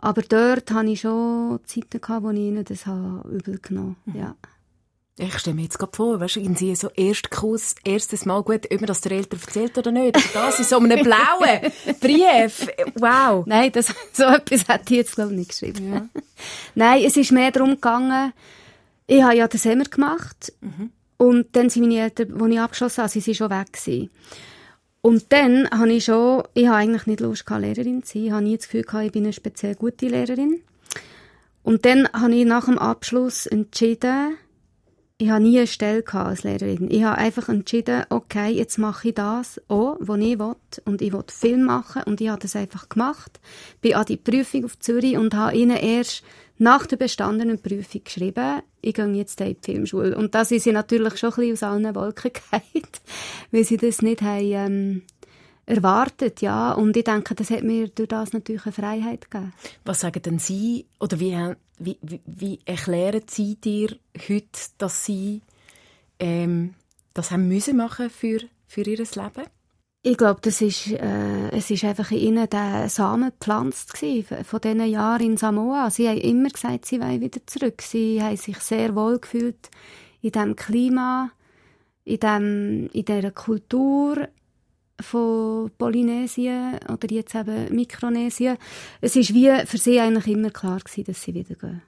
Aber 0.00 0.22
dort 0.22 0.70
hatte 0.70 0.88
ich 0.88 1.00
schon 1.00 1.60
Zeiten, 1.64 2.00
gehabt, 2.00 2.22
wo 2.22 2.30
ich 2.30 2.38
ihnen 2.38 2.64
das 2.64 2.86
habe 2.86 3.28
übel 3.28 3.58
genommen 3.58 3.96
mhm. 4.06 4.18
ja. 4.18 4.36
Ich 5.20 5.36
stelle 5.40 5.56
mir 5.56 5.62
jetzt 5.62 5.80
gerade 5.80 5.96
vor, 5.96 6.20
weißt 6.20 6.36
du, 6.36 6.40
irgendwie 6.40 6.76
so 6.76 6.90
Erstkuss, 6.90 7.74
erstes 7.82 8.24
Mal 8.24 8.40
gut, 8.44 8.66
ob 8.72 8.80
man 8.80 8.86
das 8.86 9.00
der 9.00 9.12
Eltern 9.12 9.40
erzählt 9.44 9.76
oder 9.76 9.90
nicht. 9.90 10.14
Aber 10.14 10.46
das 10.46 10.60
in 10.60 10.64
so 10.64 10.78
einem 10.78 11.02
blauen 11.02 11.72
Brief. 12.00 12.68
Wow. 12.94 13.44
Nein, 13.44 13.72
das, 13.72 13.92
so 14.12 14.22
etwas 14.22 14.68
hat 14.68 14.88
ich 14.88 14.98
jetzt, 14.98 15.16
glaube 15.16 15.32
ich, 15.32 15.38
nicht 15.38 15.50
geschrieben. 15.50 15.92
Ja. 15.92 16.08
Nein, 16.76 17.02
es 17.04 17.16
ist 17.16 17.32
mehr 17.32 17.50
darum 17.50 17.72
gegangen, 17.72 18.32
ich 19.08 19.22
habe 19.22 19.34
ja 19.34 19.48
den 19.48 19.58
Semmer 19.58 19.84
gemacht. 19.84 20.52
Mhm. 20.60 20.90
Und 21.16 21.56
dann 21.56 21.68
sind 21.68 21.82
meine 21.82 22.00
Eltern, 22.00 22.40
als 22.40 22.52
ich 22.52 22.60
abgeschlossen 22.60 22.98
habe, 22.98 23.10
sie 23.10 23.20
sind 23.20 23.36
schon 23.36 23.50
weg 23.50 23.72
gewesen. 23.72 24.10
Und 25.00 25.32
dann 25.32 25.68
habe 25.70 25.92
ich 25.92 26.04
schon, 26.04 26.44
ich 26.54 26.66
habe 26.66 26.76
eigentlich 26.76 27.06
nicht 27.06 27.20
Lust 27.20 27.44
gehabt, 27.44 27.62
Lehrerin 27.62 28.04
zu 28.04 28.12
sein. 28.12 28.24
Ich 28.26 28.30
habe 28.30 28.44
nie 28.44 28.56
das 28.56 28.66
Gefühl 28.66 28.82
gehabt, 28.82 29.06
ich 29.06 29.12
bin 29.12 29.24
eine 29.24 29.32
speziell 29.32 29.74
gute 29.74 30.06
Lehrerin. 30.06 30.60
Und 31.62 31.84
dann 31.84 32.08
habe 32.12 32.34
ich 32.34 32.44
nach 32.44 32.66
dem 32.66 32.78
Abschluss 32.78 33.46
entschieden, 33.46 34.36
ich 35.20 35.30
habe 35.30 35.42
nie 35.42 35.58
eine 35.58 35.66
Stelle 35.66 36.04
als 36.12 36.44
Lehrerin. 36.44 36.88
Ich 36.90 37.02
habe 37.02 37.18
einfach 37.18 37.48
entschieden, 37.48 38.04
okay, 38.08 38.50
jetzt 38.50 38.78
mache 38.78 39.08
ich 39.08 39.14
das 39.14 39.60
auch, 39.66 39.96
was 39.98 40.20
ich 40.20 40.38
will. 40.38 40.54
Und 40.84 41.02
ich 41.02 41.12
will 41.12 41.24
Film 41.26 41.64
machen. 41.64 42.02
Und 42.04 42.20
ich 42.20 42.28
habe 42.28 42.40
das 42.40 42.54
einfach 42.54 42.88
gemacht. 42.88 43.40
Bin 43.80 43.94
an 43.94 44.06
die 44.06 44.16
Prüfung 44.16 44.64
auf 44.64 44.78
Zürich 44.78 45.16
und 45.16 45.34
habe 45.34 45.56
ihnen 45.56 45.76
erst 45.76 46.22
nach 46.58 46.86
der 46.86 46.96
bestandenen 46.96 47.60
Prüfung 47.60 48.02
geschrieben, 48.04 48.62
ich 48.80 48.94
gehe 48.94 49.06
jetzt 49.12 49.40
in 49.40 49.56
die 49.60 49.72
Filmschule. 49.72 50.16
Und 50.16 50.34
da 50.34 50.44
sind 50.44 50.62
sie 50.62 50.72
natürlich 50.72 51.16
schon 51.18 51.30
ein 51.30 51.36
bisschen 51.36 51.52
aus 51.52 51.62
allen 51.62 51.94
Wolken 51.94 52.32
gefallen, 52.34 52.88
weil 53.50 53.64
sie 53.64 53.76
das 53.76 54.02
nicht 54.02 54.22
haben, 54.22 54.52
ähm, 54.52 55.02
erwartet, 55.66 56.40
ja. 56.40 56.72
Und 56.72 56.96
ich 56.96 57.04
denke, 57.04 57.34
das 57.34 57.50
hat 57.50 57.62
mir 57.62 57.88
durch 57.88 58.08
das 58.08 58.32
natürlich 58.32 58.64
eine 58.64 58.72
Freiheit 58.72 59.30
gegeben. 59.30 59.52
Was 59.84 60.00
sagen 60.00 60.22
denn 60.22 60.38
Sie, 60.38 60.86
oder 60.98 61.20
wie, 61.20 61.36
wie, 61.78 62.20
wie, 62.24 62.58
erklären 62.64 63.22
Sie 63.28 63.56
dir 63.56 63.96
heute, 64.28 64.48
dass 64.78 65.04
Sie 65.04 65.42
ähm, 66.18 66.74
das 67.14 67.30
haben 67.30 67.48
müssen 67.48 67.76
machen 67.76 68.10
für, 68.10 68.40
für 68.66 68.82
Ihr 68.82 68.96
Leben? 68.96 69.44
Ich 70.10 70.16
glaube, 70.16 70.40
das 70.40 70.62
ist, 70.62 70.86
äh, 70.86 71.50
es 71.50 71.70
ist 71.70 71.84
einfach 71.84 72.10
in 72.12 72.18
ihnen 72.18 72.48
der 72.48 72.88
Samen 72.88 73.30
gepflanzt 73.38 73.92
gewesen, 73.92 74.42
von 74.42 74.58
diesen 74.58 74.86
Jahren 74.86 75.20
in 75.20 75.36
Samoa. 75.36 75.90
Sie 75.90 76.08
haben 76.08 76.16
immer 76.16 76.48
gesagt, 76.48 76.86
sie 76.86 76.98
wollen 76.98 77.20
wieder 77.20 77.40
zurück. 77.44 77.82
Sie 77.82 78.22
haben 78.22 78.38
sich 78.38 78.56
sehr 78.60 78.94
wohl 78.94 79.18
gefühlt 79.18 79.68
in 80.22 80.32
diesem 80.32 80.56
Klima, 80.56 81.30
in, 82.04 82.20
dem, 82.20 82.88
in 82.94 83.04
dieser 83.04 83.32
Kultur 83.32 84.28
von 84.98 85.70
Polynesien 85.76 86.80
oder 86.90 87.10
jetzt 87.10 87.34
eben 87.34 87.74
Mikronesien. 87.74 88.56
Es 89.02 89.14
ist 89.14 89.34
wie 89.34 89.52
für 89.66 89.76
sie 89.76 90.00
eigentlich 90.00 90.28
immer 90.28 90.48
klar 90.48 90.78
gewesen, 90.78 91.04
dass 91.04 91.20
sie 91.20 91.34
wieder 91.34 91.54
gehen. 91.54 91.82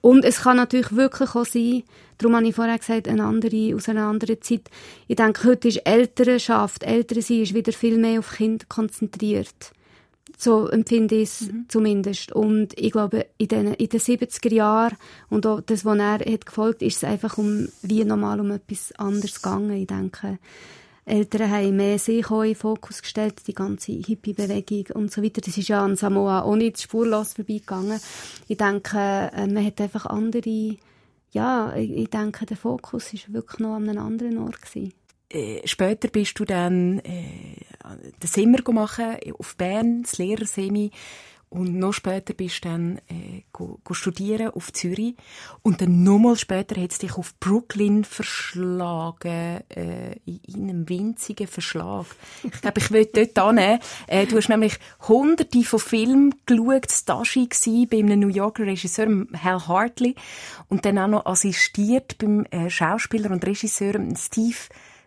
Und 0.00 0.24
es 0.24 0.42
kann 0.42 0.56
natürlich 0.56 0.94
wirklich 0.94 1.34
auch 1.34 1.46
sein, 1.46 1.82
darum 2.18 2.36
habe 2.36 2.46
ich 2.46 2.54
vorher 2.54 2.78
gesagt, 2.78 3.08
eine 3.08 3.24
andere, 3.24 3.74
aus 3.74 3.88
einer 3.88 4.06
anderen 4.06 4.40
Zeit. 4.42 4.70
Ich 5.08 5.16
denke, 5.16 5.48
heute 5.48 5.68
ist 5.68 5.78
Elternschaft, 5.86 6.82
Eltern 6.82 7.22
sein 7.22 7.42
ist 7.42 7.54
wieder 7.54 7.72
viel 7.72 7.98
mehr 7.98 8.18
auf 8.18 8.32
Kinder 8.32 8.66
konzentriert. 8.68 9.72
So 10.36 10.68
empfinde 10.68 11.14
ich 11.14 11.28
es 11.28 11.40
mhm. 11.42 11.66
zumindest. 11.68 12.32
Und 12.32 12.78
ich 12.78 12.92
glaube, 12.92 13.26
in 13.38 13.48
den, 13.48 13.74
in 13.74 13.88
den 13.88 14.00
70er 14.00 14.52
Jahren 14.52 14.96
und 15.30 15.46
auch 15.46 15.60
das, 15.60 15.84
was 15.84 15.98
er 15.98 16.18
hat 16.18 16.46
gefolgt, 16.46 16.82
ist 16.82 16.98
es 16.98 17.04
einfach 17.04 17.38
um, 17.38 17.68
wie 17.82 18.04
normal 18.04 18.40
um 18.40 18.50
etwas 18.50 18.92
anderes 18.98 19.40
gegangen. 19.40 19.72
Ich 19.72 19.86
denke, 19.86 20.38
Eltern 21.06 21.50
haben 21.50 21.76
mehr 21.76 21.98
sich 21.98 22.30
in 22.30 22.42
den 22.42 22.54
Fokus 22.54 23.02
gestellt, 23.02 23.46
die 23.46 23.54
ganze 23.54 23.92
Hippie-Bewegung 23.92 24.96
und 24.96 25.12
so 25.12 25.22
weiter. 25.22 25.42
Das 25.42 25.56
ist 25.58 25.68
ja 25.68 25.84
an 25.84 25.96
Samoa 25.96 26.42
auch 26.42 26.56
nicht 26.56 26.80
spurlos 26.80 27.34
vorbeigegangen. 27.34 28.00
Ich 28.48 28.56
denke, 28.56 28.98
äh, 28.98 29.46
man 29.46 29.64
hat 29.64 29.80
einfach 29.80 30.06
andere, 30.06 30.76
ja, 31.32 31.74
ich 31.76 32.08
denke, 32.08 32.46
der 32.46 32.56
Fokus 32.56 33.12
ist 33.12 33.32
wirklich 33.32 33.60
noch 33.60 33.74
an 33.74 33.88
einem 33.88 34.02
anderen 34.02 34.38
Ort 34.38 34.62
gewesen. 34.62 34.94
Äh, 35.28 35.66
später 35.66 36.08
bist 36.08 36.38
du 36.38 36.44
dann 36.44 37.00
äh, 37.00 37.56
den 38.22 38.28
Simmer 38.28 38.58
gemacht 38.58 39.00
auf 39.38 39.56
Bern, 39.56 40.02
das 40.02 40.18
Lehrersemi. 40.18 40.90
Und 41.48 41.78
noch 41.78 41.92
später 41.92 42.34
bist 42.34 42.64
du 42.64 42.68
dann 42.68 42.98
äh, 43.08 43.42
go, 43.52 43.78
go 43.84 43.94
studieren 43.94 44.48
auf 44.48 44.72
Zürich. 44.72 45.14
Und 45.62 45.80
dann 45.80 46.02
nochmal 46.02 46.36
später 46.36 46.80
hat 46.80 46.92
es 46.92 46.98
dich 46.98 47.16
auf 47.16 47.38
Brooklyn 47.38 48.04
verschlagen, 48.04 49.60
äh, 49.68 50.12
in, 50.24 50.40
in 50.46 50.68
einem 50.68 50.88
winzigen 50.88 51.46
Verschlag. 51.46 52.06
Ich 52.42 52.60
glaube, 52.60 52.80
ich 52.80 52.90
will 52.90 53.06
dort 53.06 53.58
hin. 53.58 53.78
Äh, 54.06 54.26
du 54.26 54.36
hast 54.36 54.48
nämlich 54.48 54.78
hunderte 55.06 55.62
von 55.62 55.78
Filmen 55.78 56.34
geschaut, 56.46 56.90
Stashi 56.90 57.46
gsi 57.46 57.86
bei 57.86 57.98
einem 57.98 58.20
New 58.20 58.28
Yorker 58.28 58.66
Regisseur, 58.66 59.08
Hal 59.42 59.66
Hartley. 59.68 60.14
Und 60.68 60.84
dann 60.84 60.98
auch 60.98 61.08
noch 61.08 61.26
assistiert 61.26 62.18
beim 62.18 62.46
äh, 62.50 62.68
Schauspieler 62.68 63.30
und 63.30 63.46
Regisseur 63.46 63.94
Steve 64.16 64.56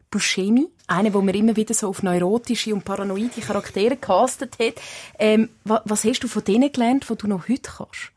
Buscemi, 0.10 0.67
einer, 0.88 1.13
wo 1.13 1.22
man 1.22 1.36
immer 1.36 1.56
wieder 1.56 1.74
so 1.74 1.89
auf 1.89 2.04
neurotische 2.04 2.74
und 2.74 2.86
paranoide 2.86 3.41
Charaktere 3.41 3.98
castet 3.98 4.58
hat. 4.60 4.76
Ähm, 5.20 5.50
was, 5.63 5.82
was, 5.86 6.04
hast 6.04 6.22
du 6.22 6.28
von 6.28 6.43
denen 6.43 6.72
gelernt, 6.72 7.10
was 7.10 7.17
du 7.17 7.28
noch 7.28 7.50
heute 7.50 7.70
kannst? 7.78 8.12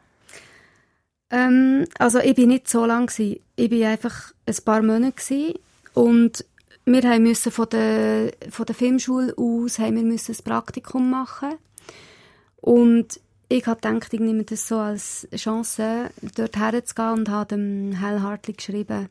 Ähm, 1.31 1.87
also 1.99 2.19
ich 2.19 2.35
bin 2.35 2.49
nicht 2.49 2.69
so 2.69 2.87
lang 2.87 3.07
gewesen. 3.07 3.41
Ich 3.57 3.71
bin 3.71 3.85
einfach 3.85 4.33
ein 4.47 4.57
paar 4.65 4.83
Monate 4.83 5.13
gewesen. 5.13 5.55
und 5.95 6.45
wir 6.87 7.03
haben 7.03 7.23
müssen 7.23 7.53
von 7.53 7.69
der 7.69 8.33
von 8.51 8.67
der 8.67 8.75
Filmschule 8.75 9.35
aus 9.37 9.79
haben 9.79 9.97
wir 9.97 10.03
müssen 10.03 10.35
ein 10.35 10.45
Praktikum 10.45 11.11
machen 11.11 11.57
und 12.57 13.21
ich 13.49 13.67
habe 13.67 13.81
gedacht, 13.81 14.15
ich 14.15 14.21
nehme 14.21 14.45
das 14.45 14.69
so 14.69 14.79
als 14.79 15.27
Chance, 15.35 16.11
dort 16.37 16.57
herzugehen 16.57 17.11
und 17.11 17.29
habe 17.29 17.57
dem 17.57 18.01
Hal 18.01 18.23
Hartley 18.23 18.55
geschrieben. 18.55 19.09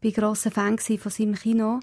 Ich 0.00 0.16
war 0.16 0.30
grosser 0.30 0.50
Fan 0.50 0.78
von 0.78 1.12
seinem 1.12 1.34
Kino 1.34 1.80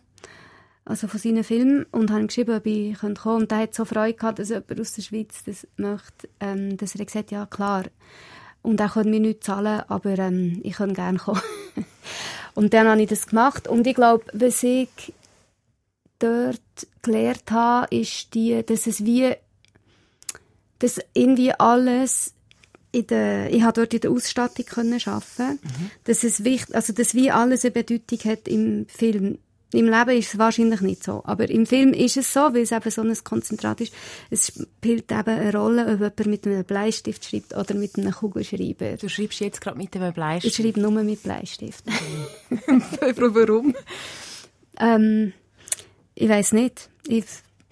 also 0.86 1.08
von 1.08 1.19
seinen 1.19 1.43
Filmen 1.43 1.86
und 1.91 2.12
habe 2.12 2.28
geschrieben, 2.28 2.56
ob 2.56 2.65
ich 2.67 3.00
kommen 3.00 3.15
könnte. 3.15 3.30
Und 3.30 3.52
er 3.52 3.58
hat 3.58 3.74
so 3.74 3.86
Freude 3.86 4.13
gehabt, 4.13 4.39
dass 4.39 4.50
jemand 4.50 4.80
aus 4.80 4.93
der 4.93 5.02
Schweiz 5.02 5.43
das 5.43 5.67
möchte, 5.78 6.30
ähm, 6.39 6.78
dass 6.78 6.95
er 6.95 7.06
gesagt 7.06 7.32
ja 7.32 7.48
klar. 7.48 7.86
Und 8.62 8.80
er 8.80 8.89
könnte 8.89 9.10
mir 9.10 9.19
nichts 9.19 9.48
zahlen, 9.48 9.82
aber 9.88 10.17
ähm, 10.19 10.60
ich 10.63 10.76
könnte 10.76 10.95
gerne 10.95 11.17
kommen. 11.17 11.41
und 12.54 12.74
dann 12.74 12.88
habe 12.88 13.02
ich 13.02 13.10
das 13.10 13.28
gemacht 13.28 13.67
und 13.67 13.88
ich 13.88 13.95
glaube, 13.95 14.26
was 14.34 14.62
ich 14.62 15.13
dort 16.19 16.62
gelernt 17.02 17.52
habe, 17.52 17.93
ist 17.95 18.34
die, 18.36 18.63
dass 18.63 18.88
es 18.88 19.04
wie, 19.04 19.34
dass 20.80 21.00
irgendwie 21.13 21.52
alles 21.52 22.36
in 22.91 23.08
der, 23.08 23.52
ich 23.52 23.62
habe 23.63 23.74
dort 23.74 23.93
in 23.93 24.02
der 24.02 24.12
Ausstattung 24.12 24.65
können 24.65 25.02
arbeiten, 25.06 25.60
mhm. 25.62 25.91
dass 26.06 26.24
es 26.24 26.43
wichtig, 26.43 26.76
also 26.76 26.93
dass 26.93 27.13
wie 27.13 27.30
alles 27.30 27.65
eine 27.65 27.71
Bedeutung 27.71 28.19
hat 28.32 28.48
im 28.48 28.86
Film. 28.88 29.39
Im 29.76 29.88
Leben 29.88 30.18
ist 30.18 30.34
es 30.34 30.40
wahrscheinlich 30.40 30.80
nicht 30.82 31.04
so. 31.04 31.22
Aber 31.26 31.50
im 31.50 31.66
Film 31.66 31.92
ist 31.94 32.16
es 32.16 32.32
so, 32.32 32.40
weil 32.40 32.62
es 32.62 32.72
eben 32.72 32.90
so 32.90 33.02
ein 33.02 33.14
Konzentrat 33.24 33.82
ist. 33.82 33.94
Es 34.30 34.48
spielt 34.48 35.12
eben 35.12 35.30
eine 35.30 35.54
Rolle, 35.54 35.86
ob 35.94 36.00
jemand 36.00 36.26
mit 36.28 36.48
einem 36.48 36.64
Bleistift 36.64 37.26
schreibt 37.26 37.56
oder 37.56 37.76
mit 37.76 37.98
einem 37.98 38.14
Kugelschreiber. 38.14 38.96
Du 38.96 39.10
schreibst 39.10 39.42
jetzt 39.42 39.60
gerade 39.60 39.78
mit 39.78 39.94
einem 39.96 40.14
Bleistift? 40.14 40.58
Ich 40.58 40.66
schreibe 40.66 40.80
nur 40.80 40.92
mit 40.92 41.24
Bleistift. 41.24 41.84
Warum? 43.18 43.76
Ähm, 44.80 45.34
ich 46.16 46.30
weiß 46.30 46.54
nicht. 46.54 46.90
Ich, 47.08 47.26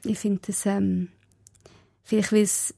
ich 0.04 0.20
finde 0.20 0.42
es, 0.48 0.66
ähm, 0.66 1.08
vielleicht 2.04 2.34
weil 2.34 2.42
es, 2.42 2.74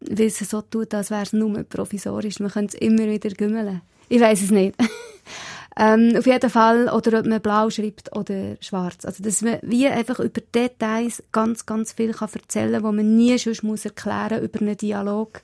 weil 0.00 0.26
es 0.26 0.38
so 0.38 0.62
tut, 0.62 0.94
als 0.94 1.10
wäre 1.10 1.22
es 1.22 1.32
nur 1.32 1.64
provisorisch. 1.64 2.38
Man 2.38 2.50
könnte 2.50 2.76
es 2.76 2.80
immer 2.80 3.08
wieder 3.08 3.30
gümmeln. 3.30 3.82
Ich 4.08 4.20
weiß 4.20 4.42
es 4.42 4.50
nicht. 4.52 4.76
Ähm, 5.76 6.14
auf 6.16 6.26
jeden 6.26 6.50
Fall, 6.50 6.88
oder 6.88 7.20
ob 7.20 7.26
man 7.26 7.40
blau 7.40 7.70
schreibt 7.70 8.14
oder 8.14 8.56
schwarz. 8.60 9.04
Also, 9.04 9.22
dass 9.22 9.40
man 9.40 9.58
wie 9.62 9.88
einfach 9.88 10.20
über 10.20 10.40
Details 10.54 11.22
ganz, 11.32 11.64
ganz 11.64 11.92
viel 11.92 12.12
kann 12.12 12.28
erzählen 12.32 12.74
kann, 12.74 12.84
wo 12.84 12.92
man 12.92 13.16
nie 13.16 13.38
schon 13.38 13.56
muss 13.62 13.84
erklären 13.84 14.42
über 14.42 14.60
einen 14.60 14.76
Dialog 14.76 15.40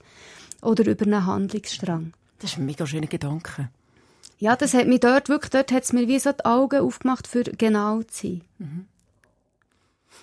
oder 0.61 0.87
über 0.87 1.07
einen 1.07 1.25
Handlungsstrang. 1.25 2.13
Das 2.41 2.53
ist 2.53 2.59
ein 2.59 2.67
mega 2.67 2.87
schöner 2.87 3.07
Gedanke. 3.07 3.71
Ja, 4.39 4.55
das 4.55 4.75
hat 4.75 4.87
mich 4.87 5.01
dort 5.01 5.29
wirklich, 5.29 5.51
dort 5.51 5.73
hat 5.73 5.83
es 5.83 5.93
mir 5.93 6.07
wie 6.07 6.19
so 6.19 6.31
die 6.33 6.45
Augen 6.45 6.81
aufgemacht, 6.81 7.27
für 7.27 7.43
genau 7.43 8.03
zu 8.03 8.27
sein. 8.27 8.43
Mhm. 8.59 8.87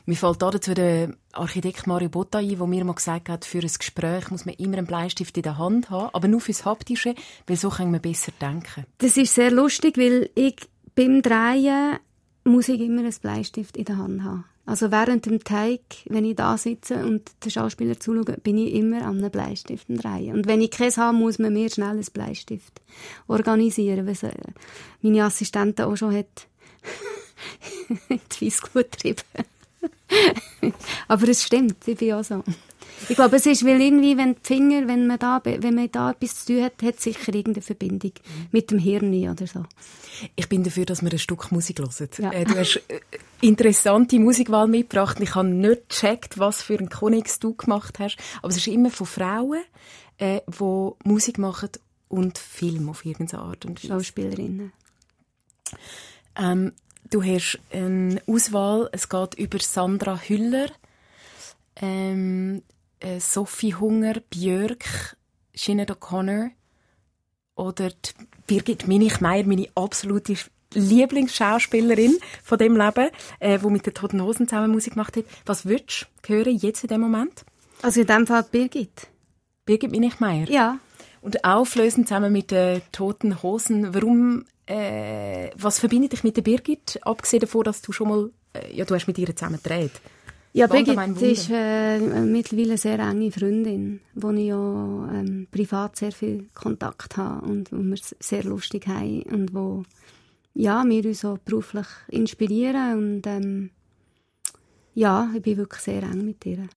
Mir 0.07 0.15
fällt 0.15 0.41
dazu 0.41 0.75
der 0.75 1.15
Architekt 1.31 1.87
Mario 1.87 2.09
Botta 2.09 2.37
ein, 2.37 2.47
der 2.47 2.67
mir 2.67 2.85
mal 2.85 2.93
gesagt 2.93 3.27
hat, 3.27 3.43
für 3.43 3.57
ein 3.57 3.71
Gespräch 3.77 4.29
muss 4.29 4.45
man 4.45 4.53
immer 4.55 4.77
einen 4.77 4.85
Bleistift 4.85 5.35
in 5.35 5.43
der 5.43 5.57
Hand 5.57 5.89
haben, 5.89 6.09
aber 6.13 6.27
nur 6.27 6.41
fürs 6.41 6.63
Haptische, 6.63 7.15
weil 7.47 7.57
so 7.57 7.69
kann 7.69 7.89
man 7.89 8.01
besser 8.01 8.31
denken. 8.39 8.85
Das 8.99 9.17
ist 9.17 9.33
sehr 9.33 9.49
lustig, 9.49 9.97
weil 9.97 10.29
ich 10.35 10.57
beim 10.93 11.23
Drehen 11.23 11.97
muss 12.43 12.69
ich 12.69 12.79
immer 12.81 13.01
einen 13.01 13.13
Bleistift 13.19 13.75
in 13.77 13.85
der 13.85 13.97
Hand 13.97 14.23
haben. 14.23 14.45
Also 14.67 14.91
während 14.91 15.25
dem 15.25 15.43
Teig, 15.43 15.81
wenn 16.07 16.25
ich 16.25 16.35
da 16.35 16.57
sitze 16.57 17.03
und 17.03 17.31
den 17.43 17.51
Schauspieler 17.51 17.99
zuschaue, 17.99 18.37
bin 18.37 18.57
ich 18.57 18.73
immer 18.73 19.03
an 19.03 19.17
einem 19.17 19.31
Bleistift 19.31 19.87
drehen. 19.89 20.35
Und 20.35 20.47
wenn 20.47 20.61
ich 20.61 20.71
keins 20.71 20.97
habe, 20.97 21.17
muss 21.17 21.39
man 21.39 21.53
mir 21.53 21.69
schnell 21.69 21.97
ein 21.97 22.05
Bleistift 22.13 22.81
organisieren, 23.27 24.07
was 24.07 24.23
äh, 24.23 24.33
meine 25.01 25.23
Assistentin 25.23 25.85
auch 25.85 25.95
schon 25.95 26.15
hat 26.15 26.47
die 28.09 28.19
Fisco 28.29 28.69
getrieben. 28.73 29.21
Aber 31.07 31.27
es 31.27 31.43
stimmt, 31.43 31.87
ich 31.87 31.97
bin 31.97 32.13
auch 32.13 32.23
so. 32.23 32.43
Ich 33.09 33.15
glaube, 33.15 33.35
es 33.35 33.45
ist, 33.45 33.65
weil 33.65 33.81
irgendwie, 33.81 34.17
wenn 34.17 34.35
die 34.35 34.41
Finger, 34.41 34.87
wenn 34.87 35.05
man 35.05 35.19
da, 35.19 35.41
wenn 35.43 35.75
man 35.75 35.91
da 35.91 36.11
etwas 36.11 36.45
zu 36.45 36.53
tun 36.53 36.63
hat, 36.63 36.81
hat 36.81 36.99
sicher 36.99 37.33
irgendeine 37.33 37.61
Verbindung 37.61 38.13
mit 38.51 38.71
dem 38.71 38.79
Hirn 38.79 39.13
oder 39.29 39.47
so. 39.47 39.65
Ich 40.35 40.47
bin 40.47 40.63
dafür, 40.63 40.85
dass 40.85 41.03
wir 41.03 41.11
ein 41.11 41.19
Stück 41.19 41.51
Musik 41.51 41.79
hören. 41.79 42.09
Ja. 42.17 42.31
Äh, 42.31 42.45
du 42.45 42.55
hast 42.55 42.81
äh, 42.87 42.99
interessante 43.41 44.17
Musikwahl 44.17 44.67
mitgebracht. 44.67 45.19
Ich 45.19 45.35
habe 45.35 45.47
nicht 45.47 45.89
gecheckt, 45.89 46.39
was 46.39 46.61
für 46.61 46.77
einen 46.77 46.89
Konix 46.89 47.39
du 47.39 47.53
gemacht 47.53 47.99
hast. 47.99 48.17
Aber 48.37 48.49
es 48.49 48.57
ist 48.57 48.67
immer 48.67 48.89
von 48.89 49.07
Frauen, 49.07 49.61
äh, 50.17 50.41
die 50.47 50.91
Musik 51.03 51.37
machen 51.37 51.69
und 52.07 52.37
Film 52.37 52.89
auf 52.89 53.05
irgendeine 53.05 53.43
Art 53.43 53.65
und 53.65 53.83
Weise. 53.83 53.93
Schauspielerinnen. 53.93 54.71
Ähm, 56.37 56.73
du 57.09 57.23
hast 57.23 57.59
eine 57.71 58.21
Auswahl. 58.27 58.89
Es 58.91 59.09
geht 59.09 59.35
über 59.35 59.59
Sandra 59.59 60.19
Hüller, 60.19 60.69
ähm, 61.77 62.61
äh, 62.99 63.19
Sophie 63.19 63.75
Hunger, 63.75 64.15
Björk, 64.29 65.17
Sinead 65.53 65.91
O'Connor 65.91 66.49
oder 67.55 67.91
Birgit 68.47 68.87
Minichmeier, 68.87 69.45
meine 69.45 69.67
absolute 69.75 70.35
Lieblingsschauspielerin 70.73 72.17
von 72.43 72.57
dem 72.57 72.75
Leben, 72.75 73.09
äh, 73.39 73.59
wo 73.61 73.69
mit 73.69 73.85
den 73.85 73.93
Toten 73.93 74.21
Hosen 74.21 74.47
zusammen 74.47 74.71
Musik 74.71 74.93
gemacht 74.93 75.15
hat. 75.15 75.25
Was 75.45 75.65
würdest 75.65 76.07
du 76.23 76.33
hören 76.33 76.57
jetzt 76.57 76.83
in 76.83 76.89
dem 76.89 77.01
Moment? 77.01 77.45
Also 77.81 78.01
in 78.01 78.07
dem 78.07 78.27
Fall 78.27 78.43
Birgit. 78.43 79.07
Birgit 79.65 79.91
Minichmeier. 79.91 80.49
Ja. 80.49 80.79
Und 81.21 81.43
auflösen 81.43 82.05
zusammen 82.05 82.31
mit 82.31 82.51
den 82.51 82.81
Toten 82.91 83.41
Hosen. 83.41 83.93
Warum, 83.93 84.45
äh, 84.67 85.49
was 85.57 85.79
verbindet 85.79 86.13
dich 86.13 86.23
mit 86.23 86.37
der 86.37 86.41
Birgit? 86.41 86.99
Abgesehen 87.03 87.41
davon, 87.41 87.63
dass 87.63 87.81
du 87.81 87.91
schon 87.91 88.09
mal, 88.09 88.29
äh, 88.53 88.75
ja, 88.75 88.85
du 88.85 88.95
hast 88.95 89.07
mit 89.07 89.17
ihr 89.17 89.35
zusammen 89.35 89.59
gedreht. 89.61 89.91
Ja, 90.53 90.67
Birgit 90.67 90.97
ist 91.21 91.49
äh, 91.51 91.99
mittlerweile 91.99 92.69
eine 92.69 92.77
sehr 92.77 92.99
enge 92.99 93.31
Freundin, 93.31 93.99
wo 94.13 94.31
ich 94.31 94.47
ja 94.47 95.09
ähm, 95.13 95.47
privat 95.51 95.97
sehr 95.97 96.13
viel 96.13 96.47
Kontakt 96.53 97.17
habe 97.17 97.45
und 97.45 97.71
wo 97.73 97.77
wir 97.77 97.95
es 97.95 98.15
sehr 98.19 98.43
lustig 98.45 98.87
haben 98.87 99.23
und 99.23 99.53
wo 99.53 99.83
ja, 100.53 100.85
wir 100.85 101.05
uns 101.05 101.25
auch 101.25 101.37
beruflich 101.39 101.87
inspirieren 102.07 102.97
und 102.97 103.27
ähm, 103.27 103.71
ja, 104.93 105.29
ich 105.35 105.41
bin 105.41 105.57
wirklich 105.57 105.81
sehr 105.81 106.03
eng 106.03 106.23
mit 106.23 106.45
ihr. 106.45 106.69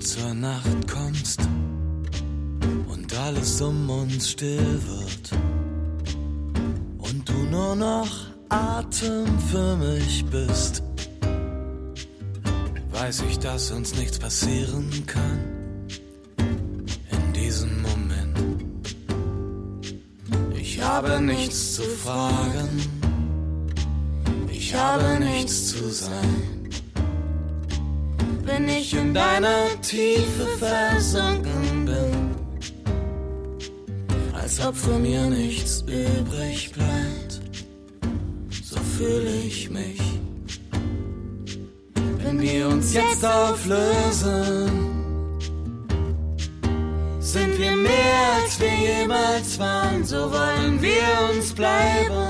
Zur 0.00 0.34
Nacht 0.34 0.88
kommst 0.88 1.40
und 2.88 3.14
alles 3.18 3.60
um 3.60 3.88
uns 3.88 4.30
still 4.30 4.80
wird 4.86 5.30
und 6.98 7.28
du 7.28 7.34
nur 7.50 7.76
noch 7.76 8.08
Atem 8.48 9.26
für 9.50 9.76
mich 9.76 10.24
bist, 10.26 10.82
weiß 12.92 13.22
ich, 13.28 13.38
dass 13.38 13.70
uns 13.70 13.94
nichts 13.96 14.18
passieren 14.18 14.90
kann 15.06 15.40
in 17.10 17.32
diesem 17.32 17.82
Moment. 17.82 18.38
Ich 20.54 20.82
habe 20.82 21.20
nichts 21.20 21.74
zu 21.74 21.82
fragen, 21.82 22.68
ich 24.50 24.74
habe 24.74 25.18
nichts 25.24 25.68
zu 25.68 25.88
sein 25.90 26.55
wenn 28.46 28.68
ich 28.68 28.94
in 28.94 29.12
deiner 29.12 29.80
Tiefe 29.82 30.46
versunken 30.58 31.84
bin. 31.84 32.36
Als 34.32 34.64
ob 34.64 34.76
von 34.76 35.02
mir 35.02 35.26
nichts 35.26 35.82
übrig 35.82 36.72
bleibt, 36.72 37.40
so 38.62 38.78
fühle 38.96 39.32
ich 39.46 39.68
mich. 39.68 40.00
Wenn 42.22 42.40
wir 42.40 42.68
uns 42.68 42.94
jetzt 42.94 43.24
auflösen, 43.24 44.70
sind 47.18 47.58
wir 47.58 47.76
mehr 47.76 48.40
als 48.40 48.60
wir 48.60 49.00
jemals 49.00 49.58
waren, 49.58 50.04
so 50.04 50.30
wollen 50.30 50.80
wir 50.80 51.34
uns 51.34 51.52
bleiben. 51.52 52.28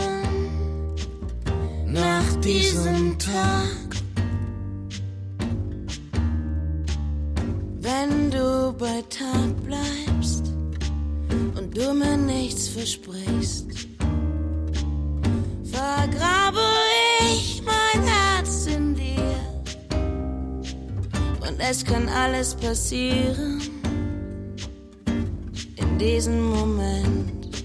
Nach 1.86 2.40
diesem 2.42 3.18
Tag. 3.18 3.85
Du 8.36 8.72
bei 8.78 9.02
Tag 9.08 9.50
bleibst 9.64 10.52
und 11.56 11.76
du 11.76 11.94
mir 11.94 12.16
nichts 12.16 12.68
versprichst, 12.68 13.66
vergrabe 15.64 16.66
ich 17.20 17.62
mein 17.64 18.02
Herz 18.04 18.66
in 18.66 18.94
dir. 18.94 19.40
Und 21.46 21.60
es 21.60 21.84
kann 21.84 22.08
alles 22.08 22.54
passieren 22.54 23.62
in 25.76 25.98
diesem 25.98 26.40
Moment. 26.42 27.64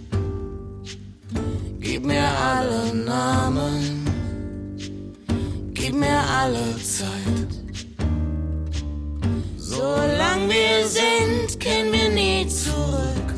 Gib 1.79 2.05
mir 2.05 2.27
alle 2.53 2.95
Namen, 2.95 4.05
gib 5.73 5.93
mir 5.95 6.19
alle 6.39 6.77
Zeit. 6.77 7.50
Solange 9.81 10.47
wir 10.53 10.87
sind, 10.87 11.59
kehren 11.59 11.91
wir 11.91 12.09
nie 12.09 12.47
zurück. 12.47 13.29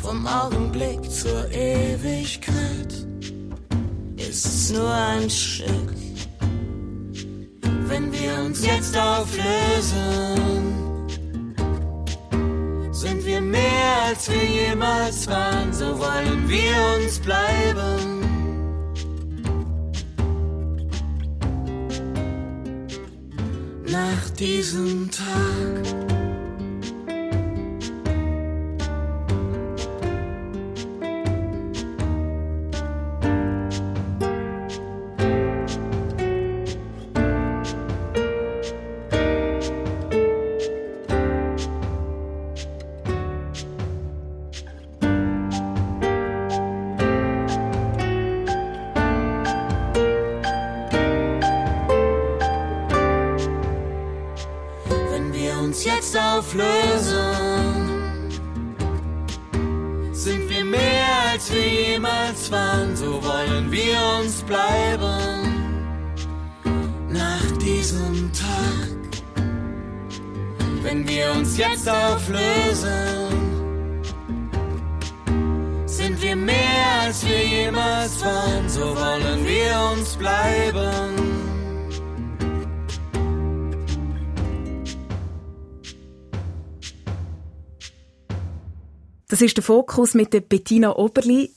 Vom 0.00 0.24
Augenblick 0.24 1.02
zur 1.10 1.50
Ewigkeit 1.50 2.92
ist 4.16 4.46
es 4.46 4.70
nur 4.70 4.88
ein 4.88 5.28
Stück. 5.28 5.90
Wenn 7.88 8.12
wir 8.12 8.34
uns 8.46 8.64
jetzt 8.64 8.96
auflösen, 8.96 10.38
sind 12.92 13.26
wir 13.26 13.40
mehr 13.40 13.94
als 14.06 14.30
wir 14.30 14.44
jemals 14.44 15.26
waren, 15.26 15.72
so 15.72 15.86
wollen 15.98 16.48
wir 16.48 16.76
uns 17.00 17.18
bleiben. 17.18 18.25
Nach 23.96 24.30
diesem 24.30 25.10
Tag. 25.10 26.05
Das 89.36 89.42
ist 89.42 89.58
der 89.58 89.64
Fokus 89.64 90.14
mit 90.14 90.32
der 90.32 90.40
Bettina 90.40 90.96
Oberli, 90.96 91.50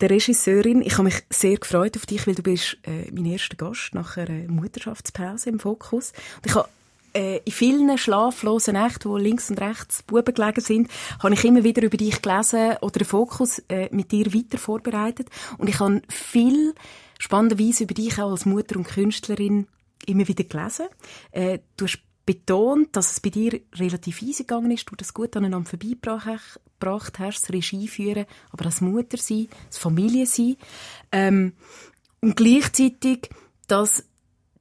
der 0.00 0.10
Regisseurin. 0.10 0.82
Ich 0.82 0.92
habe 0.92 1.02
mich 1.02 1.16
sehr 1.30 1.56
gefreut 1.56 1.96
auf 1.96 2.06
dich, 2.06 2.28
weil 2.28 2.36
du 2.36 2.44
bist 2.44 2.78
äh, 2.84 3.10
mein 3.10 3.26
erster 3.26 3.56
Gast 3.56 3.92
nach 3.92 4.16
einer 4.16 4.48
Mutterschaftspause 4.48 5.50
im 5.50 5.58
Fokus. 5.58 6.12
Und 6.36 6.46
ich 6.46 6.54
habe 6.54 6.68
äh, 7.14 7.38
in 7.38 7.50
vielen 7.50 7.98
schlaflosen 7.98 8.74
Nächten, 8.74 9.10
wo 9.10 9.16
links 9.16 9.50
und 9.50 9.60
rechts 9.60 10.04
Buben 10.04 10.32
gelegen 10.32 10.60
sind, 10.60 10.90
habe 11.20 11.34
ich 11.34 11.44
immer 11.44 11.64
wieder 11.64 11.82
über 11.82 11.96
dich 11.96 12.22
gelesen 12.22 12.76
oder 12.82 13.00
den 13.00 13.04
Fokus 13.04 13.64
äh, 13.68 13.88
mit 13.90 14.12
dir 14.12 14.32
weiter 14.32 14.58
vorbereitet. 14.58 15.26
Und 15.56 15.68
ich 15.68 15.80
habe 15.80 16.00
viel 16.08 16.72
spannenderweise 17.18 17.82
über 17.82 17.94
dich 17.94 18.16
auch 18.20 18.30
als 18.30 18.46
Mutter 18.46 18.76
und 18.76 18.86
Künstlerin 18.86 19.66
immer 20.06 20.28
wieder 20.28 20.44
gelesen. 20.44 20.86
Äh, 21.32 21.58
du 21.76 21.86
hast 21.86 21.98
betont, 22.24 22.94
dass 22.94 23.10
es 23.10 23.18
bei 23.18 23.30
dir 23.30 23.60
relativ 23.74 24.22
easy 24.22 24.44
gegangen 24.44 24.70
ist, 24.70 24.88
du 24.88 24.94
das 24.94 25.14
gut 25.14 25.36
aneinander 25.36 25.68
vorbeigebracht 25.68 26.60
hast, 26.80 27.42
das 27.42 27.50
Regie 27.50 27.88
führen, 27.88 28.26
aber 28.50 28.66
als 28.66 28.80
Mutter 28.80 29.18
sein, 29.18 29.48
als 29.66 29.78
Familie 29.78 30.26
sein. 30.26 30.56
Ähm, 31.12 31.54
und 32.20 32.36
gleichzeitig, 32.36 33.30
dass 33.66 34.04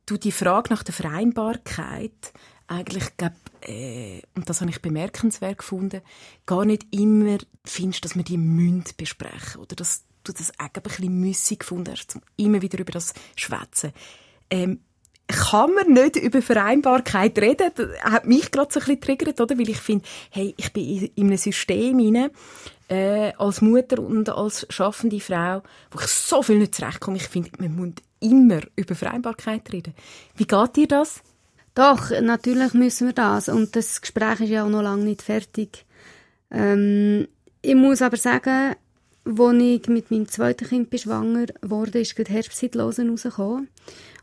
du 0.05 0.18
die 0.18 0.32
Frage 0.32 0.70
nach 0.74 0.84
der 0.84 0.93
Vereinbarkeit 0.93 2.34
eigentlich, 2.68 3.15
glaub, 3.18 3.34
äh, 3.61 4.22
und 4.36 4.49
das 4.49 4.61
habe 4.61 4.72
ich 4.72 4.82
bemerkenswert 4.82 5.59
gefunden, 5.59 6.01
gar 6.45 6.65
nicht 6.65 6.86
immer 6.91 7.38
findest, 7.65 8.05
dass 8.05 8.15
wir 8.15 8.24
die 8.24 8.38
Münd 8.38 8.97
besprechen 8.97 9.61
oder 9.61 9.76
dass 9.76 10.03
du 10.24 10.34
das 10.34 10.51
eigentlich 10.59 10.76
ein 10.76 10.84
bisschen 10.84 11.20
müssig 11.20 11.59
gefunden 11.59 11.91
hast, 11.91 12.15
um 12.15 12.22
immer 12.36 12.61
wieder 12.61 12.80
über 12.80 12.91
das 12.91 13.13
schwätzen. 13.36 13.93
Ähm, 14.49 14.82
kann 15.28 15.74
man 15.74 15.92
nicht 15.92 16.16
über 16.16 16.42
Vereinbarkeit 16.42 17.38
reden? 17.40 17.72
Das 17.76 17.88
hat 18.02 18.26
mich 18.26 18.52
gerade 18.52 18.72
so 18.72 18.80
ein 18.80 18.86
bisschen 18.86 19.02
triggert, 19.02 19.42
oder? 19.42 19.58
Weil 19.58 19.70
ich 19.70 19.80
finde, 19.80 20.06
hey, 20.32 20.54
ich 20.58 20.72
bin 20.72 21.10
in 21.16 21.28
einem 21.28 21.38
System 21.38 22.00
hinein, 22.00 22.30
äh, 22.90 23.34
als 23.38 23.62
Mutter 23.62 24.00
und 24.00 24.30
als 24.30 24.66
schaffende 24.70 25.20
Frau, 25.20 25.62
wo 25.92 26.00
ich 26.00 26.08
so 26.08 26.42
viel 26.42 26.58
nicht 26.60 26.76
zurechtkomme. 26.76 27.18
Ich 27.18 27.28
finde, 27.28 27.52
man 27.60 27.76
muss 27.76 27.94
immer 28.20 28.62
über 28.76 28.96
Vereinbarkeit 28.96 29.72
reden. 29.74 29.94
Wie 30.36 30.48
geht 30.48 30.76
dir 30.76 30.88
das? 30.88 31.22
Doch, 31.76 32.10
natürlich 32.22 32.74
müssen 32.74 33.08
wir 33.08 33.14
das. 33.14 33.50
Und 33.50 33.76
das 33.76 34.02
Gespräch 34.02 34.40
ist 34.40 34.50
ja 34.50 34.64
auch 34.64 34.70
noch 34.70 34.82
lange 34.82 35.04
nicht 35.04 35.22
fertig. 35.22 35.86
Ähm, 36.50 37.28
ich 37.62 37.76
muss 37.76 38.02
aber 38.02 38.18
sagen, 38.18 38.76
als 39.26 39.62
ich 39.62 39.88
mit 39.88 40.10
meinem 40.10 40.28
zweiten 40.28 40.68
Kind 40.68 41.00
schwanger 41.00 41.48
wurde, 41.62 42.00
ist 42.00 42.16
gerade 42.16 42.32
Herbstzeitlosen 42.32 43.10
rausgekommen. 43.10 43.68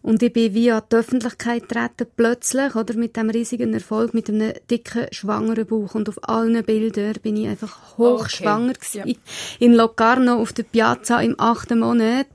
Und 0.04 0.22
ich 0.22 0.34
bin 0.34 0.52
via 0.52 0.82
die 0.82 0.96
Öffentlichkeit 0.96 1.66
getreten, 1.66 2.06
plötzlich, 2.14 2.74
oder, 2.74 2.92
mit 2.92 3.16
dem 3.16 3.30
riesigen 3.30 3.72
Erfolg, 3.72 4.12
mit 4.12 4.28
einem 4.28 4.52
dicken, 4.70 5.06
schwangeren 5.12 5.64
Bauch. 5.64 5.94
Und 5.94 6.10
auf 6.10 6.28
allen 6.28 6.62
Bildern 6.62 7.14
bin 7.22 7.38
ich 7.38 7.48
einfach 7.48 7.96
hochschwanger 7.96 8.72
okay. 8.72 8.80
gewesen. 8.80 9.08
Ja. 9.08 9.66
In 9.66 9.72
Locarno 9.72 10.34
auf 10.34 10.52
der 10.52 10.64
Piazza 10.64 11.22
im 11.22 11.40
achten 11.40 11.78
Monat. 11.78 12.26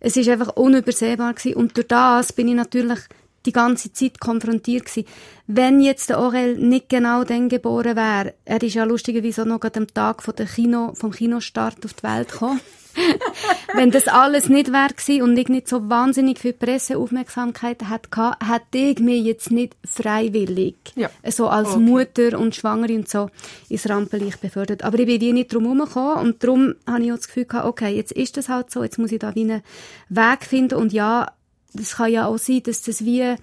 Es 0.00 0.16
ist 0.16 0.30
einfach 0.30 0.56
unübersehbar 0.56 1.34
gewesen. 1.34 1.56
Und 1.56 1.76
durch 1.76 1.88
das 1.88 2.32
bin 2.32 2.48
ich 2.48 2.54
natürlich 2.54 3.00
die 3.44 3.52
ganze 3.52 3.92
Zeit 3.92 4.18
konfrontiert 4.18 4.86
gewesen. 4.86 5.06
Wenn 5.46 5.82
jetzt 5.82 6.08
der 6.08 6.20
Aurel 6.20 6.56
nicht 6.56 6.88
genau 6.88 7.24
dann 7.24 7.50
geboren 7.50 7.96
wäre, 7.96 8.32
er 8.46 8.62
ist 8.62 8.72
ja 8.72 8.84
lustigerweise 8.84 9.42
auch 9.42 9.46
noch 9.46 9.60
am 9.62 9.86
Tag 9.88 10.22
von 10.22 10.36
der 10.36 10.46
Kino, 10.46 10.94
vom 10.94 11.10
Kinostart 11.10 11.84
auf 11.84 11.92
die 11.92 12.02
Welt 12.02 12.32
gekommen. 12.32 12.60
Wenn 13.74 13.90
das 13.90 14.08
alles 14.08 14.48
nicht 14.48 14.72
wäre 14.72 14.88
gewesen 14.88 15.22
und 15.22 15.36
ich 15.36 15.48
nicht 15.48 15.68
so 15.68 15.88
wahnsinnig 15.88 16.38
viel 16.38 16.52
Presseaufmerksamkeit 16.52 17.88
hätte, 17.88 18.32
hätte 18.46 18.78
ich 18.78 18.98
mich 19.00 19.24
jetzt 19.24 19.50
nicht 19.50 19.76
freiwillig, 19.84 20.76
ja. 20.96 21.10
so 21.30 21.48
als 21.48 21.70
okay. 21.70 21.78
Mutter 21.78 22.38
und 22.38 22.54
Schwangere 22.54 22.94
und 22.94 23.08
so, 23.08 23.30
ins 23.68 23.88
Rampenlicht 23.88 24.40
befördert. 24.40 24.82
Aber 24.82 24.98
ich 24.98 25.06
bin 25.06 25.20
wie 25.20 25.32
nicht 25.32 25.52
drum 25.52 25.64
herumgekommen 25.64 26.18
und 26.18 26.42
darum 26.42 26.74
habe 26.86 27.04
ich 27.04 27.12
auch 27.12 27.16
das 27.16 27.28
Gefühl 27.28 27.44
gehabt, 27.44 27.66
okay, 27.66 27.94
jetzt 27.94 28.12
ist 28.12 28.36
das 28.36 28.48
halt 28.48 28.70
so, 28.70 28.82
jetzt 28.82 28.98
muss 28.98 29.12
ich 29.12 29.18
da 29.18 29.34
wie 29.34 29.42
einen 29.42 29.62
Weg 30.08 30.44
finden 30.44 30.74
und 30.74 30.92
ja, 30.92 31.32
das 31.72 31.96
kann 31.96 32.10
ja 32.10 32.26
auch 32.26 32.38
sein, 32.38 32.62
dass 32.64 32.82
das 32.82 33.04
wie 33.04 33.36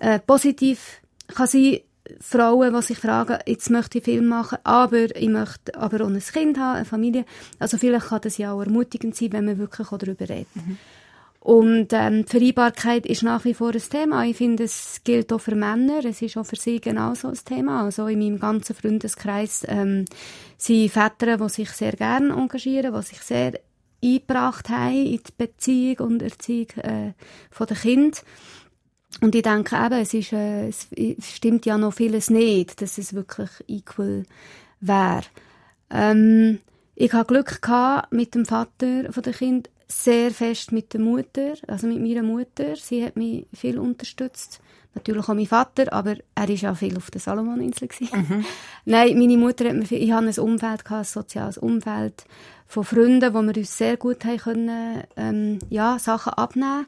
äh, 0.00 0.18
positiv 0.26 1.00
kann 1.28 1.46
sein, 1.46 1.80
Frauen, 2.20 2.74
die 2.74 2.82
sich 2.82 2.98
fragen, 2.98 3.38
jetzt 3.46 3.70
möchte 3.70 3.98
ich 3.98 4.04
Film 4.04 4.26
machen, 4.26 4.58
aber 4.64 5.14
ich 5.14 5.28
möchte 5.28 5.74
aber 5.74 6.04
auch 6.04 6.08
ein 6.08 6.20
Kind 6.20 6.58
haben, 6.58 6.76
eine 6.76 6.84
Familie. 6.84 7.24
Also 7.58 7.78
vielleicht 7.78 8.06
kann 8.06 8.20
das 8.22 8.38
ja 8.38 8.52
auch 8.52 8.62
ermutigend 8.62 9.14
sein, 9.14 9.32
wenn 9.32 9.44
man 9.44 9.58
wirklich 9.58 9.88
darüber 9.88 10.28
redet. 10.28 10.54
Mhm. 10.54 10.78
Und 11.40 11.88
ähm, 11.92 12.26
die 12.26 12.30
Vereinbarkeit 12.30 13.06
ist 13.06 13.22
nach 13.22 13.46
wie 13.46 13.54
vor 13.54 13.72
ein 13.72 13.80
Thema. 13.80 14.26
Ich 14.26 14.36
finde, 14.36 14.64
es 14.64 15.00
gilt 15.04 15.32
auch 15.32 15.40
für 15.40 15.54
Männer. 15.54 16.04
Es 16.04 16.20
ist 16.20 16.36
auch 16.36 16.44
für 16.44 16.56
sie 16.56 16.80
genauso 16.82 17.28
ein 17.28 17.38
Thema. 17.44 17.84
Also 17.84 18.08
in 18.08 18.18
meinem 18.18 18.38
ganzen 18.38 18.76
Freundeskreis 18.76 19.64
ähm, 19.66 20.04
sind 20.58 20.90
Väter, 20.90 21.38
die 21.38 21.48
sich 21.48 21.70
sehr 21.70 21.92
gerne 21.92 22.34
engagieren, 22.34 22.94
die 22.94 23.02
sich 23.02 23.22
sehr 23.22 23.54
eingebracht 24.04 24.68
haben 24.68 24.94
in 24.94 25.20
die 25.26 25.32
Beziehung 25.36 26.08
und 26.08 26.22
Erziehung 26.22 26.68
äh, 26.76 27.12
von 27.50 27.66
den 27.66 27.76
Kindern. 27.78 28.20
Und 29.20 29.34
ich 29.34 29.42
denke 29.42 29.76
eben, 29.76 30.00
es, 30.00 30.14
ist, 30.14 30.32
äh, 30.32 30.68
es 30.68 31.30
stimmt 31.34 31.66
ja 31.66 31.76
noch 31.76 31.92
vieles 31.92 32.30
nicht, 32.30 32.80
dass 32.80 32.98
es 32.98 33.14
wirklich 33.14 33.50
equal 33.68 34.24
wäre. 34.80 35.24
Ähm, 35.90 36.58
ich 36.94 37.12
hatte 37.12 37.32
Glück 37.32 37.60
gehabt 37.60 38.12
mit 38.12 38.34
dem 38.34 38.46
Vater 38.46 39.12
von 39.12 39.22
der 39.22 39.32
Kind, 39.32 39.68
sehr 39.88 40.30
fest 40.30 40.72
mit 40.72 40.92
der 40.92 41.00
Mutter, 41.00 41.54
also 41.66 41.86
mit 41.86 42.00
meiner 42.00 42.22
Mutter. 42.22 42.76
Sie 42.76 43.04
hat 43.04 43.16
mich 43.16 43.46
viel 43.52 43.78
unterstützt. 43.78 44.60
Natürlich 44.94 45.28
auch 45.28 45.34
mein 45.34 45.46
Vater, 45.46 45.92
aber 45.92 46.16
er 46.34 46.48
war 46.48 46.50
ja 46.50 46.74
viel 46.74 46.96
auf 46.96 47.10
der 47.10 47.20
Salomoninsel. 47.20 47.88
Mhm. 48.12 48.44
Nein, 48.84 49.18
meine 49.18 49.36
Mutter 49.36 49.68
hat 49.68 49.76
mir 49.76 49.86
viel, 49.86 50.02
ich 50.02 50.12
hatte 50.12 50.28
ein 50.28 50.38
Umfeld, 50.38 50.84
gehabt, 50.84 51.00
ein 51.00 51.04
soziales 51.04 51.58
Umfeld 51.58 52.24
von 52.66 52.84
Freunden, 52.84 53.34
wo 53.34 53.42
wir 53.42 53.56
uns 53.56 53.76
sehr 53.76 53.96
gut 53.96 54.24
haben 54.24 54.38
können, 54.38 55.02
ähm, 55.16 55.58
ja, 55.68 55.98
Sachen 55.98 56.32
abnehmen 56.32 56.86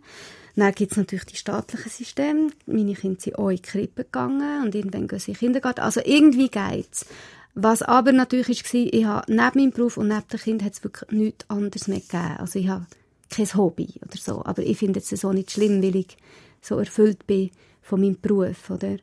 dann 0.57 0.75
gibt 0.75 0.93
es 0.93 0.99
natürlich 0.99 1.25
die 1.25 1.37
staatlichen 1.37 1.91
Systeme. 1.91 2.51
Meine 2.67 2.95
Kinder 2.95 3.21
sind 3.21 3.39
auch 3.39 3.49
in 3.49 3.57
die 3.57 3.63
Krippe 3.63 4.05
gegangen 4.05 4.65
und 4.65 4.75
irgendwann 4.75 5.09
gehen 5.09 5.19
sie 5.19 5.31
in 5.31 5.35
den 5.35 5.41
Kindergarten. 5.41 5.81
Also 5.81 6.01
irgendwie 6.05 6.49
geht's. 6.49 7.07
Was 7.55 7.83
aber 7.83 8.13
natürlich 8.13 8.65
war, 8.65 8.81
ich 8.81 9.05
habe 9.05 9.33
neben 9.33 9.61
meinem 9.61 9.71
Beruf 9.73 9.97
und 9.97 10.09
neben 10.09 10.29
dem 10.31 10.41
Kind 10.41 10.63
hat 10.63 10.73
es 10.73 10.85
wirklich 10.85 11.11
nichts 11.11 11.49
anderes 11.49 11.89
mehr 11.89 12.01
gegeben. 12.01 12.37
Also 12.39 12.59
ich 12.59 12.69
habe 12.69 12.87
kein 13.31 13.55
Hobby 13.55 13.89
oder 14.03 14.17
so. 14.19 14.45
Aber 14.45 14.63
ich 14.63 14.79
finde 14.79 15.01
es 15.01 15.09
so 15.09 15.33
nicht 15.33 15.51
schlimm, 15.51 15.83
weil 15.83 15.97
ich 15.97 16.17
so 16.61 16.79
erfüllt 16.79 17.27
bin 17.27 17.51
von 17.83 18.01
meinem 18.01 18.21
Beruf, 18.21 18.71
oder? 18.71 18.97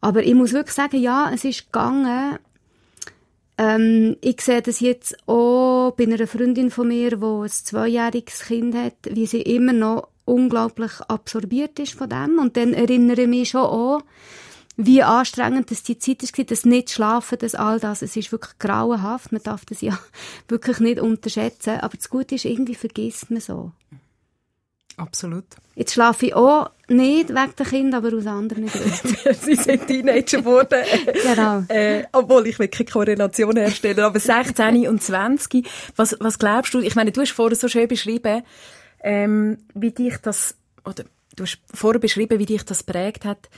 Aber 0.00 0.22
ich 0.22 0.34
muss 0.34 0.52
wirklich 0.52 0.74
sagen, 0.74 1.00
ja, 1.00 1.30
es 1.32 1.44
ist 1.44 1.66
gegangen. 1.66 2.38
Ähm, 3.58 4.16
ich 4.20 4.40
sehe 4.40 4.62
das 4.62 4.80
jetzt 4.80 5.16
auch 5.28 5.92
bei 5.96 6.04
einer 6.04 6.26
Freundin 6.26 6.70
von 6.70 6.88
mir, 6.88 7.16
die 7.16 7.24
ein 7.24 7.48
zweijähriges 7.48 8.44
Kind 8.44 8.74
hat, 8.74 8.96
wie 9.10 9.26
sie 9.26 9.42
immer 9.42 9.72
noch 9.72 10.08
unglaublich 10.24 10.92
absorbiert 11.08 11.78
ist 11.78 11.94
von 11.94 12.08
dem. 12.08 12.38
Und 12.38 12.56
dann 12.56 12.72
erinnere 12.72 13.22
ich 13.22 13.28
mich 13.28 13.48
schon 13.50 13.66
an, 13.66 14.02
wie 14.76 15.02
anstrengend 15.02 15.70
das 15.70 15.82
die 15.82 15.98
Zeit 15.98 16.22
war, 16.22 16.44
das 16.44 16.64
nicht 16.64 16.90
schlafen, 16.90 17.38
das 17.38 17.54
all 17.54 17.78
das. 17.78 18.02
Es 18.02 18.16
ist 18.16 18.32
wirklich 18.32 18.58
grauenhaft. 18.58 19.32
Man 19.32 19.42
darf 19.42 19.64
das 19.64 19.80
ja 19.80 19.98
wirklich 20.48 20.80
nicht 20.80 21.00
unterschätzen. 21.00 21.80
Aber 21.80 21.96
das 21.96 22.08
Gute 22.08 22.36
ist, 22.36 22.44
irgendwie 22.44 22.74
vergisst 22.74 23.30
man 23.30 23.40
so. 23.40 23.72
Absolut. 24.96 25.44
Jetzt 25.74 25.94
schlafe 25.94 26.26
ich 26.26 26.34
auch 26.34 26.70
nicht 26.88 27.30
wegen 27.30 27.52
der 27.58 27.66
Kinder, 27.66 27.98
aber 27.98 28.14
aus 28.14 28.26
anderen 28.26 28.66
Gründen. 28.66 29.34
Sie 29.40 29.54
sind 29.54 29.86
Teenager 29.86 30.38
geworden. 30.38 30.82
genau. 31.22 31.64
Äh, 31.68 32.04
obwohl 32.12 32.46
ich 32.46 32.58
will 32.58 32.68
keine 32.68 32.90
Korrelation 32.90 33.56
herstellen, 33.56 34.00
aber 34.00 34.20
16 34.20 34.86
und 34.86 35.02
20. 35.02 35.66
Was, 35.96 36.16
was 36.20 36.38
glaubst 36.38 36.74
du? 36.74 36.80
Ich 36.80 36.94
meine, 36.94 37.10
du 37.10 37.22
hast 37.22 37.32
vorher 37.32 37.56
so 37.56 37.68
schön 37.68 37.88
beschrieben, 37.88 38.42
ähm, 39.02 39.58
wie 39.74 39.90
dich 39.90 40.16
das, 40.18 40.56
oder 40.84 41.04
du 41.36 41.44
hast 41.44 41.58
vorher 41.72 42.00
beschrieben, 42.00 42.38
wie 42.38 42.46
dich 42.46 42.64
das 42.64 42.82
prägt 42.82 43.24
hat, 43.24 43.48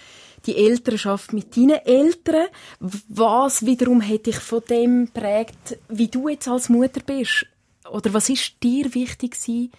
die 0.46 0.56
Elternschaft 0.56 1.32
mit 1.32 1.56
deinen 1.56 1.84
Eltern. 1.84 2.46
Was 2.80 3.64
wiederum 3.64 4.06
hat 4.06 4.26
dich 4.26 4.36
von 4.36 4.62
dem 4.68 5.08
prägt, 5.08 5.78
wie 5.88 6.08
du 6.08 6.28
jetzt 6.28 6.48
als 6.48 6.68
Mutter 6.68 7.00
bist? 7.00 7.46
Oder 7.90 8.12
was 8.14 8.28
ist 8.28 8.62
dir 8.62 8.94
wichtig 8.94 9.32
gewesen, 9.32 9.72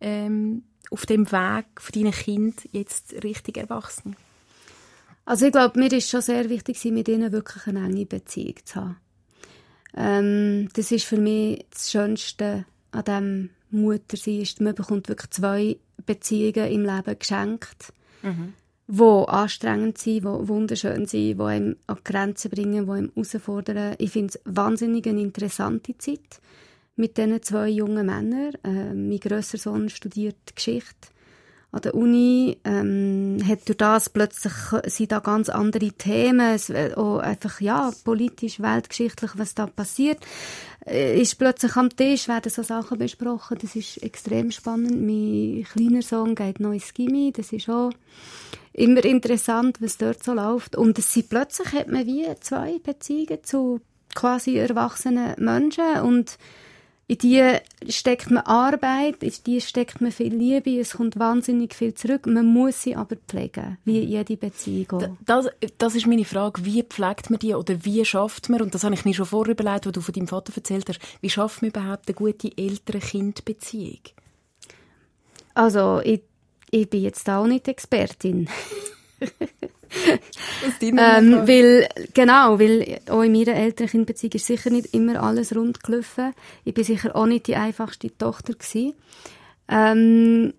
ähm, 0.00 0.62
auf 0.90 1.06
dem 1.06 1.30
Weg 1.32 1.66
von 1.76 1.92
deinen 1.94 2.12
Kind 2.12 2.68
jetzt 2.72 3.14
richtig 3.24 3.56
erwachsen? 3.56 4.16
Also 5.24 5.46
ich 5.46 5.52
glaube, 5.52 5.78
mir 5.78 5.92
ist 5.92 6.08
schon 6.08 6.20
sehr 6.20 6.48
wichtig, 6.48 6.82
mit 6.84 7.08
ihnen 7.08 7.32
wirklich 7.32 7.66
eine 7.66 7.84
enge 7.84 8.06
Beziehung 8.06 8.54
zu 8.64 8.76
haben. 8.76 8.96
Ähm, 9.96 10.68
das 10.74 10.92
ist 10.92 11.04
für 11.04 11.16
mich 11.16 11.66
das 11.70 11.90
Schönste 11.90 12.64
an 12.92 13.04
dem 13.04 13.50
Mutter 13.70 14.26
ist, 14.26 14.60
man 14.60 14.74
bekommt 14.74 15.08
wirklich 15.08 15.30
zwei 15.30 15.76
Beziehungen 16.04 16.70
im 16.70 16.84
Leben 16.84 17.18
geschenkt, 17.18 17.92
mhm. 18.22 18.52
wo 18.86 19.24
anstrengend 19.24 19.98
sind, 19.98 20.24
wo 20.24 20.48
wunderschön 20.48 21.06
sind, 21.06 21.38
wo 21.38 21.44
einem 21.44 21.76
an 21.86 21.96
die 21.98 22.04
Grenzen 22.04 22.50
bringen, 22.50 22.86
wo 22.86 22.92
einem 22.92 23.10
herausfordern. 23.14 23.96
Ich 23.98 24.10
finde 24.10 24.34
es 24.34 24.40
wahnsinnig 24.44 25.06
eine 25.06 25.20
interessante 25.20 25.96
Zeit 25.98 26.40
mit 26.94 27.18
diesen 27.18 27.42
zwei 27.42 27.68
jungen 27.68 28.06
Männern. 28.06 28.54
Äh, 28.64 28.94
mein 28.94 29.20
grösser 29.20 29.58
Sohn 29.58 29.88
studiert 29.88 30.54
Geschichte 30.54 31.08
an 31.76 31.82
der 31.82 31.94
Uni 31.94 32.58
ähm, 32.64 33.38
hat 33.46 33.68
durch 33.68 33.76
das 33.76 34.08
plötzlich 34.08 34.52
sind 34.86 35.12
da 35.12 35.18
ganz 35.18 35.48
andere 35.48 35.92
Themen, 35.92 36.54
es, 36.54 36.70
auch 36.70 37.18
einfach 37.18 37.60
ja 37.60 37.92
politisch, 38.04 38.60
weltgeschichtlich, 38.60 39.32
was 39.34 39.54
da 39.54 39.66
passiert. 39.66 40.18
Äh, 40.86 41.20
ist 41.20 41.36
plötzlich 41.36 41.76
am 41.76 41.94
Tisch, 41.94 42.28
werden 42.28 42.50
so 42.50 42.62
Sachen 42.62 42.98
besprochen. 42.98 43.58
Das 43.60 43.74
ist 43.76 44.02
extrem 44.02 44.50
spannend. 44.50 45.00
Mein 45.00 45.64
kleiner 45.64 46.02
Sohn 46.02 46.34
geht 46.34 46.60
neu 46.60 46.74
ins 46.74 46.94
Gimmi. 46.94 47.32
Das 47.34 47.52
ist 47.52 47.68
auch 47.68 47.90
immer 48.72 49.04
interessant, 49.04 49.80
was 49.80 49.98
dort 49.98 50.22
so 50.22 50.32
läuft. 50.32 50.76
Und 50.76 50.98
es 50.98 51.12
sind 51.12 51.28
plötzlich 51.28 51.72
hat 51.72 51.88
man 51.88 52.06
wie 52.06 52.26
zwei 52.40 52.78
Beziehungen 52.78 53.42
zu 53.42 53.80
quasi 54.14 54.56
erwachsenen 54.56 55.34
Menschen 55.38 56.00
und 56.02 56.38
in 57.08 57.18
die 57.18 57.58
steckt 57.88 58.32
man 58.32 58.42
Arbeit, 58.44 59.22
in 59.22 59.32
die 59.46 59.60
steckt 59.60 60.00
man 60.00 60.10
viel 60.10 60.34
Liebe, 60.34 60.80
es 60.80 60.94
kommt 60.94 61.16
wahnsinnig 61.16 61.72
viel 61.72 61.94
zurück. 61.94 62.26
Man 62.26 62.46
muss 62.46 62.82
sie 62.82 62.96
aber 62.96 63.14
pflegen, 63.28 63.78
wie 63.84 64.00
jede 64.00 64.36
Beziehung. 64.36 65.16
Das, 65.24 65.46
das 65.78 65.94
ist 65.94 66.08
meine 66.08 66.24
Frage. 66.24 66.64
Wie 66.64 66.82
pflegt 66.82 67.30
man 67.30 67.38
die 67.38 67.54
oder 67.54 67.84
wie 67.84 68.04
schafft 68.04 68.48
man, 68.48 68.60
und 68.60 68.74
das 68.74 68.82
habe 68.82 68.94
ich 68.94 69.04
mir 69.04 69.14
schon 69.14 69.26
vorher 69.26 69.52
überlegt, 69.52 69.86
wo 69.86 69.92
du 69.92 70.00
von 70.00 70.14
deinem 70.14 70.26
Vater 70.26 70.52
erzählt 70.56 70.88
hast, 70.88 70.98
wie 71.20 71.30
schafft 71.30 71.62
man 71.62 71.70
überhaupt 71.70 72.08
eine 72.08 72.16
gute 72.16 72.50
Eltern-Kind-Beziehung? 72.56 74.00
Also, 75.54 76.00
ich, 76.02 76.22
ich 76.72 76.90
bin 76.90 77.02
jetzt 77.02 77.30
auch 77.30 77.46
nicht 77.46 77.68
Expertin. 77.68 78.48
Ähm, 80.80 81.46
weil, 81.46 81.88
genau, 82.14 82.58
weil 82.58 83.00
auch 83.08 83.22
in 83.22 83.32
meiner 83.32 83.54
Elternkindbeziehung 83.54 84.32
ist 84.32 84.46
sicher 84.46 84.70
nicht 84.70 84.94
immer 84.94 85.22
alles 85.22 85.54
rund 85.54 85.82
gelaufen. 85.82 86.34
Ich 86.64 86.74
bin 86.74 86.84
sicher 86.84 87.14
auch 87.14 87.26
nicht 87.26 87.46
die 87.46 87.56
einfachste 87.56 88.16
Tochter 88.16 88.54
gewesen. 88.54 88.94
Ähm, 89.68 90.52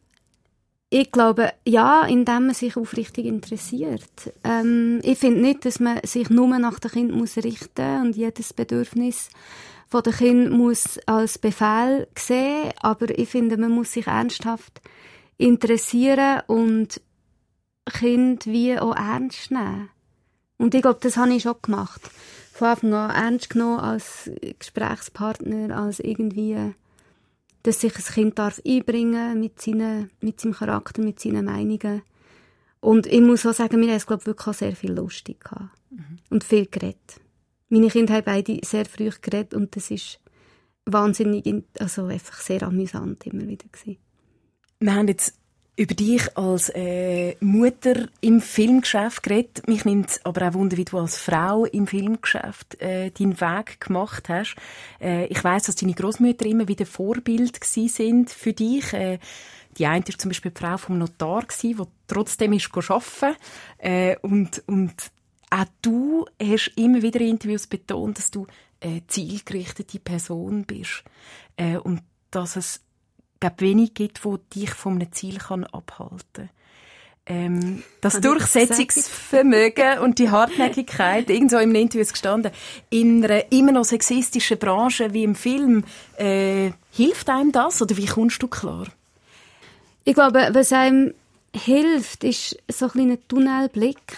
ich 0.90 1.12
glaube, 1.12 1.52
ja, 1.66 2.06
indem 2.06 2.48
man 2.48 2.54
sich 2.54 2.78
aufrichtig 2.78 3.26
interessiert. 3.26 4.34
Ähm, 4.44 5.00
ich 5.04 5.18
finde 5.18 5.42
nicht, 5.42 5.66
dass 5.66 5.80
man 5.80 6.00
sich 6.04 6.30
nur 6.30 6.48
nach 6.60 6.80
dem 6.80 6.92
Kind 6.92 7.12
muss 7.12 7.38
richten 7.38 8.02
und 8.02 8.16
jedes 8.16 8.54
Bedürfnis 8.54 9.30
von 9.90 10.04
dem 10.04 10.14
Kind 10.14 10.52
muss 10.52 10.98
als 11.06 11.38
Befehl 11.38 12.08
sehen, 12.18 12.72
aber 12.82 13.18
ich 13.18 13.30
finde, 13.30 13.58
man 13.58 13.72
muss 13.72 13.94
sich 13.94 14.08
ernsthaft 14.08 14.82
interessieren 15.38 16.42
und 16.48 17.02
Kind 17.92 18.46
wie 18.46 18.78
auch 18.78 18.96
ernst 18.96 19.52
nehmen. 19.52 19.90
Und 20.58 20.74
ich 20.74 20.82
glaube, 20.82 21.00
das 21.02 21.18
habe 21.18 21.34
ich 21.34 21.44
schon 21.44 21.56
gemacht. 21.62 22.02
Von 22.54 22.68
Anfang 22.70 22.94
an 22.94 23.10
ernst 23.12 23.50
genommen 23.50 23.80
als 23.80 24.32
Gesprächspartner, 24.60 25.78
als 25.78 26.00
irgendwie, 26.00 26.74
dass 27.64 27.82
sich 27.82 27.96
ein 27.96 28.04
Kind 28.04 28.40
darf 28.40 28.62
einbringen 28.66 29.40
mit, 29.40 29.62
seinen, 29.62 30.10
mit 30.22 30.42
seinem 30.42 30.54
Charakter, 30.54 31.02
mit 31.02 31.20
seinen 31.20 31.46
Meinungen. 31.46 32.02
Und 32.80 33.06
ich 33.08 33.22
muss 33.22 33.46
auch 33.46 33.54
sagen, 33.54 33.80
wir 33.82 33.88
haben 33.90 33.98
es, 33.98 34.08
glaube 34.08 34.22
ich, 34.22 34.28
wirklich 34.28 34.48
auch 34.48 34.54
sehr 34.54 34.76
viel 34.76 34.94
lustig 34.94 35.42
gehabt. 35.42 35.70
Mhm. 35.92 36.18
Und 36.30 36.44
viel 36.44 36.66
geredet. 36.66 37.22
Meine 37.70 37.90
Kinder 37.90 38.16
haben 38.16 38.24
beide 38.24 38.60
sehr 38.64 38.86
früh 38.86 39.10
geredet 39.22 39.54
und 39.54 39.76
das 39.76 39.92
ist 39.92 40.20
wahnsinnig, 40.86 41.64
also 41.80 42.06
einfach 42.06 42.40
sehr 42.40 42.64
amüsant 42.64 43.26
immer 43.28 43.46
wieder 43.46 43.68
gewesen. 43.72 43.98
Wir 44.80 44.96
haben 44.96 45.08
jetzt 45.08 45.37
über 45.78 45.94
dich 45.94 46.36
als 46.36 46.70
äh, 46.74 47.36
Mutter 47.40 48.08
im 48.20 48.42
Filmgeschäft 48.42 49.22
geredet. 49.22 49.68
Mich 49.68 49.86
nimmt 49.86 50.20
aber 50.24 50.50
auch 50.50 50.54
Wunder, 50.56 50.76
wie 50.76 50.86
du 50.86 50.98
als 50.98 51.18
Frau 51.18 51.66
im 51.66 51.86
Filmgeschäft 51.86 52.82
äh, 52.82 53.12
deinen 53.12 53.40
Weg 53.40 53.80
gemacht 53.80 54.28
hast. 54.28 54.56
Äh, 55.00 55.28
ich 55.28 55.42
weiß, 55.44 55.64
dass 55.64 55.76
deine 55.76 55.94
Großmütter 55.94 56.48
immer 56.48 56.68
wieder 56.68 56.88
Vorbild 56.88 57.64
sind 57.64 58.32
für 58.32 58.54
dich. 58.54 58.92
Äh, 58.94 59.20
die 59.78 59.86
eine 59.86 60.04
war 60.08 60.18
zum 60.18 60.30
Beispiel 60.30 60.52
die 60.52 60.60
Frau 60.60 60.78
vom 60.78 60.98
Notar, 60.98 61.46
die 61.62 61.76
trotzdem 62.08 62.54
ist 62.54 62.72
arbeiten 62.76 63.38
äh, 63.78 64.16
und, 64.24 64.64
und 64.66 64.96
auch 65.52 65.66
du 65.84 66.26
hast 66.42 66.72
immer 66.76 67.04
wieder 67.04 67.22
in 67.22 67.30
Interviews 67.30 67.68
betont, 67.68 68.18
dass 68.18 68.32
du 68.32 68.48
eine 68.82 69.06
zielgerichtete 69.06 70.00
Person 70.00 70.66
bist 70.66 71.04
äh, 71.56 71.78
und 71.78 72.02
dass 72.32 72.56
es 72.56 72.82
glaube, 73.40 73.60
wenig 73.60 73.94
gibt, 73.94 74.24
wo 74.26 74.38
dich 74.38 74.72
von 74.72 74.94
einem 74.94 75.12
Ziel 75.12 75.38
kann 75.38 75.64
abhalten 75.66 76.18
kann. 76.34 76.50
Ähm, 77.30 77.84
das 78.00 78.22
Durchsetzungsvermögen 78.22 80.00
und 80.00 80.18
die 80.18 80.30
Hartnäckigkeit, 80.30 81.30
irgendwo 81.30 81.58
im 81.58 81.76
Interview 81.76 82.02
ist 82.02 82.14
gestanden, 82.14 82.54
in 82.90 83.24
einer 83.24 83.52
immer 83.52 83.74
noch 83.74 83.84
sexistischen 83.84 84.58
Branche 84.58 85.14
wie 85.14 85.26
im 85.26 85.36
Film, 85.36 85.84
äh, 86.18 86.72
hilft 86.92 87.30
einem 87.30 87.52
das 87.52 87.82
oder 87.82 87.98
wie 87.98 88.06
kommst 88.06 88.42
du 88.42 88.48
klar? 88.48 88.88
Ich 90.06 90.14
glaube, 90.14 90.50
was 90.54 90.72
einem 90.72 91.14
hilft, 91.54 92.24
ist 92.24 92.58
so 92.70 92.86
ein 92.86 92.92
kleiner 92.92 93.28
Tunnelblick. 93.28 94.18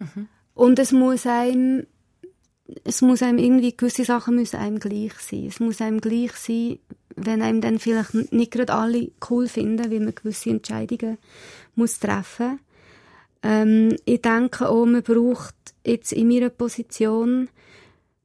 Mhm. 0.00 0.28
Und 0.54 0.78
es 0.80 0.90
muss 0.90 1.26
einem 1.26 1.86
es 2.84 3.02
muss 3.02 3.22
einem 3.22 3.38
irgendwie, 3.38 3.76
gewisse 3.76 4.04
Sachen 4.04 4.36
müssen 4.36 4.56
einem 4.56 4.78
gleich 4.78 5.12
sein. 5.20 5.46
Es 5.46 5.60
muss 5.60 5.80
einem 5.80 6.00
gleich 6.00 6.32
sein, 6.32 6.78
wenn 7.16 7.42
einem 7.42 7.60
dann 7.60 7.78
vielleicht 7.78 8.32
nicht 8.32 8.52
gerade 8.52 8.74
alle 8.74 9.10
cool 9.30 9.48
finden, 9.48 9.90
wie 9.90 10.00
man 10.00 10.14
gewisse 10.14 10.50
Entscheidungen 10.50 11.18
muss 11.74 11.98
treffen. 11.98 12.60
Ähm, 13.42 13.96
ich 14.04 14.22
denke 14.22 14.68
auch, 14.68 14.86
man 14.86 15.02
braucht 15.02 15.54
jetzt 15.84 16.12
in 16.12 16.28
meiner 16.28 16.50
Position 16.50 17.48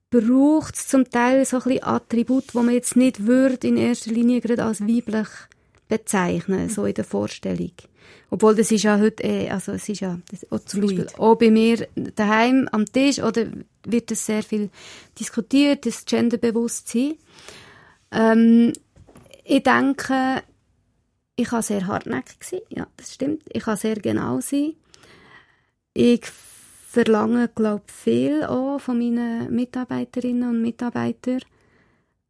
braucht 0.10 0.76
es 0.76 0.88
zum 0.88 1.10
Teil 1.10 1.46
so 1.46 1.58
ein 1.58 1.64
bisschen 1.64 1.84
Attribut, 1.84 2.56
wo 2.56 2.62
man 2.62 2.74
jetzt 2.74 2.96
nicht 2.96 3.28
würde 3.28 3.68
in 3.68 3.78
erster 3.78 4.12
Linie 4.12 4.42
gerade 4.42 4.66
als 4.66 4.82
weiblich 4.82 5.28
bezeichnen, 5.88 6.70
so 6.70 6.86
in 6.86 6.94
der 6.94 7.04
Vorstellung. 7.04 7.72
Obwohl 8.32 8.56
das 8.56 8.72
ist 8.72 8.84
ja 8.84 9.00
heute, 9.00 9.24
eh, 9.24 9.50
also 9.50 9.72
es 9.72 9.90
ist 9.90 10.02
ja 10.02 10.20
auch 10.50 10.60
zum 10.60 10.82
Beispiel 10.82 11.08
auch 11.18 11.36
bei 11.36 11.50
mir 11.50 11.88
daheim 12.16 12.68
am 12.72 12.86
Tisch 12.86 13.20
oder 13.20 13.48
wird 13.86 14.12
das 14.12 14.26
sehr 14.26 14.44
viel 14.44 14.70
diskutiert, 15.20 15.86
das 15.86 16.06
Genderbewusstsein. 16.06 17.16
Ähm, 18.12 18.74
ich 19.44 19.64
denke, 19.64 20.44
ich 21.36 21.48
kann 21.48 21.62
sehr 21.62 21.88
hartnäckig 21.88 22.44
sein. 22.44 22.62
Ja, 22.70 22.88
das 22.98 23.14
stimmt. 23.14 23.44
Ich 23.52 23.64
kann 23.64 23.78
sehr 23.78 23.96
genau 23.96 24.42
sein. 24.42 24.74
Ich 25.94 26.26
verlange, 26.90 27.48
glaube 27.50 27.84
ich, 27.88 27.94
viel 27.94 28.44
auch 28.44 28.80
von 28.80 28.98
meinen 28.98 29.54
Mitarbeiterinnen 29.54 30.50
und 30.50 30.62
Mitarbeitern. 30.62 31.42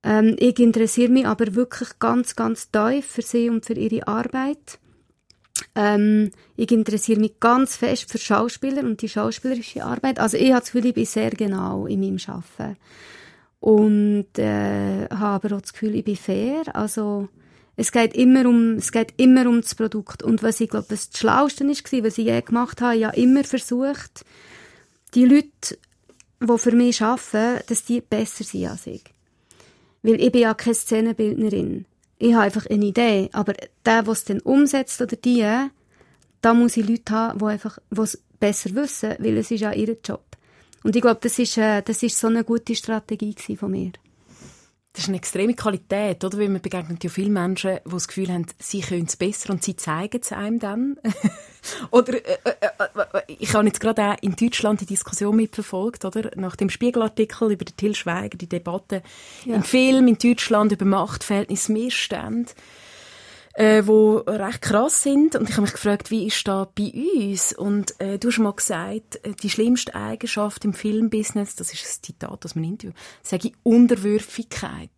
Ähm, 0.04 0.36
ich 0.40 0.60
interessiere 0.60 1.12
mich 1.12 1.26
aber 1.26 1.56
wirklich 1.56 1.98
ganz, 2.00 2.36
ganz 2.36 2.72
tief 2.72 3.06
für 3.06 3.22
sie 3.22 3.50
und 3.50 3.66
für 3.66 3.74
ihre 3.74 4.08
Arbeit. 4.08 4.80
Ähm, 5.76 6.32
ich 6.56 6.72
interessiere 6.72 7.20
mich 7.20 7.40
ganz 7.40 7.76
fest 7.76 8.10
für 8.10 8.18
Schauspieler 8.18 8.84
und 8.84 9.02
die 9.02 9.10
schauspielerische 9.10 9.84
Arbeit. 9.84 10.20
Also 10.20 10.38
ich 10.38 10.52
habe 10.52 10.62
das 10.62 10.72
Gefühl, 10.72 10.88
ich 10.88 10.94
bin 10.94 11.06
sehr 11.06 11.32
genau 11.32 11.86
in 11.86 12.00
meinem 12.00 12.18
Arbeiten. 12.28 12.78
Und 13.60 14.38
äh, 14.38 15.10
habe 15.10 15.48
aber 15.48 15.56
auch 15.58 15.62
das 15.62 15.74
Gefühl, 15.74 15.96
ich 15.96 16.06
bin 16.06 16.16
fair. 16.16 16.64
Also 16.74 17.28
es 17.76 17.92
geht 17.92 18.14
immer 18.14 18.46
um, 18.46 18.76
es 18.76 18.92
geht 18.92 19.14
immer 19.18 19.48
um 19.48 19.62
das 19.62 19.76
Produkt. 19.76 20.24
Und 20.24 20.44
was 20.44 20.60
ich 20.60 20.70
glaube, 20.70 20.88
das 20.90 21.10
Schlauste 21.14 21.66
war, 21.66 22.04
was 22.04 22.18
ich 22.18 22.26
je 22.26 22.42
gemacht 22.42 22.82
habe, 22.82 22.96
ja 22.96 23.10
immer 23.10 23.44
versucht, 23.44 24.26
die 25.14 25.26
Leute, 25.26 25.78
die 26.42 26.58
für 26.58 26.72
mich 26.72 27.02
arbeiten, 27.02 27.64
dass 27.68 27.84
die 27.86 28.02
besser 28.02 28.44
sind 28.44 28.68
als 28.68 28.88
ich. 28.88 29.04
Weil 30.04 30.22
ich 30.22 30.32
bin 30.32 30.42
ja 30.42 30.54
keine 30.54 30.76
Szenenbildnerin. 30.76 31.86
Ich 32.18 32.34
habe 32.34 32.44
einfach 32.44 32.66
eine 32.66 32.86
Idee. 32.86 33.30
Aber 33.34 33.54
der, 33.54 33.70
der 33.86 34.08
es 34.08 34.26
dann 34.26 34.40
umsetzt 34.42 35.02
oder 35.02 35.16
die, 35.16 35.46
da 36.42 36.54
muss 36.54 36.78
ich 36.78 36.88
Leute 36.88 37.14
haben, 37.14 37.40
die 37.40 37.46
einfach, 37.46 37.80
die 37.92 38.02
es 38.02 38.22
besser 38.40 38.74
wissen, 38.76 39.16
weil 39.20 39.38
es 39.38 39.52
ist 39.52 39.62
ja 39.62 39.74
ihr 39.74 39.98
Job. 40.04 40.29
Und 40.84 40.96
ich 40.96 41.02
glaube, 41.02 41.20
das 41.22 41.40
ist, 41.40 41.58
äh, 41.58 41.82
das 41.82 42.04
ist 42.04 42.18
so 42.18 42.28
eine 42.28 42.44
gute 42.44 42.76
Strategie 42.76 43.36
von 43.58 43.72
mir. 43.72 43.92
Das 44.94 45.04
ist 45.04 45.10
eine 45.10 45.18
extreme 45.18 45.54
Qualität, 45.54 46.24
oder? 46.26 46.40
Weil 46.40 46.50
man 46.50 46.62
begegnet 46.62 47.04
ja 47.04 47.10
viele 47.10 47.30
Menschen, 47.30 47.78
die 47.86 47.90
das 47.90 48.08
Gefühl 48.08 48.34
haben, 48.34 48.48
sie 48.58 48.82
können 48.82 49.06
es 49.06 49.16
besser 49.16 49.52
und 49.52 49.64
sie 49.64 49.76
zeigen 49.76 50.20
es 50.22 50.32
einem 50.32 50.60
dann. 50.60 50.98
oder 51.92 52.16
äh, 52.16 52.38
äh, 52.44 52.56
äh, 52.58 53.22
ich 53.28 53.54
habe 53.54 53.68
jetzt 53.68 53.80
gerade 53.80 54.04
auch 54.04 54.18
in 54.22 54.36
Deutschland 54.36 54.82
die 54.82 54.88
Diskussion 54.88 55.36
mitverfolgt, 55.36 56.06
oder? 56.06 56.32
Nach 56.36 56.56
dem 56.56 56.70
Spiegelartikel 56.70 57.52
über 57.52 57.66
den 57.66 57.78
Till 57.78 57.96
Schweiger, 57.96 58.38
die 58.38 58.50
Debatte 58.50 59.04
ja. 59.46 59.56
im 59.56 59.64
Film 59.64 60.08
in 60.08 60.18
Deutschland 60.18 60.72
über 60.72 60.86
Machtverhältnisse, 60.86 61.72
Missstände 61.72 62.52
äh, 63.54 63.84
wo 63.86 64.18
recht 64.18 64.62
krass 64.62 65.04
sind. 65.04 65.36
Und 65.36 65.50
ich 65.50 65.54
habe 65.54 65.64
mich 65.64 65.74
gefragt, 65.74 66.12
wie 66.12 66.28
ist 66.28 66.48
das 66.48 66.68
bei 66.76 66.92
uns? 66.94 67.54
Und 67.54 68.00
äh, 68.00 68.18
du 68.18 68.30
hast 68.30 68.40
mal 68.40 68.54
gesagt, 68.54 69.20
äh, 69.24 69.34
die 69.42 69.50
schlimmste 69.50 69.96
Eigenschaft 69.96 70.66
im 70.66 70.74
Filmbusiness, 70.74 71.56
das 71.56 71.74
ist 71.74 71.86
ein 71.86 72.04
Zitat 72.04 72.46
aus 72.46 72.56
meinem 72.56 72.72
Interview, 72.72 72.94
sage 73.24 73.50
ich 73.50 73.54
Unterwürfigkeit. 73.64 74.90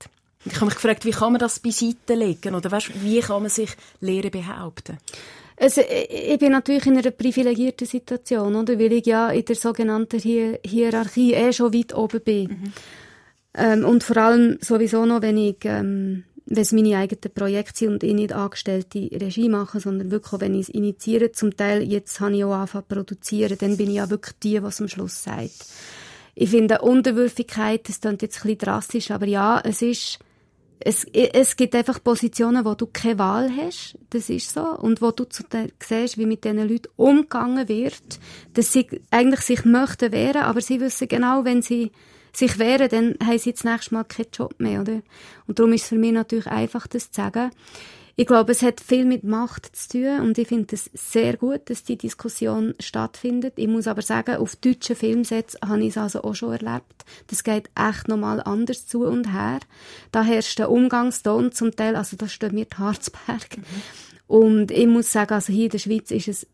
Und 0.43 0.54
ich 0.54 0.56
habe 0.56 0.66
mich 0.66 0.76
gefragt, 0.76 1.06
wie 1.06 1.12
kann 1.12 1.34
man 1.34 1.39
das 1.39 1.60
beiseite 1.60 2.16
legen? 2.16 2.56
Oder 2.56 2.72
weißt, 2.72 3.04
wie 3.04 3.20
kann 3.20 3.43
man 3.43 3.52
sich 3.52 3.72
Lehre 3.99 4.32
behaupten? 4.32 4.97
Also, 5.58 5.82
ich 5.82 6.39
bin 6.39 6.54
natürlich 6.54 6.88
in 6.88 6.97
einer 6.97 7.12
privilegierten 7.12 7.86
Situation, 7.86 8.56
oder? 8.56 8.80
Weil 8.80 8.93
ich 8.93 9.06
ja 9.06 9.30
in 9.30 9.45
der 9.45 9.56
sogenannten 9.56 10.20
Hier 10.20 10.60
Hierarchie 10.66 11.34
eh 11.34 11.54
schon 11.54 11.72
weit 11.72 11.93
oben 11.93 12.22
bin. 12.22 12.47
Mhm. 12.47 12.74
Ähm, 13.54 13.86
und 13.86 14.04
vor 14.04 14.18
allem 14.18 14.58
sowieso 14.62 15.06
noch, 15.06 15.22
wenn 15.22 15.38
ich 15.38 15.58
ähm, 15.66 16.24
wenn 16.56 16.62
es 16.62 16.74
meine 16.74 16.97
eigenen 16.97 17.34
Projekte 17.34 17.80
sind 17.80 17.93
und 17.93 18.04
ich 18.04 18.14
nicht 18.14 18.34
angestellte 18.34 19.10
Regie 19.14 19.47
mache, 19.47 19.80
sondern 19.80 20.12
wirklich, 20.12 20.41
wenn 20.41 20.54
ich 20.54 20.62
es 20.62 20.70
initiiere, 20.70 21.32
zum 21.32 21.56
Teil, 21.56 21.82
jetzt 21.82 22.20
habe 22.20 22.36
ich 22.36 22.43
auch 22.43 22.52
angefangen 22.52 22.86
zu 22.89 22.95
produzieren, 22.95 23.58
dann 23.58 23.78
bin 23.78 23.89
ich 23.89 23.95
ja 23.95 24.10
wirklich 24.10 24.36
die, 24.43 24.62
was 24.62 24.82
am 24.82 24.89
Schluss 24.89 25.24
sagt. 25.24 25.66
ich 26.36 26.49
finde 26.49 26.80
Unterwürfigkeit, 26.82 27.88
das 27.88 28.02
klingt 28.02 28.22
jetzt 28.22 28.38
ein 28.38 28.41
bisschen 28.41 28.58
drastisch, 28.58 29.12
aber 29.12 29.28
ja, 29.28 29.62
es 29.64 29.82
ist, 29.82 30.20
es, 30.80 31.06
es 31.06 31.56
gibt 31.56 31.74
einfach 31.74 32.04
Positionen, 32.04 32.66
wo 32.66 32.74
du 32.74 32.88
keine 32.88 33.20
Wahl 33.20 33.49
hast, 33.56 33.97
das 34.10 34.30
ist 34.30 34.54
so, 34.54 34.62
und 34.62 35.02
wo 35.02 35.12
du 35.12 35.26
zu 35.26 35.43
den, 35.43 35.72
siehst, 35.82 36.18
wie 36.18 36.26
mit 36.26 36.43
diesen 36.43 36.68
Leuten 36.68 36.89
umgegangen 36.97 37.70
wird, 37.70 38.20
dass 38.54 38.74
sie 38.74 38.88
eigentlich 39.10 39.41
sich 39.41 39.64
möchten 39.64 40.12
wehren, 40.12 40.41
aber 40.41 40.60
sie 40.60 40.82
wissen 40.82 41.08
genau, 41.08 41.45
wenn 41.45 41.62
sie 41.62 41.91
sich 42.34 42.59
wehren, 42.59 42.89
dann 42.89 43.15
haben 43.27 43.38
sie 43.38 43.53
das 43.53 43.63
nächste 43.63 43.93
Mal 43.93 44.03
keinen 44.03 44.32
Job 44.34 44.55
mehr, 44.59 44.82
oder? 44.82 45.01
Und 45.47 45.59
darum 45.59 45.73
ist 45.73 45.84
es 45.84 45.89
für 45.89 45.97
mich 45.97 46.11
natürlich 46.11 46.47
einfach, 46.47 46.88
das 46.88 47.11
zu 47.11 47.21
sagen. 47.21 47.51
Ich 48.15 48.27
glaube, 48.27 48.51
es 48.51 48.61
hat 48.61 48.82
viel 48.82 49.05
mit 49.05 49.23
Macht 49.23 49.75
zu 49.75 49.89
tun 49.89 50.19
und 50.19 50.38
ich 50.38 50.47
finde 50.47 50.75
es 50.75 50.89
sehr 50.93 51.38
gut, 51.38 51.69
dass 51.69 51.84
die 51.84 51.97
Diskussion 51.97 52.75
stattfindet. 52.79 53.53
Ich 53.55 53.67
muss 53.67 53.88
aber 53.88 54.01
sagen, 54.01 54.36
auf 54.36 54.55
deutschen 54.57 54.95
Filmsets 54.95 55.57
habe 55.65 55.82
ich 55.82 55.89
es 55.89 55.97
also 55.97 56.23
auch 56.23 56.36
schon 56.36 56.51
erlebt. 56.51 57.05
Das 57.27 57.43
geht 57.43 57.69
echt 57.73 58.09
nochmal 58.09 58.41
anders 58.41 58.86
zu 58.86 59.05
und 59.05 59.34
her. 59.34 59.59
Da 60.11 60.23
herrscht 60.23 60.59
der 60.59 60.69
Umgangston 60.69 61.51
zum 61.51 61.75
Teil, 61.75 61.95
also 61.95 62.17
da 62.17 62.27
steht 62.27 62.51
mir 62.51 62.65
die 62.65 62.77
Harzberg. 62.77 63.57
Mhm. 63.57 63.63
Und 64.27 64.71
ich 64.71 64.88
muss 64.88 65.11
sagen, 65.11 65.34
also 65.34 65.51
hier 65.51 65.65
in 65.65 65.71
der 65.71 65.79
Schweiz 65.79 66.11
ist 66.11 66.27
es 66.27 66.47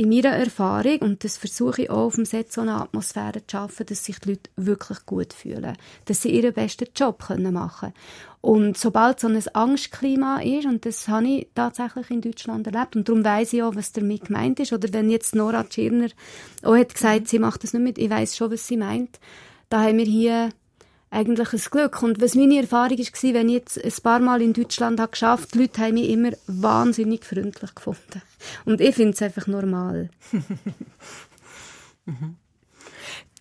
in 0.00 0.08
meiner 0.08 0.30
Erfahrung, 0.30 0.98
und 1.00 1.24
das 1.24 1.36
versuche 1.36 1.82
ich 1.82 1.90
auch 1.90 2.06
auf 2.06 2.14
dem 2.14 2.24
Set, 2.24 2.50
so 2.50 2.62
eine 2.62 2.80
Atmosphäre 2.80 3.46
zu 3.46 3.50
schaffen, 3.50 3.84
dass 3.84 4.02
sich 4.02 4.18
die 4.18 4.30
Leute 4.30 4.50
wirklich 4.56 5.04
gut 5.04 5.34
fühlen. 5.34 5.76
Dass 6.06 6.22
sie 6.22 6.30
ihren 6.30 6.54
besten 6.54 6.88
Job 6.96 7.22
können 7.26 7.52
machen 7.52 7.92
Und 8.40 8.78
sobald 8.78 9.20
so 9.20 9.28
ein 9.28 9.42
Angstklima 9.52 10.40
ist, 10.40 10.64
und 10.64 10.86
das 10.86 11.06
habe 11.08 11.26
ich 11.26 11.48
tatsächlich 11.54 12.10
in 12.10 12.22
Deutschland 12.22 12.66
erlebt, 12.66 12.96
und 12.96 13.10
darum 13.10 13.26
weiss 13.26 13.52
ich 13.52 13.62
auch, 13.62 13.74
was 13.74 13.92
damit 13.92 14.24
gemeint 14.24 14.58
ist, 14.58 14.72
oder 14.72 14.90
wenn 14.94 15.10
jetzt 15.10 15.34
Nora 15.34 15.64
Tschirner 15.64 16.08
auch 16.62 16.76
hat 16.76 16.94
gesagt, 16.94 17.28
sie 17.28 17.38
macht 17.38 17.62
das 17.62 17.74
nicht 17.74 17.82
mit, 17.82 17.98
ich 17.98 18.08
weiß 18.08 18.38
schon, 18.38 18.50
was 18.50 18.66
sie 18.66 18.78
meint, 18.78 19.20
da 19.68 19.82
haben 19.82 19.98
wir 19.98 20.06
hier 20.06 20.48
eigentlich 21.10 21.52
ein 21.52 21.70
Glück. 21.70 22.02
Und 22.02 22.20
was 22.20 22.34
meine 22.34 22.60
Erfahrung 22.60 22.98
war, 22.98 23.34
wenn 23.34 23.48
ich 23.48 23.54
jetzt 23.54 23.84
ein 23.84 24.02
paar 24.02 24.20
Mal 24.20 24.42
in 24.42 24.52
Deutschland 24.52 25.00
habe 25.00 25.10
geschafft, 25.10 25.54
die 25.54 25.58
Leute 25.58 25.82
haben 25.82 25.94
mich 25.94 26.08
immer 26.08 26.30
wahnsinnig 26.46 27.24
freundlich 27.24 27.74
gefunden. 27.74 28.22
Und 28.64 28.80
ich 28.80 28.94
finde 28.94 29.14
es 29.14 29.22
einfach 29.22 29.46
normal. 29.46 30.10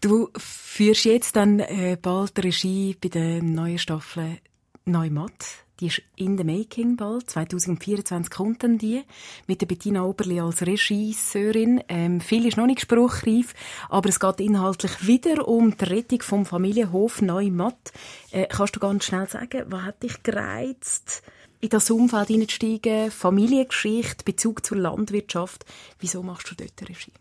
Du 0.02 0.30
führst 0.38 1.04
jetzt 1.04 1.36
dann 1.36 1.60
äh, 1.60 1.98
bald 2.02 2.42
Regie 2.42 2.96
bei 3.02 3.10
der 3.10 3.44
neuen 3.44 3.78
Staffel 3.78 4.38
Neumatt. 4.86 5.66
Die 5.80 5.88
ist 5.88 6.02
in 6.16 6.38
the 6.38 6.44
making 6.44 6.98
bald. 6.98 7.30
2024 7.30 8.30
kommt 8.30 8.64
dann 8.64 8.78
die. 8.78 9.04
Mit 9.48 9.62
der 9.62 9.66
Bettina 9.66 10.04
Oberli 10.04 10.40
als 10.40 10.66
Regisseurin. 10.66 11.82
Ähm, 11.88 12.20
viel 12.20 12.46
ist 12.46 12.58
noch 12.58 12.66
nicht 12.66 12.82
spruchreif, 12.82 13.54
aber 13.90 14.10
es 14.10 14.20
geht 14.20 14.42
inhaltlich 14.42 15.08
wieder 15.08 15.48
um 15.48 15.78
die 15.78 15.86
Rettung 15.86 16.22
vom 16.22 16.46
Familienhof 16.46 17.22
Neumatt. 17.22 17.94
Äh, 18.32 18.48
kannst 18.48 18.76
du 18.76 18.80
ganz 18.80 19.06
schnell 19.06 19.30
sagen, 19.30 19.64
was 19.68 19.84
hat 19.84 20.04
dich 20.04 20.22
gereizt, 20.24 21.24
in 21.62 21.70
das 21.70 21.90
Umfeld 21.90 22.28
hineinzusteigen? 22.28 23.12
Familiengeschichte, 23.12 24.26
Bezug 24.26 24.66
zur 24.66 24.78
Landwirtschaft. 24.78 25.66
Wieso 26.00 26.24
machst 26.24 26.52
du 26.52 26.56
dort 26.56 26.90
Regie? 26.90 27.14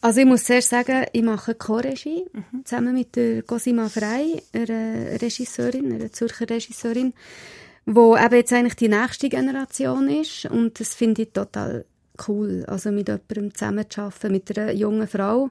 Also 0.00 0.20
ich 0.20 0.26
muss 0.26 0.44
zuerst 0.44 0.70
sagen, 0.70 1.06
ich 1.12 1.22
mache 1.22 1.54
Co-Regie 1.54 2.26
mhm. 2.32 2.64
zusammen 2.64 2.94
mit 2.94 3.16
der 3.16 3.42
Cosima 3.42 3.88
Frey, 3.88 4.42
einer 4.52 5.20
Regisseurin, 5.20 5.92
einer 5.92 6.12
Zürcher 6.12 6.48
Regisseurin 6.48 7.14
wo 7.86 8.16
eben 8.16 8.34
jetzt 8.34 8.52
eigentlich 8.52 8.76
die 8.76 8.88
nächste 8.88 9.28
Generation 9.28 10.08
ist 10.08 10.46
und 10.46 10.78
das 10.78 10.94
finde 10.94 11.22
ich 11.22 11.30
total 11.32 11.86
cool, 12.28 12.64
also 12.66 12.90
mit 12.90 13.08
jemandem 13.08 13.54
zusammenzuarbeiten, 13.54 14.32
mit 14.32 14.58
einer 14.58 14.72
jungen 14.72 15.06
Frau, 15.06 15.50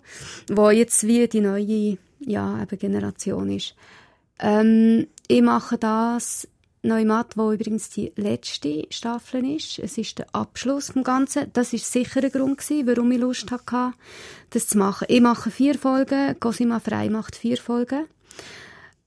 wo 0.50 0.70
jetzt 0.70 1.08
wie 1.08 1.28
die 1.28 1.42
neue 1.42 1.98
ja, 2.20 2.62
eben 2.62 2.80
Generation 2.80 3.50
ist. 3.50 3.76
Ähm, 4.40 5.08
ich 5.28 5.42
mache 5.42 5.78
das 5.78 6.48
Neumatt, 6.82 7.36
wo 7.36 7.52
übrigens 7.52 7.90
die 7.90 8.12
letzte 8.16 8.86
Staffel 8.90 9.56
ist. 9.56 9.80
Es 9.80 9.98
ist 9.98 10.20
der 10.20 10.28
Abschluss 10.34 10.92
vom 10.92 11.04
Ganzen. 11.04 11.52
Das 11.54 11.74
ist 11.74 11.92
sicher 11.92 12.24
ein 12.24 12.32
Grund 12.32 12.60
gewesen, 12.60 12.88
warum 12.88 13.12
ich 13.12 13.20
Lust 13.20 13.50
hatte, 13.52 13.94
das 14.52 14.68
zu 14.68 14.78
machen. 14.78 15.06
Ich 15.10 15.22
mache 15.22 15.50
vier 15.50 15.76
Folgen, 15.76 16.40
Cosima 16.40 16.80
Frei 16.80 17.10
macht 17.10 17.36
vier 17.36 17.58
Folgen. 17.58 18.06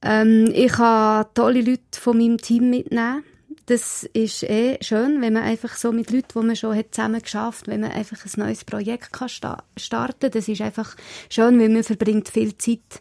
Ähm, 0.02 0.50
ich 0.54 0.72
kann 0.72 1.26
tolle 1.34 1.60
Leute 1.60 2.00
von 2.00 2.18
meinem 2.18 2.38
Team 2.38 2.70
mitnehmen. 2.70 3.24
Das 3.66 4.04
ist 4.14 4.44
eh 4.44 4.78
schön, 4.80 5.20
wenn 5.20 5.34
man 5.34 5.42
einfach 5.42 5.76
so 5.76 5.92
mit 5.92 6.10
Leuten, 6.10 6.40
die 6.40 6.46
man 6.46 6.56
schon 6.56 6.74
hat 6.74 6.94
zusammen 6.94 7.20
geschafft, 7.20 7.66
wenn 7.68 7.82
man 7.82 7.90
einfach 7.90 8.24
ein 8.24 8.32
neues 8.36 8.64
Projekt 8.64 9.12
kann 9.12 9.28
sta 9.28 9.62
starten. 9.76 10.30
Das 10.30 10.48
ist 10.48 10.62
einfach 10.62 10.96
schön, 11.28 11.60
weil 11.60 11.68
man 11.68 11.84
verbringt 11.84 12.30
viel 12.30 12.56
Zeit 12.56 13.00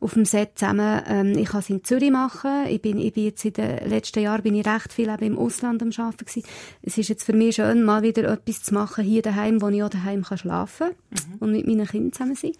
auf 0.00 0.12
dem 0.12 0.26
Set 0.26 0.58
zusammen. 0.58 1.02
Ähm, 1.06 1.38
ich 1.38 1.48
kann 1.48 1.60
es 1.60 1.70
in 1.70 1.82
Zürich 1.82 2.10
machen. 2.10 2.66
Ich 2.68 2.82
bin, 2.82 2.98
ich 2.98 3.14
bin 3.14 3.24
jetzt 3.24 3.44
in 3.46 3.54
den 3.54 3.88
letzten 3.88 4.20
Jahren 4.20 4.42
bin 4.42 4.54
ich 4.54 4.66
recht 4.66 4.92
viel 4.92 5.08
eben 5.08 5.24
im 5.24 5.38
Ausland 5.38 5.80
am 5.82 5.90
Arbeiten 5.96 6.26
gewesen. 6.26 6.46
Es 6.82 6.98
ist 6.98 7.08
jetzt 7.08 7.24
für 7.24 7.32
mich 7.32 7.56
schön, 7.56 7.82
mal 7.82 8.02
wieder 8.02 8.30
etwas 8.30 8.62
zu 8.62 8.74
machen 8.74 9.04
hier 9.04 9.22
daheim, 9.22 9.62
wo 9.62 9.68
ich 9.68 9.82
auch 9.82 9.88
daheim 9.88 10.22
kann 10.22 10.36
schlafen 10.36 10.88
mhm. 10.88 11.36
und 11.40 11.52
mit 11.52 11.66
meinen 11.66 11.86
Kindern 11.86 12.12
zusammen 12.12 12.34
sein. 12.34 12.52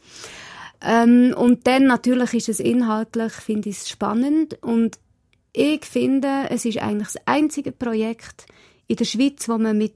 Ähm, 0.80 1.34
und 1.36 1.66
dann 1.66 1.86
natürlich 1.86 2.34
ist 2.34 2.48
es 2.48 2.60
inhaltlich, 2.60 3.32
finde 3.32 3.68
ich 3.68 3.78
es 3.78 3.88
spannend 3.88 4.58
und 4.62 4.98
ich 5.52 5.84
finde, 5.84 6.46
es 6.50 6.64
ist 6.64 6.78
eigentlich 6.78 7.12
das 7.12 7.22
einzige 7.26 7.70
Projekt 7.70 8.46
in 8.88 8.96
der 8.96 9.04
Schweiz, 9.04 9.48
wo 9.48 9.56
man 9.56 9.78
mit 9.78 9.94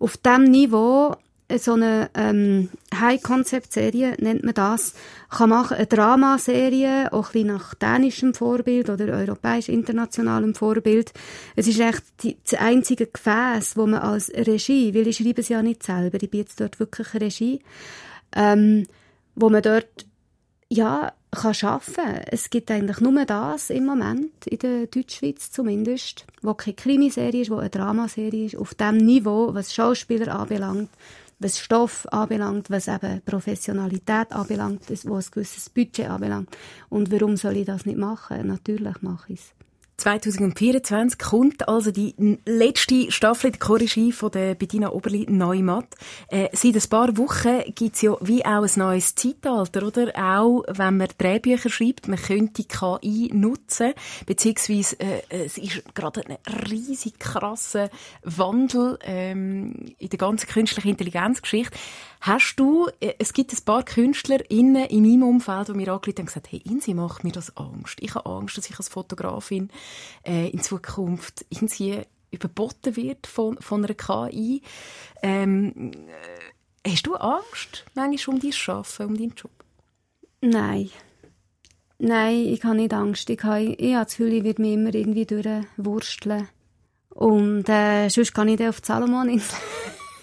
auf 0.00 0.16
dem 0.16 0.44
Niveau 0.44 1.14
so 1.56 1.72
eine 1.72 2.10
ähm, 2.14 2.68
High-Concept-Serie, 2.94 4.16
nennt 4.18 4.44
man 4.44 4.52
das, 4.52 4.92
kann 5.30 5.48
machen, 5.48 5.78
eine 5.78 5.86
Dramaserie, 5.86 7.10
auch 7.12 7.28
ein 7.28 7.32
bisschen 7.32 7.48
nach 7.48 7.74
dänischem 7.74 8.34
Vorbild 8.34 8.90
oder 8.90 9.06
europäisch-internationalem 9.06 10.54
Vorbild. 10.54 11.12
Es 11.56 11.66
ist 11.66 11.80
echt 11.80 12.02
die, 12.22 12.36
das 12.44 12.60
einzige 12.60 13.06
Gefäß, 13.06 13.76
wo 13.76 13.86
man 13.86 14.00
als 14.00 14.30
Regie, 14.30 14.94
weil 14.94 15.06
ich 15.06 15.16
schreibe 15.16 15.40
es 15.40 15.48
ja 15.48 15.62
nicht 15.62 15.82
selber, 15.82 16.18
ich 16.20 16.30
bin 16.30 16.40
jetzt 16.40 16.60
dort 16.60 16.78
wirklich 16.80 17.14
Regie, 17.14 17.60
ähm, 18.36 18.86
wo 19.34 19.48
man 19.48 19.62
dort 19.62 20.07
ja, 20.70 21.12
kann 21.30 21.54
arbeiten. 21.62 22.22
Es 22.30 22.50
gibt 22.50 22.70
eigentlich 22.70 23.00
nur 23.00 23.24
das 23.24 23.70
im 23.70 23.86
Moment, 23.86 24.46
in 24.46 24.58
der 24.58 24.86
Deutschschweiz 24.86 25.50
zumindest, 25.50 26.26
wo 26.42 26.54
keine 26.54 26.74
Krimiserie 26.74 27.42
ist, 27.42 27.50
wo 27.50 27.56
eine 27.56 27.70
Dramaserie 27.70 28.46
ist, 28.46 28.56
auf 28.56 28.74
dem 28.74 28.98
Niveau, 28.98 29.54
was 29.54 29.74
Schauspieler 29.74 30.38
anbelangt, 30.38 30.90
was 31.38 31.58
Stoff 31.58 32.06
anbelangt, 32.10 32.70
was 32.70 32.88
eben 32.88 33.20
Professionalität 33.24 34.32
anbelangt, 34.32 34.82
was 34.88 35.04
ein 35.04 35.30
gewisses 35.30 35.70
Budget 35.70 36.08
anbelangt. 36.08 36.56
Und 36.88 37.12
warum 37.12 37.36
soll 37.36 37.56
ich 37.58 37.66
das 37.66 37.86
nicht 37.86 37.98
machen? 37.98 38.46
Natürlich 38.46 39.02
mache 39.02 39.32
ich 39.32 39.40
es. 39.40 39.57
2024 39.98 41.18
kommt 41.18 41.68
also 41.68 41.90
die 41.90 42.14
letzte 42.46 43.10
Staffel 43.10 43.50
der 43.50 43.58
Choreografie 43.58 44.12
von 44.12 44.30
der 44.30 44.54
Bettina 44.54 44.92
Oberli 44.92 45.26
Neumatt. 45.28 45.96
Äh, 46.28 46.48
seit 46.52 46.76
ein 46.76 46.88
paar 46.88 47.16
Wochen 47.18 47.74
gibt's 47.74 48.02
ja 48.02 48.16
wie 48.20 48.44
auch 48.44 48.62
ein 48.62 48.70
neues 48.76 49.16
Zeitalter, 49.16 49.84
oder? 49.84 50.12
Auch 50.14 50.62
wenn 50.68 50.98
man 50.98 51.08
Drehbücher 51.18 51.68
schreibt, 51.68 52.06
man 52.06 52.18
könnte 52.18 52.62
KI 52.62 53.30
nutzen, 53.34 53.92
beziehungsweise 54.24 55.00
äh, 55.00 55.22
es 55.30 55.58
ist 55.58 55.82
gerade 55.96 56.22
ein 56.28 56.38
riesig 56.70 57.18
krasser 57.18 57.90
Wandel 58.22 59.00
ähm, 59.02 59.94
in 59.98 60.08
der 60.10 60.18
ganzen 60.18 60.48
künstlichen 60.48 60.90
Intelligenzgeschichte. 60.90 61.76
Hast 62.20 62.56
du, 62.56 62.88
äh, 63.00 63.14
es 63.18 63.32
gibt 63.32 63.52
ein 63.52 63.64
paar 63.64 63.84
KünstlerInnen 63.84 64.86
in 64.86 65.02
meinem 65.02 65.22
Umfeld, 65.22 65.68
die 65.68 65.72
mir 65.72 65.92
angerufen 65.92 66.14
haben 66.16 66.22
und 66.22 66.26
gesagt, 66.26 66.50
hey, 66.50 66.62
Insi, 66.64 66.94
macht 66.94 67.24
mir 67.24 67.32
das 67.32 67.56
Angst. 67.56 67.98
Ich 68.00 68.14
habe 68.14 68.28
Angst, 68.28 68.58
dass 68.58 68.68
ich 68.68 68.76
als 68.76 68.88
Fotografin 68.88 69.70
äh, 70.26 70.48
in 70.48 70.60
Zukunft 70.60 71.46
irgendwie 71.50 72.02
überboten 72.30 72.96
wird 72.96 73.26
von, 73.26 73.56
von 73.60 73.84
einer 73.84 73.94
KI. 73.94 74.62
Ähm, 75.22 75.92
äh, 76.84 76.90
hast 76.90 77.06
du 77.06 77.14
Angst 77.14 77.84
manchmal 77.94 78.36
um 78.36 78.40
dein 78.40 78.52
Arbeiten, 78.66 79.04
um 79.04 79.16
deinen 79.16 79.34
Job? 79.34 79.50
Nein. 80.40 80.90
Nein, 81.98 82.46
ich 82.46 82.62
habe 82.62 82.76
nicht 82.76 82.94
Angst. 82.94 83.28
Ich 83.30 83.42
habe, 83.42 83.62
ich 83.64 83.94
habe 83.94 84.04
das 84.04 84.16
Gefühl, 84.16 84.34
ich 84.34 84.44
werde 84.44 84.62
mich 84.62 84.74
immer 84.74 84.94
irgendwie 84.94 85.26
durchwursteln. 85.26 86.48
Und 87.10 87.68
äh, 87.68 88.08
sonst 88.08 88.32
kann 88.34 88.48
ich 88.48 88.58
dann 88.58 88.68
auf 88.68 88.80
die 88.80 88.86
Salomon-Insel. 88.86 89.58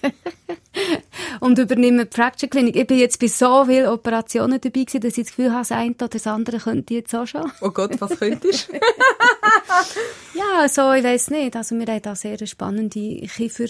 und 1.39 1.57
übernehme 1.57 2.05
die 2.05 2.15
Fracture 2.15 2.49
Clinic. 2.49 2.75
Ich 2.75 2.87
bin 2.87 2.99
jetzt 2.99 3.19
bei 3.19 3.27
so 3.27 3.65
vielen 3.65 3.87
Operationen 3.87 4.59
dabei 4.59 4.83
gewesen, 4.83 5.01
dass 5.01 5.17
ich 5.17 5.25
das 5.25 5.35
Gefühl 5.35 5.51
habe, 5.51 5.61
das 5.61 5.71
eine 5.71 5.91
oder 5.91 6.07
das 6.07 6.27
andere 6.27 6.57
könnte 6.57 6.93
ich 6.93 7.01
jetzt 7.01 7.15
auch 7.15 7.25
schon. 7.25 7.51
Oh 7.61 7.69
Gott, 7.69 7.99
was 7.99 8.17
könntest 8.19 8.69
du? 8.69 8.73
ja, 10.33 10.67
so, 10.67 10.91
ich 10.93 11.03
weiß 11.03 11.31
nicht. 11.31 11.55
Also 11.55 11.75
wir 11.75 11.85
haben 11.85 12.01
da 12.01 12.15
sehr 12.15 12.45
spannende 12.45 13.21
Kiefer, 13.27 13.65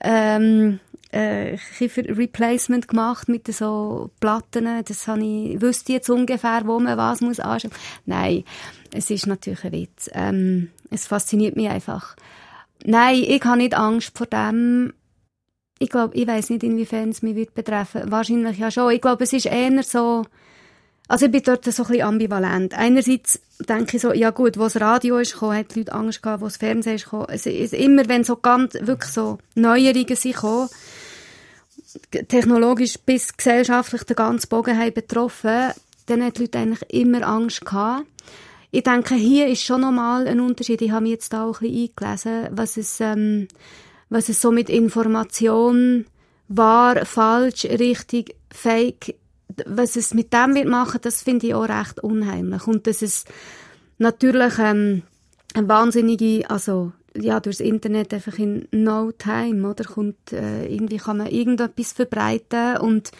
ähm, 0.00 0.80
äh, 1.10 1.56
Kiefer 1.78 2.04
Replacement 2.04 2.88
gemacht 2.88 3.28
mit 3.28 3.52
so 3.52 4.10
Platten. 4.20 4.84
Das 4.84 5.08
habe 5.08 5.24
ich, 5.24 5.60
wüsste 5.60 5.92
jetzt 5.92 6.10
ungefähr, 6.10 6.62
wo 6.64 6.78
man 6.78 6.98
was 6.98 7.20
muss 7.20 7.40
anschauen. 7.40 7.72
Nein, 8.06 8.44
es 8.92 9.10
ist 9.10 9.26
natürlich 9.26 9.64
ein 9.64 9.72
Witz. 9.72 10.10
Ähm, 10.12 10.70
es 10.90 11.06
fasziniert 11.06 11.56
mich 11.56 11.68
einfach. 11.68 12.16
Nein, 12.84 13.24
ich 13.26 13.42
habe 13.44 13.58
nicht 13.58 13.74
Angst 13.74 14.16
vor 14.16 14.26
dem, 14.26 14.92
ich 15.78 15.90
glaube, 15.90 16.14
ich 16.16 16.26
weiß 16.26 16.50
nicht, 16.50 16.62
inwiefern 16.62 17.10
es 17.10 17.22
mich 17.22 17.36
wird 17.36 17.54
betreffen. 17.54 18.10
Wahrscheinlich 18.10 18.58
ja 18.58 18.70
schon. 18.70 18.92
Ich 18.92 19.00
glaube, 19.00 19.24
es 19.24 19.32
ist 19.32 19.46
eher 19.46 19.82
so, 19.82 20.24
Also 21.08 21.24
ich 21.24 21.32
bin 21.32 21.42
dort 21.42 21.64
so 21.64 21.82
ein 21.82 21.88
bisschen 21.88 22.02
ambivalent. 22.02 22.74
Einerseits 22.74 23.40
denke 23.66 23.96
ich 23.96 24.02
so, 24.02 24.12
ja 24.12 24.30
gut, 24.30 24.58
wo 24.58 24.64
das 24.64 24.78
Radio 24.78 25.16
ist 25.16 25.32
gekommen, 25.32 25.56
hat 25.56 25.74
die 25.74 25.80
Leute 25.80 25.92
Angst 25.94 26.22
gehabt, 26.22 26.42
wo 26.42 26.46
das 26.46 26.58
Fernsehen 26.58 26.96
ist 26.96 27.04
gekommen. 27.04 27.28
Es 27.30 27.46
ist 27.46 27.72
immer, 27.72 28.06
wenn 28.08 28.24
so 28.24 28.36
ganz, 28.36 28.74
wirklich 28.74 29.10
so 29.10 29.38
Neuerungen 29.54 30.16
sind 30.16 30.34
gekommen, 30.34 30.68
technologisch 32.28 32.98
bis 32.98 33.34
gesellschaftlich 33.34 34.04
den 34.04 34.16
ganzen 34.16 34.50
Bogen 34.50 34.78
haben 34.78 34.92
betroffen, 34.92 35.72
dann 36.06 36.22
hat 36.22 36.36
die 36.36 36.42
Leute 36.42 36.58
eigentlich 36.58 36.90
immer 36.90 37.26
Angst 37.26 37.64
gehabt. 37.64 38.06
Ich 38.70 38.82
denke, 38.82 39.14
hier 39.14 39.46
ist 39.46 39.62
schon 39.62 39.80
nochmal 39.80 40.28
ein 40.28 40.40
Unterschied. 40.40 40.82
Ich 40.82 40.90
habe 40.90 41.04
mich 41.04 41.12
jetzt 41.12 41.32
da 41.32 41.44
auch 41.44 41.62
ein 41.62 41.70
bisschen 41.70 41.90
eingelesen, 41.96 42.48
was 42.50 42.76
es, 42.76 43.00
ähm, 43.00 43.48
was 44.10 44.28
es 44.28 44.40
so 44.40 44.50
mit 44.50 44.70
Information 44.70 46.06
wahr, 46.48 47.04
falsch, 47.04 47.64
richtig, 47.64 48.34
fake, 48.50 49.16
was 49.66 49.96
es 49.96 50.14
mit 50.14 50.32
dem 50.32 50.54
wird 50.54 50.68
machen, 50.68 51.00
das 51.02 51.22
finde 51.22 51.48
ich 51.48 51.54
auch 51.54 51.68
recht 51.68 52.00
unheimlich. 52.00 52.66
Und 52.66 52.86
dass 52.86 53.02
es 53.02 53.24
natürlich 53.98 54.58
ähm, 54.58 55.02
eine 55.54 55.68
wahnsinnige, 55.68 56.48
also 56.48 56.92
ja, 57.14 57.40
durchs 57.40 57.60
Internet 57.60 58.14
einfach 58.14 58.38
in 58.38 58.68
no 58.70 59.12
time, 59.12 59.68
oder? 59.68 59.84
Kommt, 59.84 60.32
äh, 60.32 60.66
irgendwie 60.66 60.98
kann 60.98 61.18
man 61.18 61.28
irgendetwas 61.28 61.92
verbreiten 61.92 62.76
und 62.78 63.10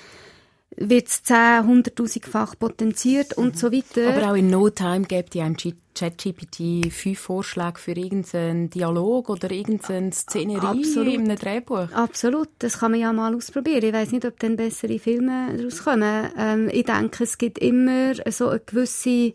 wird 0.76 1.08
es 1.08 1.22
10, 1.24 1.36
100'000-fach 1.36 2.58
potenziert 2.58 3.34
und 3.34 3.54
mhm. 3.54 3.58
so 3.58 3.72
weiter. 3.72 4.14
Aber 4.14 4.32
auch 4.32 4.36
in 4.36 4.50
No 4.50 4.70
Time 4.70 5.02
gibt 5.02 5.34
ja 5.34 5.50
ChatGPT 5.94 6.92
fünf 6.92 7.18
Vorschläge 7.18 7.78
für 7.78 7.92
irgendeinen 7.92 8.70
Dialog 8.70 9.30
oder 9.30 9.50
irgendeine 9.50 10.12
Szenerie 10.12 10.78
Absolut. 10.78 11.14
in 11.14 11.22
einem 11.22 11.36
Drehbuch. 11.36 11.90
Absolut, 11.92 12.48
das 12.60 12.78
kann 12.78 12.92
man 12.92 13.00
ja 13.00 13.12
mal 13.12 13.34
ausprobieren. 13.34 13.82
Ich 13.82 13.92
weiß 13.92 14.12
nicht, 14.12 14.24
ob 14.24 14.38
dann 14.38 14.56
bessere 14.56 14.98
Filme 14.98 15.56
daraus 15.56 15.82
kommen. 15.82 16.30
Ähm, 16.38 16.70
ich 16.72 16.84
denke, 16.84 17.24
es 17.24 17.38
gibt 17.38 17.58
immer 17.58 18.14
so 18.30 18.48
eine 18.48 18.60
gewisse... 18.60 19.32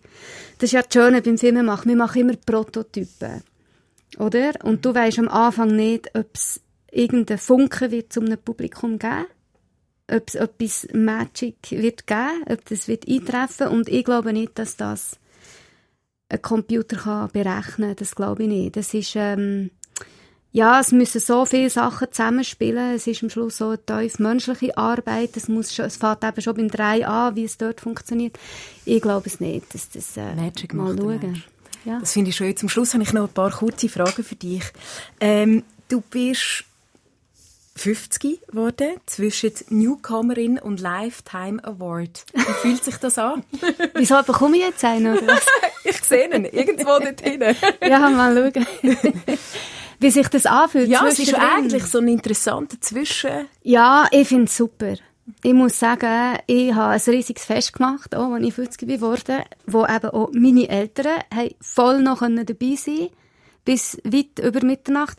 Das 0.60 0.70
ist 0.70 0.72
ja 0.72 0.82
das 0.82 0.94
Schöne 0.94 1.22
beim 1.22 1.38
Filmen 1.38 1.66
machen. 1.66 1.90
Wir 1.90 1.98
machen 1.98 2.22
immer 2.22 2.36
Prototypen. 2.46 3.44
Oder? 4.18 4.54
Und 4.64 4.86
du 4.86 4.96
weißt 4.96 5.20
am 5.20 5.28
Anfang 5.28 5.76
nicht, 5.76 6.16
ob 6.16 6.28
es 6.34 6.62
irgendeinen 6.92 7.40
Funken 7.40 7.92
wird 7.92 8.14
zum 8.14 8.26
Publikum 8.38 9.00
geben 9.00 9.26
ob 10.14 10.28
es 10.28 10.36
etwas 10.36 10.88
Magic 10.94 11.56
wird 11.72 12.08
geben, 12.08 12.44
ob 12.50 12.66
das 12.66 12.88
wird 12.88 13.08
eintreffen 13.08 13.68
und 13.68 13.90
ich 13.90 14.04
glaube 14.06 14.34
nicht, 14.34 14.58
dass 14.58 14.78
das 14.78 15.18
ein 16.30 16.42
Computer 16.42 16.98
kann 16.98 17.30
berechnen 17.32 17.90
kann. 17.90 17.96
Das 17.96 18.16
glaube 18.16 18.44
ich 18.44 18.50
nicht. 18.50 18.76
Das 18.76 18.94
ist, 18.94 19.16
ähm, 19.16 19.72
ja, 20.52 20.80
es 20.80 20.92
müssen 20.92 21.20
so 21.20 21.46
viele 21.46 21.70
Sachen 21.70 22.12
zusammenspielen. 22.12 22.96
Es 22.96 23.08
ist 23.08 23.24
am 23.24 23.30
Schluss 23.30 23.58
so 23.58 23.70
eine 23.70 23.86
tief 23.86 24.20
menschliche 24.20 24.78
Arbeit. 24.78 25.36
Es, 25.36 25.48
muss 25.48 25.74
schon, 25.74 25.86
es 25.86 25.98
fängt 25.98 26.24
eben 26.24 26.42
schon 26.42 26.56
beim 26.56 26.70
3 26.70 27.08
an, 27.08 27.36
wie 27.36 27.44
es 27.44 27.58
dort 27.58 27.82
funktioniert. 27.82 28.38
Ich 28.86 29.02
glaube 29.02 29.28
es 29.28 29.40
nicht. 29.40 29.74
Dass 29.74 29.90
das, 29.90 30.18
äh, 30.18 30.36
Magic 30.36 30.74
mal 30.74 30.96
schauen. 30.98 31.44
Ja. 31.86 32.00
Das 32.00 32.14
finde 32.14 32.30
ich 32.30 32.36
schön. 32.36 32.56
Zum 32.56 32.70
Schluss 32.70 32.94
habe 32.94 33.04
ich 33.04 33.14
noch 33.14 33.28
ein 33.28 33.34
paar 33.34 33.52
kurze 33.52 33.90
Fragen 33.90 34.24
für 34.24 34.36
dich. 34.36 34.64
Ähm, 35.20 35.64
du 35.90 36.02
bist 36.02 36.66
50 37.76 38.48
geworden, 38.48 38.94
zwischen 39.06 39.52
Newcomerin 39.70 40.60
und 40.60 40.80
Lifetime 40.80 41.64
Award. 41.64 42.26
Wie 42.34 42.42
fühlt 42.42 42.84
sich 42.84 42.98
das 42.98 43.18
an? 43.18 43.44
Wieso 43.96 44.22
bekomme 44.22 44.58
ich 44.58 44.64
jetzt 44.64 44.84
einen? 44.86 45.18
Oder 45.18 45.28
was? 45.28 45.46
ich 45.84 46.04
sehe 46.04 46.34
ihn, 46.34 46.46
irgendwo 46.46 47.00
dort 47.00 47.22
hinten. 47.22 47.56
ja, 47.82 48.10
mal 48.10 48.52
schauen. 48.54 48.66
Wie 50.00 50.10
sich 50.12 50.28
das 50.28 50.46
anfühlt. 50.46 50.90
Ja, 50.90 51.06
es 51.08 51.20
ist 51.20 51.34
eigentlich 51.34 51.86
so 51.86 52.00
ein 52.00 52.08
interessanter 52.08 52.80
Zwischen... 52.80 53.48
Ja, 53.64 54.08
ich 54.12 54.28
finde 54.28 54.46
es 54.46 54.58
super. 54.58 54.96
Ich 55.42 55.54
muss 55.54 55.80
sagen, 55.80 56.38
ich 56.48 56.74
habe 56.74 56.94
ein 56.94 57.02
riesiges 57.08 57.46
Fest 57.46 57.74
gemacht, 57.74 58.14
auch 58.14 58.34
als 58.34 58.46
ich 58.46 58.54
50 58.54 58.88
geworden 58.88 59.42
wo 59.66 59.86
eben 59.86 60.10
auch 60.10 60.30
meine 60.34 60.68
Eltern 60.68 61.24
voll 61.62 62.02
noch 62.02 62.20
dabei 62.20 62.76
sein 62.76 63.10
bis 63.66 63.98
weit 64.04 64.40
über 64.40 64.64
Mitternacht. 64.66 65.18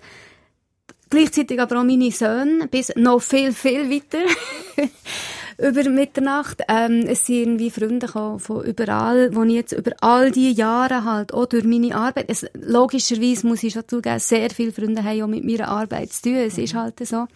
Gleichzeitig 1.14 1.60
aber 1.60 1.78
auch 1.78 1.84
meine 1.84 2.10
Söhne, 2.10 2.66
bis 2.66 2.92
noch 2.96 3.22
viel, 3.22 3.52
viel 3.52 3.88
weiter. 3.88 4.18
über 5.58 5.88
Mitternacht. 5.88 6.62
Ähm, 6.68 7.04
es 7.06 7.26
sind 7.26 7.36
irgendwie 7.36 7.70
Freunde 7.70 8.08
von 8.08 8.64
überall, 8.64 9.34
wo 9.34 9.42
ich 9.44 9.52
jetzt 9.52 9.72
über 9.72 9.92
all 10.00 10.30
die 10.30 10.52
Jahre 10.52 11.04
halt, 11.04 11.32
auch 11.32 11.46
durch 11.46 11.64
meine 11.64 11.94
Arbeit, 11.94 12.26
es, 12.28 12.46
logischerweise 12.54 13.46
muss 13.46 13.62
ich 13.62 13.74
schon 13.74 13.86
zugeben, 13.86 14.18
sehr 14.18 14.50
viele 14.50 14.72
Freunde 14.72 15.04
haben 15.04 15.22
auch 15.22 15.28
mit 15.28 15.44
meiner 15.44 15.68
Arbeit 15.68 16.12
zu 16.12 16.22
tun, 16.22 16.36
es 16.36 16.58
ist 16.58 16.74
halt 16.74 16.98
so, 17.06 17.26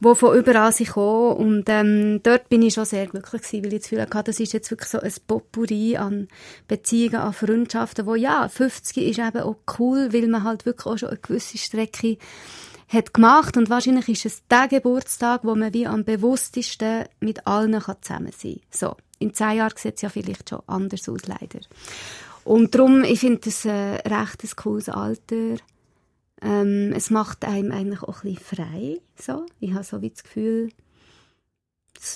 wo 0.00 0.14
von 0.14 0.38
überall 0.38 0.72
sie 0.72 0.86
kommen 0.86 1.36
und 1.36 1.64
ähm, 1.68 2.20
dort 2.22 2.48
bin 2.48 2.62
ich 2.62 2.74
schon 2.74 2.84
sehr 2.84 3.06
glücklich 3.06 3.42
gewesen, 3.42 3.64
weil 3.64 3.74
ich 3.74 3.80
das 3.80 3.90
Gefühl 3.90 4.00
hatte, 4.02 4.30
das 4.30 4.40
ist 4.40 4.52
jetzt 4.52 4.70
wirklich 4.70 4.88
so 4.88 5.00
ein 5.00 5.12
Potpourri 5.26 5.96
an 5.96 6.28
Beziehungen, 6.66 7.16
an 7.16 7.32
Freundschaften, 7.32 8.06
wo 8.06 8.14
ja, 8.14 8.48
50 8.48 8.96
ist 8.96 9.18
eben 9.18 9.42
auch 9.42 9.56
cool, 9.78 10.12
weil 10.12 10.28
man 10.28 10.44
halt 10.44 10.64
wirklich 10.64 10.86
auch 10.86 10.96
schon 10.96 11.10
eine 11.10 11.18
gewisse 11.18 11.58
Strecke 11.58 12.16
hat 12.90 13.14
gemacht 13.14 13.56
und 13.56 13.70
wahrscheinlich 13.70 14.08
ist 14.08 14.26
es 14.26 14.42
der 14.48 14.66
Geburtstag, 14.66 15.44
wo 15.44 15.54
man 15.54 15.72
wie 15.72 15.86
am 15.86 16.04
bewusstesten 16.04 17.04
mit 17.20 17.46
allen 17.46 17.80
zusammen 17.80 18.32
sein 18.36 18.54
kann. 18.54 18.60
So, 18.70 18.96
in 19.20 19.32
zehn 19.32 19.58
Jahren 19.58 19.76
sieht 19.76 19.96
es 19.96 20.02
ja 20.02 20.08
vielleicht 20.08 20.50
schon 20.50 20.62
anders 20.66 21.08
aus, 21.08 21.20
leider. 21.26 21.60
Und 22.42 22.74
darum, 22.74 23.04
ich 23.04 23.20
finde 23.20 23.40
das 23.44 23.64
ein 23.64 23.96
recht 23.96 24.56
cooles 24.56 24.88
Alter. 24.88 25.56
Ähm, 26.42 26.92
es 26.96 27.10
macht 27.10 27.44
einem 27.44 27.70
eigentlich 27.70 28.02
auch 28.02 28.24
ein 28.24 28.34
bisschen 28.34 28.56
frei. 28.56 29.00
So. 29.16 29.46
Ich 29.60 29.72
habe 29.72 29.84
so 29.84 30.02
wie 30.02 30.10
das 30.10 30.24
Gefühl, 30.24 30.70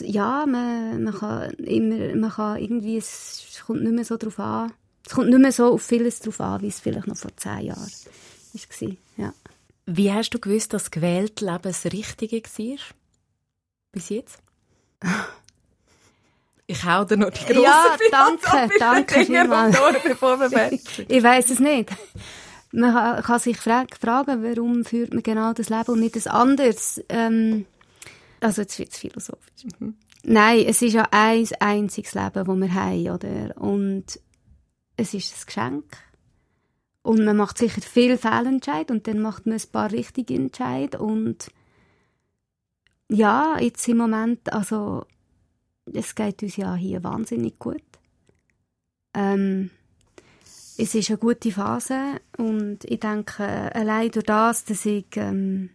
ja, 0.00 0.44
man, 0.46 1.04
man, 1.04 1.14
kann 1.14 1.50
immer, 1.54 2.16
man 2.16 2.30
kann 2.30 2.58
irgendwie, 2.58 2.96
es 2.96 3.62
kommt 3.66 3.82
nicht 3.82 3.92
mehr 3.92 4.04
so 4.04 4.16
drauf 4.16 4.40
an. 4.40 4.72
Es 5.06 5.12
kommt 5.12 5.28
nicht 5.28 5.38
mehr 5.38 5.52
so 5.52 5.74
auf 5.74 5.82
vieles 5.82 6.20
drauf 6.20 6.40
an, 6.40 6.62
wie 6.62 6.68
es 6.68 6.80
vielleicht 6.80 7.06
noch 7.06 7.16
vor 7.16 7.36
zehn 7.36 7.66
Jahren 7.66 7.78
war. 7.80 8.88
Ja. 9.18 9.34
Wie 9.86 10.12
hast 10.12 10.30
du 10.30 10.38
gewusst, 10.38 10.72
dass 10.72 10.90
gewählt 10.90 11.40
Leben 11.40 11.60
das 11.62 11.84
Richtige 11.86 12.42
war? 12.42 12.78
Bis 13.92 14.08
jetzt? 14.08 14.38
Ich 16.66 16.82
hau 16.82 17.04
dir 17.04 17.18
noch 17.18 17.28
die 17.28 17.44
grosse 17.44 17.60
Ja, 17.62 17.96
danke, 18.10 18.78
danke 18.78 19.26
vielmals. 19.26 19.76
bevor 20.02 20.40
wir 20.40 20.72
Ich 21.08 21.22
weiß 21.22 21.50
es 21.50 21.58
nicht. 21.58 21.90
Man 22.72 23.22
kann 23.22 23.38
sich 23.38 23.58
fragen, 23.58 24.42
warum 24.42 24.84
führt 24.86 25.12
man 25.12 25.22
genau 25.22 25.52
das 25.52 25.68
Leben 25.68 25.92
und 25.92 26.00
nicht 26.00 26.16
das 26.16 26.26
anderes. 26.26 27.02
Ähm, 27.10 27.66
also 28.40 28.62
jetzt 28.62 28.78
wird 28.78 28.92
es 28.92 28.98
philosophisch. 28.98 29.66
Mhm. 29.78 29.94
Nein, 30.24 30.64
es 30.66 30.80
ist 30.80 30.94
ja 30.94 31.06
ein 31.10 31.46
einziges 31.60 32.14
Leben, 32.14 32.32
das 32.32 32.46
wir 32.46 32.74
haben, 32.74 33.10
oder? 33.10 33.60
Und 33.60 34.18
es 34.96 35.12
ist 35.12 35.34
ein 35.34 35.46
Geschenk. 35.46 35.96
Und 37.04 37.22
man 37.24 37.36
macht 37.36 37.58
sicher 37.58 37.82
viel 37.82 38.16
Fehlentscheid 38.16 38.90
und 38.90 39.06
dann 39.06 39.20
macht 39.20 39.44
man 39.44 39.56
ein 39.56 39.70
paar 39.70 39.92
richtige 39.92 40.34
Entscheid 40.34 40.98
und 40.98 41.50
ja, 43.10 43.58
jetzt 43.60 43.86
im 43.88 43.98
Moment, 43.98 44.50
also 44.50 45.04
es 45.92 46.14
geht 46.14 46.42
uns 46.42 46.56
ja 46.56 46.74
hier 46.74 47.04
wahnsinnig 47.04 47.58
gut. 47.58 47.82
Ähm, 49.12 49.70
es 50.78 50.94
ist 50.94 51.10
eine 51.10 51.18
gute 51.18 51.52
Phase 51.52 52.20
und 52.38 52.84
ich 52.84 53.00
denke, 53.00 53.44
allein 53.74 54.10
durch 54.10 54.24
das, 54.24 54.64
dass 54.64 54.86
ich 54.86 55.04
ähm, 55.16 55.68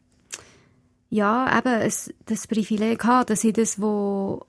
ja, 1.11 1.59
eben 1.59 1.81
es, 1.81 2.11
das 2.25 2.47
Privileg 2.47 3.03
habe, 3.03 3.27
dass 3.27 3.43
ich 3.43 3.53
das, 3.53 3.79
was 3.79 4.39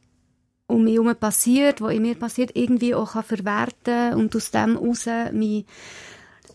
um 0.66 0.84
mich 0.84 0.94
herum 0.94 1.14
passiert, 1.14 1.82
was 1.82 1.92
in 1.92 2.02
mir 2.02 2.14
passiert, 2.14 2.56
irgendwie 2.56 2.94
auch 2.94 3.22
verwerten 3.22 3.84
kann 3.84 4.14
und 4.14 4.34
aus 4.34 4.50
dem 4.50 4.78
heraus 4.78 5.06
mich 5.32 5.66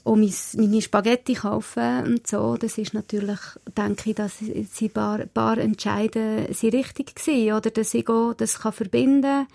auch 0.06 0.16
meine 0.16 0.82
Spaghetti 0.82 1.34
kaufen 1.34 2.06
und 2.06 2.28
so, 2.28 2.56
das 2.58 2.78
ist 2.78 2.94
natürlich, 2.94 3.40
denke 3.76 4.12
ich, 4.12 4.16
dass 4.16 4.38
sie 4.38 4.90
paar, 4.90 5.26
paar 5.26 5.58
Entscheide 5.58 6.48
sind 6.52 6.76
richtig 6.76 7.16
gewesen, 7.16 7.54
oder 7.54 7.72
dass 7.72 7.94
ich 7.94 8.08
auch 8.08 8.34
das 8.34 8.60
kann 8.60 8.72
verbinden 8.72 9.48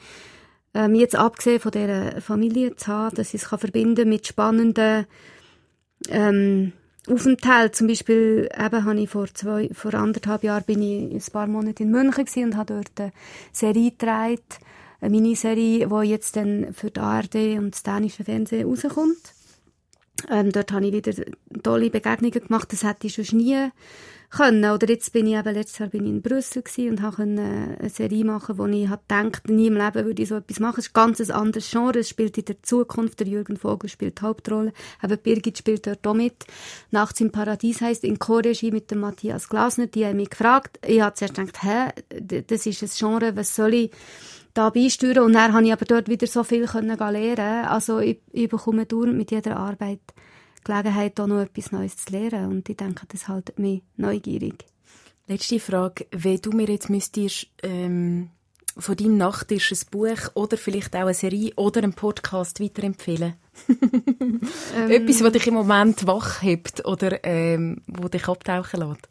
ähm, 0.75 0.95
jetzt 0.95 1.17
abgesehen 1.17 1.61
von 1.61 1.73
dieser 1.73 2.21
Familie 2.21 2.77
zu 2.77 2.89
haben, 2.89 3.17
dass 3.17 3.35
ich 3.35 3.43
es 3.43 3.49
kann 3.49 3.59
verbinden 3.59 4.09
mit 4.09 4.27
spannenden 4.27 5.07
ähm, 6.09 6.73
Aufenthalten. 7.09 7.75
Zum 7.75 7.87
Beispiel 7.89 8.49
eben 8.57 8.85
habe 8.85 9.01
ich 9.01 9.11
vor, 9.11 9.27
zwei, 9.35 9.71
vor 9.73 9.95
anderthalb 9.95 10.45
Jahren 10.45 10.65
bin 10.65 10.83
ich 10.83 11.13
ein 11.13 11.33
paar 11.33 11.47
Monate 11.47 11.83
in 11.83 11.91
München 11.91 12.45
und 12.45 12.57
habe 12.57 12.75
dort 12.75 13.01
eine 13.01 13.13
Serie 13.53 13.91
gedreht, 13.91 14.61
eine 15.01 15.11
Miniserie, 15.11 15.89
die 15.89 16.09
jetzt 16.09 16.37
dann 16.37 16.73
für 16.73 16.91
die 16.91 17.01
ARD 17.01 17.35
und 17.59 17.73
das 17.73 17.83
dänische 17.83 18.25
Fernsehen 18.25 18.69
rauskommt. 18.69 19.35
Ähm, 20.29 20.51
dort 20.53 20.73
habe 20.73 20.87
ich 20.87 20.93
wieder 20.93 21.13
tolle 21.63 21.91
Begegnungen 21.91 22.41
gemacht. 22.47 22.73
Das 22.73 22.85
hätte 22.85 23.07
ich 23.07 23.15
schon 23.15 23.39
nie 23.39 23.71
können. 24.31 24.71
Oder 24.71 24.89
jetzt 24.89 25.13
bin 25.13 25.27
ich 25.27 25.35
eben, 25.35 25.55
letztes 25.55 25.79
Jahr 25.79 25.89
bin 25.89 26.05
ich 26.05 26.11
in 26.11 26.23
Brüssel 26.23 26.63
und 26.89 27.03
habe 27.03 27.23
eine 27.23 27.77
Serie 27.89 28.25
machen, 28.25 28.59
wo 28.59 28.67
ich 28.67 28.89
habe 28.89 29.03
gedacht, 29.09 29.49
nie 29.49 29.67
im 29.67 29.77
Leben 29.77 30.07
würde 30.07 30.23
ich 30.23 30.29
so 30.29 30.37
etwas 30.37 30.61
machen. 30.61 30.79
Es 30.79 30.87
ist 30.87 30.97
ein 30.97 31.07
ganz 31.07 31.31
anderes 31.31 31.71
Genre. 31.71 31.99
Es 31.99 32.09
spielt 32.09 32.39
in 32.39 32.45
der 32.45 32.63
Zukunft. 32.63 33.21
Der 33.21 33.27
Jürgen 33.27 33.57
Vogel 33.57 33.91
spielt 33.91 34.21
die 34.21 34.23
Hauptrolle. 34.23 34.73
Eben 35.03 35.19
Birgit 35.19 35.59
spielt 35.59 35.87
dort 35.87 36.07
auch 36.07 36.15
mit. 36.15 36.47
Nachts 36.91 37.21
im 37.21 37.33
Paradies 37.33 37.81
heisst 37.81 38.05
in 38.05 38.19
Co-Regie 38.19 38.71
mit 38.71 38.91
dem 38.91 39.01
Matthias 39.01 39.49
Glasner. 39.49 39.89
Die 39.89 40.07
haben 40.07 40.17
mich 40.17 40.31
gefragt. 40.31 40.79
Ich 40.87 41.01
habe 41.01 41.15
zuerst 41.15 41.35
gedacht, 41.35 41.63
hä, 41.63 42.43
das 42.47 42.67
ist 42.67 42.83
ein 42.83 42.91
Genre, 42.97 43.37
was 43.37 43.55
soll 43.55 43.75
ich 43.75 43.91
da 44.55 44.71
beisteuern. 44.71 45.25
Und 45.25 45.33
dann 45.35 45.53
habe 45.53 45.65
ich 45.65 45.73
aber 45.73 45.85
dort 45.85 46.09
wieder 46.09 46.27
so 46.27 46.45
viel 46.45 46.67
können 46.67 46.97
lernen. 46.97 47.67
Also 47.67 47.99
ich, 47.99 48.21
ich 48.33 48.49
bekomme 48.49 48.87
dauernd 48.87 49.17
mit 49.17 49.31
jeder 49.31 49.57
Arbeit 49.57 50.01
Gelegenheit, 50.65 51.19
auch 51.19 51.27
noch 51.27 51.41
etwas 51.41 51.73
Neues 51.73 51.97
zu 51.97 52.13
lernen. 52.13 52.51
Und 52.51 52.69
ich 52.69 52.77
denke, 52.77 53.07
das 53.09 53.29
hält 53.29 53.59
mich 53.59 53.83
neugierig. 53.97 54.67
Letzte 55.27 55.61
Frage. 55.61 56.07
Wenn 56.11 56.41
du 56.41 56.51
mir 56.51 56.69
jetzt 56.69 56.91
müsstest, 56.91 57.47
ähm, 57.63 58.31
von 58.77 58.97
deinem 58.97 59.17
Nachttisch 59.17 59.73
ein 59.73 59.79
Buch 59.91 60.31
oder 60.35 60.57
vielleicht 60.57 60.95
auch 60.95 61.01
eine 61.01 61.15
Serie 61.15 61.53
oder 61.57 61.83
einen 61.83 61.93
Podcast 61.93 62.61
weiterempfehlen? 62.61 63.35
ähm. 63.69 64.91
Etwas, 64.91 65.23
was 65.23 65.33
dich 65.33 65.47
im 65.47 65.55
Moment 65.55 66.07
wach 66.07 66.43
hebt 66.43 66.85
oder 66.85 67.25
ähm, 67.25 67.83
wo 67.87 68.09
dich 68.09 68.29
abtauchen 68.29 68.81
lässt? 68.81 69.09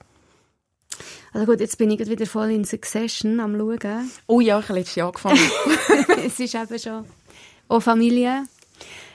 Also 1.34 1.46
gut, 1.46 1.60
jetzt 1.60 1.78
bin 1.78 1.92
ich 1.92 2.00
wieder 2.00 2.26
voll 2.26 2.52
in 2.52 2.66
Succession 2.66 3.40
am 3.40 3.58
Schauen. 3.58 4.12
Oh 4.28 4.40
ja, 4.40 4.60
ich 4.60 4.70
habe 4.70 4.80
letztes 4.80 4.96
Jahr 4.96 5.08
angefangen. 5.08 5.40
es 6.26 6.40
ist 6.40 6.56
eben 6.56 6.80
schon 6.80 7.06
auch 7.68 7.82
Familie. 7.82 8.44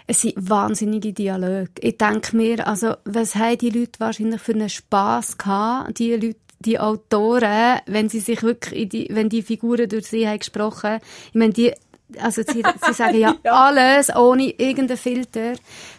Es 0.07 0.21
sind 0.21 0.35
wahnsinnige 0.37 1.13
Dialoge. 1.13 1.71
Ich 1.81 1.97
denke 1.97 2.37
mir, 2.37 2.67
also, 2.67 2.95
was 3.05 3.35
haben 3.37 3.59
die 3.59 3.71
Leute 3.71 4.01
wahrscheinlich 4.01 4.41
für 4.41 4.53
einen 4.53 4.69
Spass 4.69 5.39
gehabt, 5.39 5.99
die 5.99 6.13
Leute, 6.13 6.37
die 6.61 6.79
Autoren, 6.79 7.81
wenn 7.87 8.09
sie 8.09 8.21
sich 8.21 8.43
wirklich, 8.43 8.89
die, 8.89 9.09
wenn 9.11 9.29
die 9.29 9.43
Figuren 9.43 9.89
durch 9.89 10.07
sie 10.07 10.29
haben 10.29 10.39
gesprochen, 10.39 10.99
ich 11.29 11.35
meine, 11.35 11.53
die, 11.53 11.73
also 12.21 12.43
sie, 12.43 12.63
sie 12.87 12.93
sagen 12.93 13.19
ja, 13.19 13.37
ja, 13.45 13.53
alles 13.53 14.15
ohne 14.15 14.51
irgendeinen 14.51 14.99
Filter. 14.99 15.55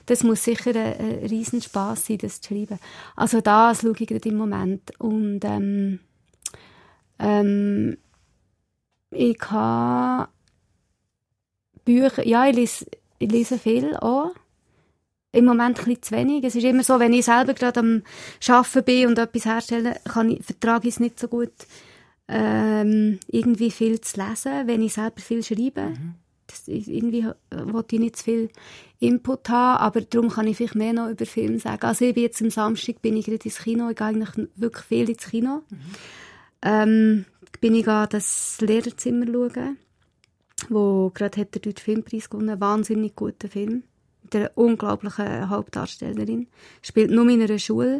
Das 0.05 0.23
muss 0.23 0.43
sicher 0.43 0.71
ein, 0.71 0.99
ein 0.99 1.25
riesen 1.25 1.61
Spass 1.61 2.07
sein, 2.07 2.17
das 2.19 2.41
zu 2.41 2.53
schreiben. 2.53 2.79
Also 3.15 3.41
das 3.41 3.81
schaue 3.81 3.95
ich 3.97 4.07
gerade 4.07 4.29
im 4.29 4.37
Moment. 4.37 4.91
Und 4.99 5.41
ähm, 5.43 5.99
ähm, 7.19 7.97
ich 9.11 9.39
habe 9.49 10.29
Bücher, 11.85 12.25
ja, 12.27 12.47
ich 12.47 12.55
lese, 12.55 12.85
ich 13.19 13.31
lese 13.31 13.57
viel 13.57 13.95
auch. 13.95 14.31
Im 15.31 15.45
Moment 15.45 15.79
ein 15.79 15.85
bisschen 15.85 16.01
zu 16.01 16.15
wenig. 16.15 16.43
Es 16.45 16.55
ist 16.55 16.63
immer 16.63 16.83
so, 16.83 16.99
wenn 16.99 17.13
ich 17.13 17.25
selber 17.25 17.53
gerade 17.53 17.81
am 17.81 18.03
Arbeiten 18.47 18.83
bin 18.83 19.07
und 19.07 19.19
etwas 19.19 19.45
herstelle, 19.45 19.99
kann 20.05 20.29
ich, 20.29 20.43
vertrage 20.43 20.87
ich 20.87 20.95
es 20.95 20.99
nicht 21.01 21.19
so 21.19 21.27
gut, 21.27 21.51
ähm, 22.27 23.19
irgendwie 23.27 23.71
viel 23.71 24.01
zu 24.01 24.19
lesen, 24.19 24.67
wenn 24.67 24.81
ich 24.81 24.93
selber 24.93 25.21
viel 25.21 25.43
schreibe. 25.43 25.89
Mhm. 25.89 26.15
Das, 26.47 26.67
irgendwie 26.67 27.27
wollte 27.49 27.95
ich 27.95 28.01
nicht 28.01 28.17
zu 28.17 28.23
viel 28.23 28.49
Input 28.99 29.49
haben, 29.49 29.79
aber 29.79 30.01
darum 30.01 30.29
kann 30.29 30.47
ich 30.47 30.57
vielleicht 30.57 30.75
mehr 30.75 30.93
noch 30.93 31.09
über 31.09 31.25
Filme 31.25 31.59
sagen. 31.59 31.85
Also 31.85 32.05
ich 32.05 32.13
bin 32.13 32.23
jetzt 32.23 32.41
am 32.41 32.51
Samstag 32.51 33.01
bin 33.01 33.17
ich 33.17 33.25
gerade 33.25 33.43
ins 33.43 33.57
Kino, 33.57 33.89
ich 33.89 33.95
gehe 33.95 34.07
eigentlich 34.07 34.47
wirklich 34.55 34.85
viel 34.85 35.09
ins 35.09 35.25
Kino. 35.25 35.63
Mhm. 35.69 35.77
Ähm, 36.61 37.25
bin 37.61 37.75
ich 37.75 37.87
an 37.87 38.09
das 38.09 38.57
Lehrerzimmer 38.61 39.25
schauen 39.25 39.77
wo 40.69 41.11
gerade 41.13 41.41
hat 41.41 41.53
der 41.53 41.61
Deutsche 41.61 41.83
Filmpreis 41.83 42.29
gewonnen, 42.29 42.59
wahnsinnig 42.59 43.15
guter 43.15 43.49
Film, 43.49 43.83
mit 44.23 44.35
einer 44.35 44.51
unglaublichen 44.55 45.49
Hauptdarstellerin, 45.49 46.47
spielt 46.81 47.11
nur 47.11 47.27
in 47.29 47.41
einer 47.41 47.59
Schule. 47.59 47.99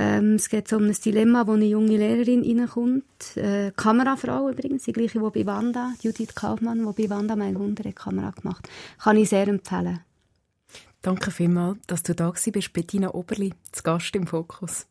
Ähm, 0.00 0.36
es 0.36 0.48
geht 0.48 0.72
um 0.72 0.84
ein 0.84 0.92
Dilemma, 0.92 1.44
wo 1.48 1.54
eine 1.54 1.64
junge 1.64 1.96
Lehrerin 1.96 2.44
reinkommt, 2.44 3.36
äh, 3.36 3.72
Kamerafrau 3.74 4.48
übrigens, 4.48 4.84
die 4.84 4.92
gleiche, 4.92 5.18
die 5.18 5.42
bei 5.42 5.44
Wanda, 5.44 5.92
Judith 6.00 6.36
Kaufmann, 6.36 6.86
die 6.86 7.02
bei 7.02 7.10
Wanda 7.12 7.34
mein 7.34 7.58
Wunder 7.58 7.82
hat 7.82 7.96
Kamera 7.96 8.30
gemacht. 8.30 8.68
Kann 9.02 9.16
ich 9.16 9.28
sehr 9.28 9.48
empfehlen. 9.48 9.98
Danke 11.02 11.32
vielmals, 11.32 11.78
dass 11.88 12.04
du 12.04 12.14
da 12.14 12.30
bist, 12.30 12.72
Bettina 12.72 13.12
Oberli, 13.12 13.52
zu 13.72 13.82
Gast 13.82 14.14
im 14.14 14.28
Fokus. 14.28 14.86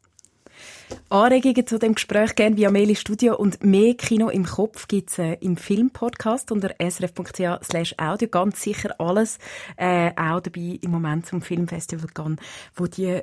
Anregungen 1.08 1.66
zu 1.66 1.80
dem 1.80 1.96
Gespräch 1.96 2.36
gerne 2.36 2.58
via 2.58 2.70
Mail 2.70 2.94
Studio 2.98 3.38
und 3.38 3.64
mehr 3.64 3.94
Kino 3.94 4.28
im 4.28 4.44
Kopf 4.44 4.90
gibt 4.90 5.12
es 5.12 5.20
äh, 5.20 5.38
im 5.40 5.56
Filmpodcast 5.56 6.52
unter 6.52 6.76
srf.ch 6.80 7.94
audio. 7.98 8.28
Ganz 8.28 8.62
sicher 8.62 8.94
alles 9.00 9.40
äh, 9.78 10.12
auch 10.18 10.42
dabei 10.42 10.80
im 10.82 10.92
Moment 10.92 11.28
zum 11.28 11.42
Filmfestival 11.42 12.10
gehen, 12.14 12.42
wo 12.76 12.88
die 12.88 13.22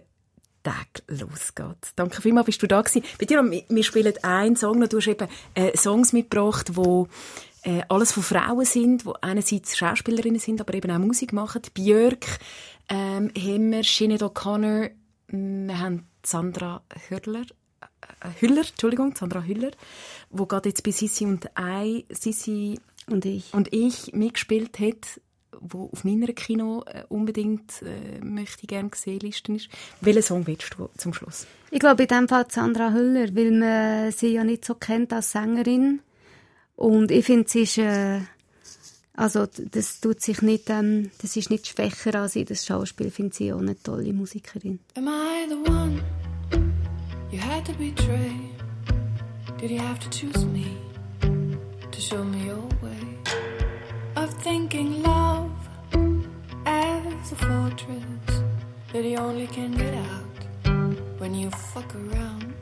Tag 0.64 1.04
losgeht. 1.06 1.92
Danke 1.94 2.20
vielmals, 2.20 2.46
bist 2.46 2.62
du 2.62 2.66
da 2.66 2.82
gewesen. 2.82 3.04
Bei 3.18 3.26
dir, 3.26 3.44
wir 3.68 3.84
spielen 3.84 4.14
einen 4.22 4.56
Song, 4.56 4.80
du 4.88 4.96
hast 4.96 5.06
eben 5.06 5.28
äh, 5.54 5.76
Songs 5.76 6.12
mitgebracht, 6.12 6.74
wo 6.74 7.06
äh, 7.62 7.82
alles 7.88 8.12
von 8.12 8.22
Frauen 8.22 8.64
sind, 8.64 9.04
die 9.04 9.12
einerseits 9.20 9.76
Schauspielerinnen 9.76 10.40
sind, 10.40 10.60
aber 10.60 10.74
eben 10.74 10.90
auch 10.90 10.98
Musik 10.98 11.32
machen. 11.32 11.62
Björk, 11.74 12.26
ähm, 12.88 13.30
Hemmer, 13.36 13.82
Sinead 13.82 14.22
O'Connor, 14.22 14.90
wir 15.28 15.78
haben 15.78 16.06
Sandra 16.24 16.82
Hürler, 17.08 17.46
äh, 18.20 18.28
Hüller, 18.40 18.64
Entschuldigung, 18.68 19.14
Sandra 19.14 19.42
Hüller, 19.42 19.70
wo 20.30 20.46
gerade 20.46 20.70
jetzt 20.70 20.82
bei 20.82 20.90
Sissi 20.90 21.26
und 21.26 21.48
I, 21.58 22.06
Sissi 22.08 22.80
und 23.06 23.24
ich, 23.24 23.52
und 23.52 23.72
ich 23.72 24.12
mitgespielt 24.14 24.78
hat, 24.78 25.20
wo 25.60 25.90
auf 25.92 26.04
meiner 26.04 26.32
Kino 26.32 26.82
äh, 26.86 27.02
unbedingt 27.08 27.82
äh, 27.82 28.24
möchte 28.24 28.62
ich 28.62 28.68
gerne 28.68 28.90
gesehen 28.90 29.20
Listen 29.20 29.56
ist. 29.56 29.68
Welchen 30.00 30.22
Song 30.22 30.46
willst 30.46 30.74
du 30.76 30.88
zum 30.96 31.12
Schluss? 31.14 31.46
Ich 31.70 31.80
glaube 31.80 32.04
in 32.04 32.08
dem 32.08 32.28
Fall 32.28 32.46
Sandra 32.48 32.92
Hüller, 32.92 33.34
weil 33.34 33.50
man 33.50 34.12
sie 34.12 34.28
ja 34.28 34.44
nicht 34.44 34.64
so 34.64 34.74
kennt 34.74 35.12
als 35.12 35.32
Sängerin 35.32 36.00
und 36.76 37.10
ich 37.10 37.24
finde 37.24 37.48
sie 37.48 37.62
ist 37.62 37.78
äh, 37.78 38.20
also 39.16 39.46
das 39.46 40.00
tut 40.00 40.20
sich 40.20 40.42
nicht, 40.42 40.68
ähm, 40.70 41.10
das 41.22 41.36
ist 41.36 41.48
nicht 41.48 41.68
schwächer 41.68 42.20
als 42.20 42.34
ich 42.34 42.46
das 42.46 42.66
Schauspiel, 42.66 43.12
finde 43.12 43.34
sie 43.34 43.52
auch 43.52 43.60
eine 43.60 43.80
tolle 43.80 44.12
Musikerin. 44.12 44.80
Am 44.96 45.06
I 45.06 45.46
the 45.48 45.70
one 45.70 46.02
you 47.30 47.38
had 47.38 47.64
to 47.64 47.72
betray? 47.74 48.32
Did 49.60 49.70
you 49.70 49.78
have 49.78 50.00
to 50.00 50.10
choose 50.10 50.44
me 50.44 50.66
to 51.90 52.00
show 52.00 52.24
me 52.24 52.44
your 52.48 52.68
way 52.82 53.23
of 54.24 54.32
thinking 54.42 55.02
love 55.02 55.52
as 56.64 57.32
a 57.32 57.36
fortress 57.36 58.32
that 58.90 59.04
you 59.04 59.18
only 59.18 59.46
can 59.46 59.70
get 59.72 59.92
out 59.92 60.38
when 61.18 61.34
you 61.34 61.50
fuck 61.50 61.94
around? 61.94 62.54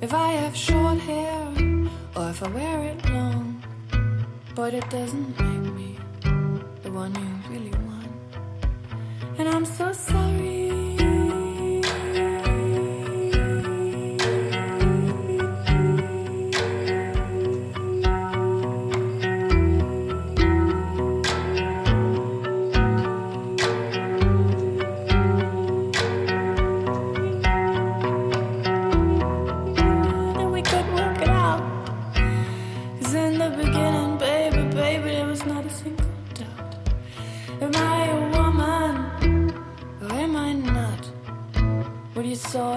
If 0.00 0.14
I 0.14 0.28
have 0.42 0.56
short 0.56 0.98
hair 0.98 1.42
or 2.14 2.30
if 2.30 2.40
I 2.44 2.48
wear 2.58 2.78
it 2.92 3.04
long 3.10 3.60
but 4.54 4.72
it 4.72 4.88
doesn't 4.88 5.30
make 5.40 5.74
me 5.74 5.98
the 6.84 6.92
one 6.92 7.12
you 7.22 7.30
really 7.52 7.76
want. 7.88 8.12
And 9.38 9.48
I'm 9.48 9.64
so 9.64 9.92
sorry. 9.92 10.65
So 42.50 42.74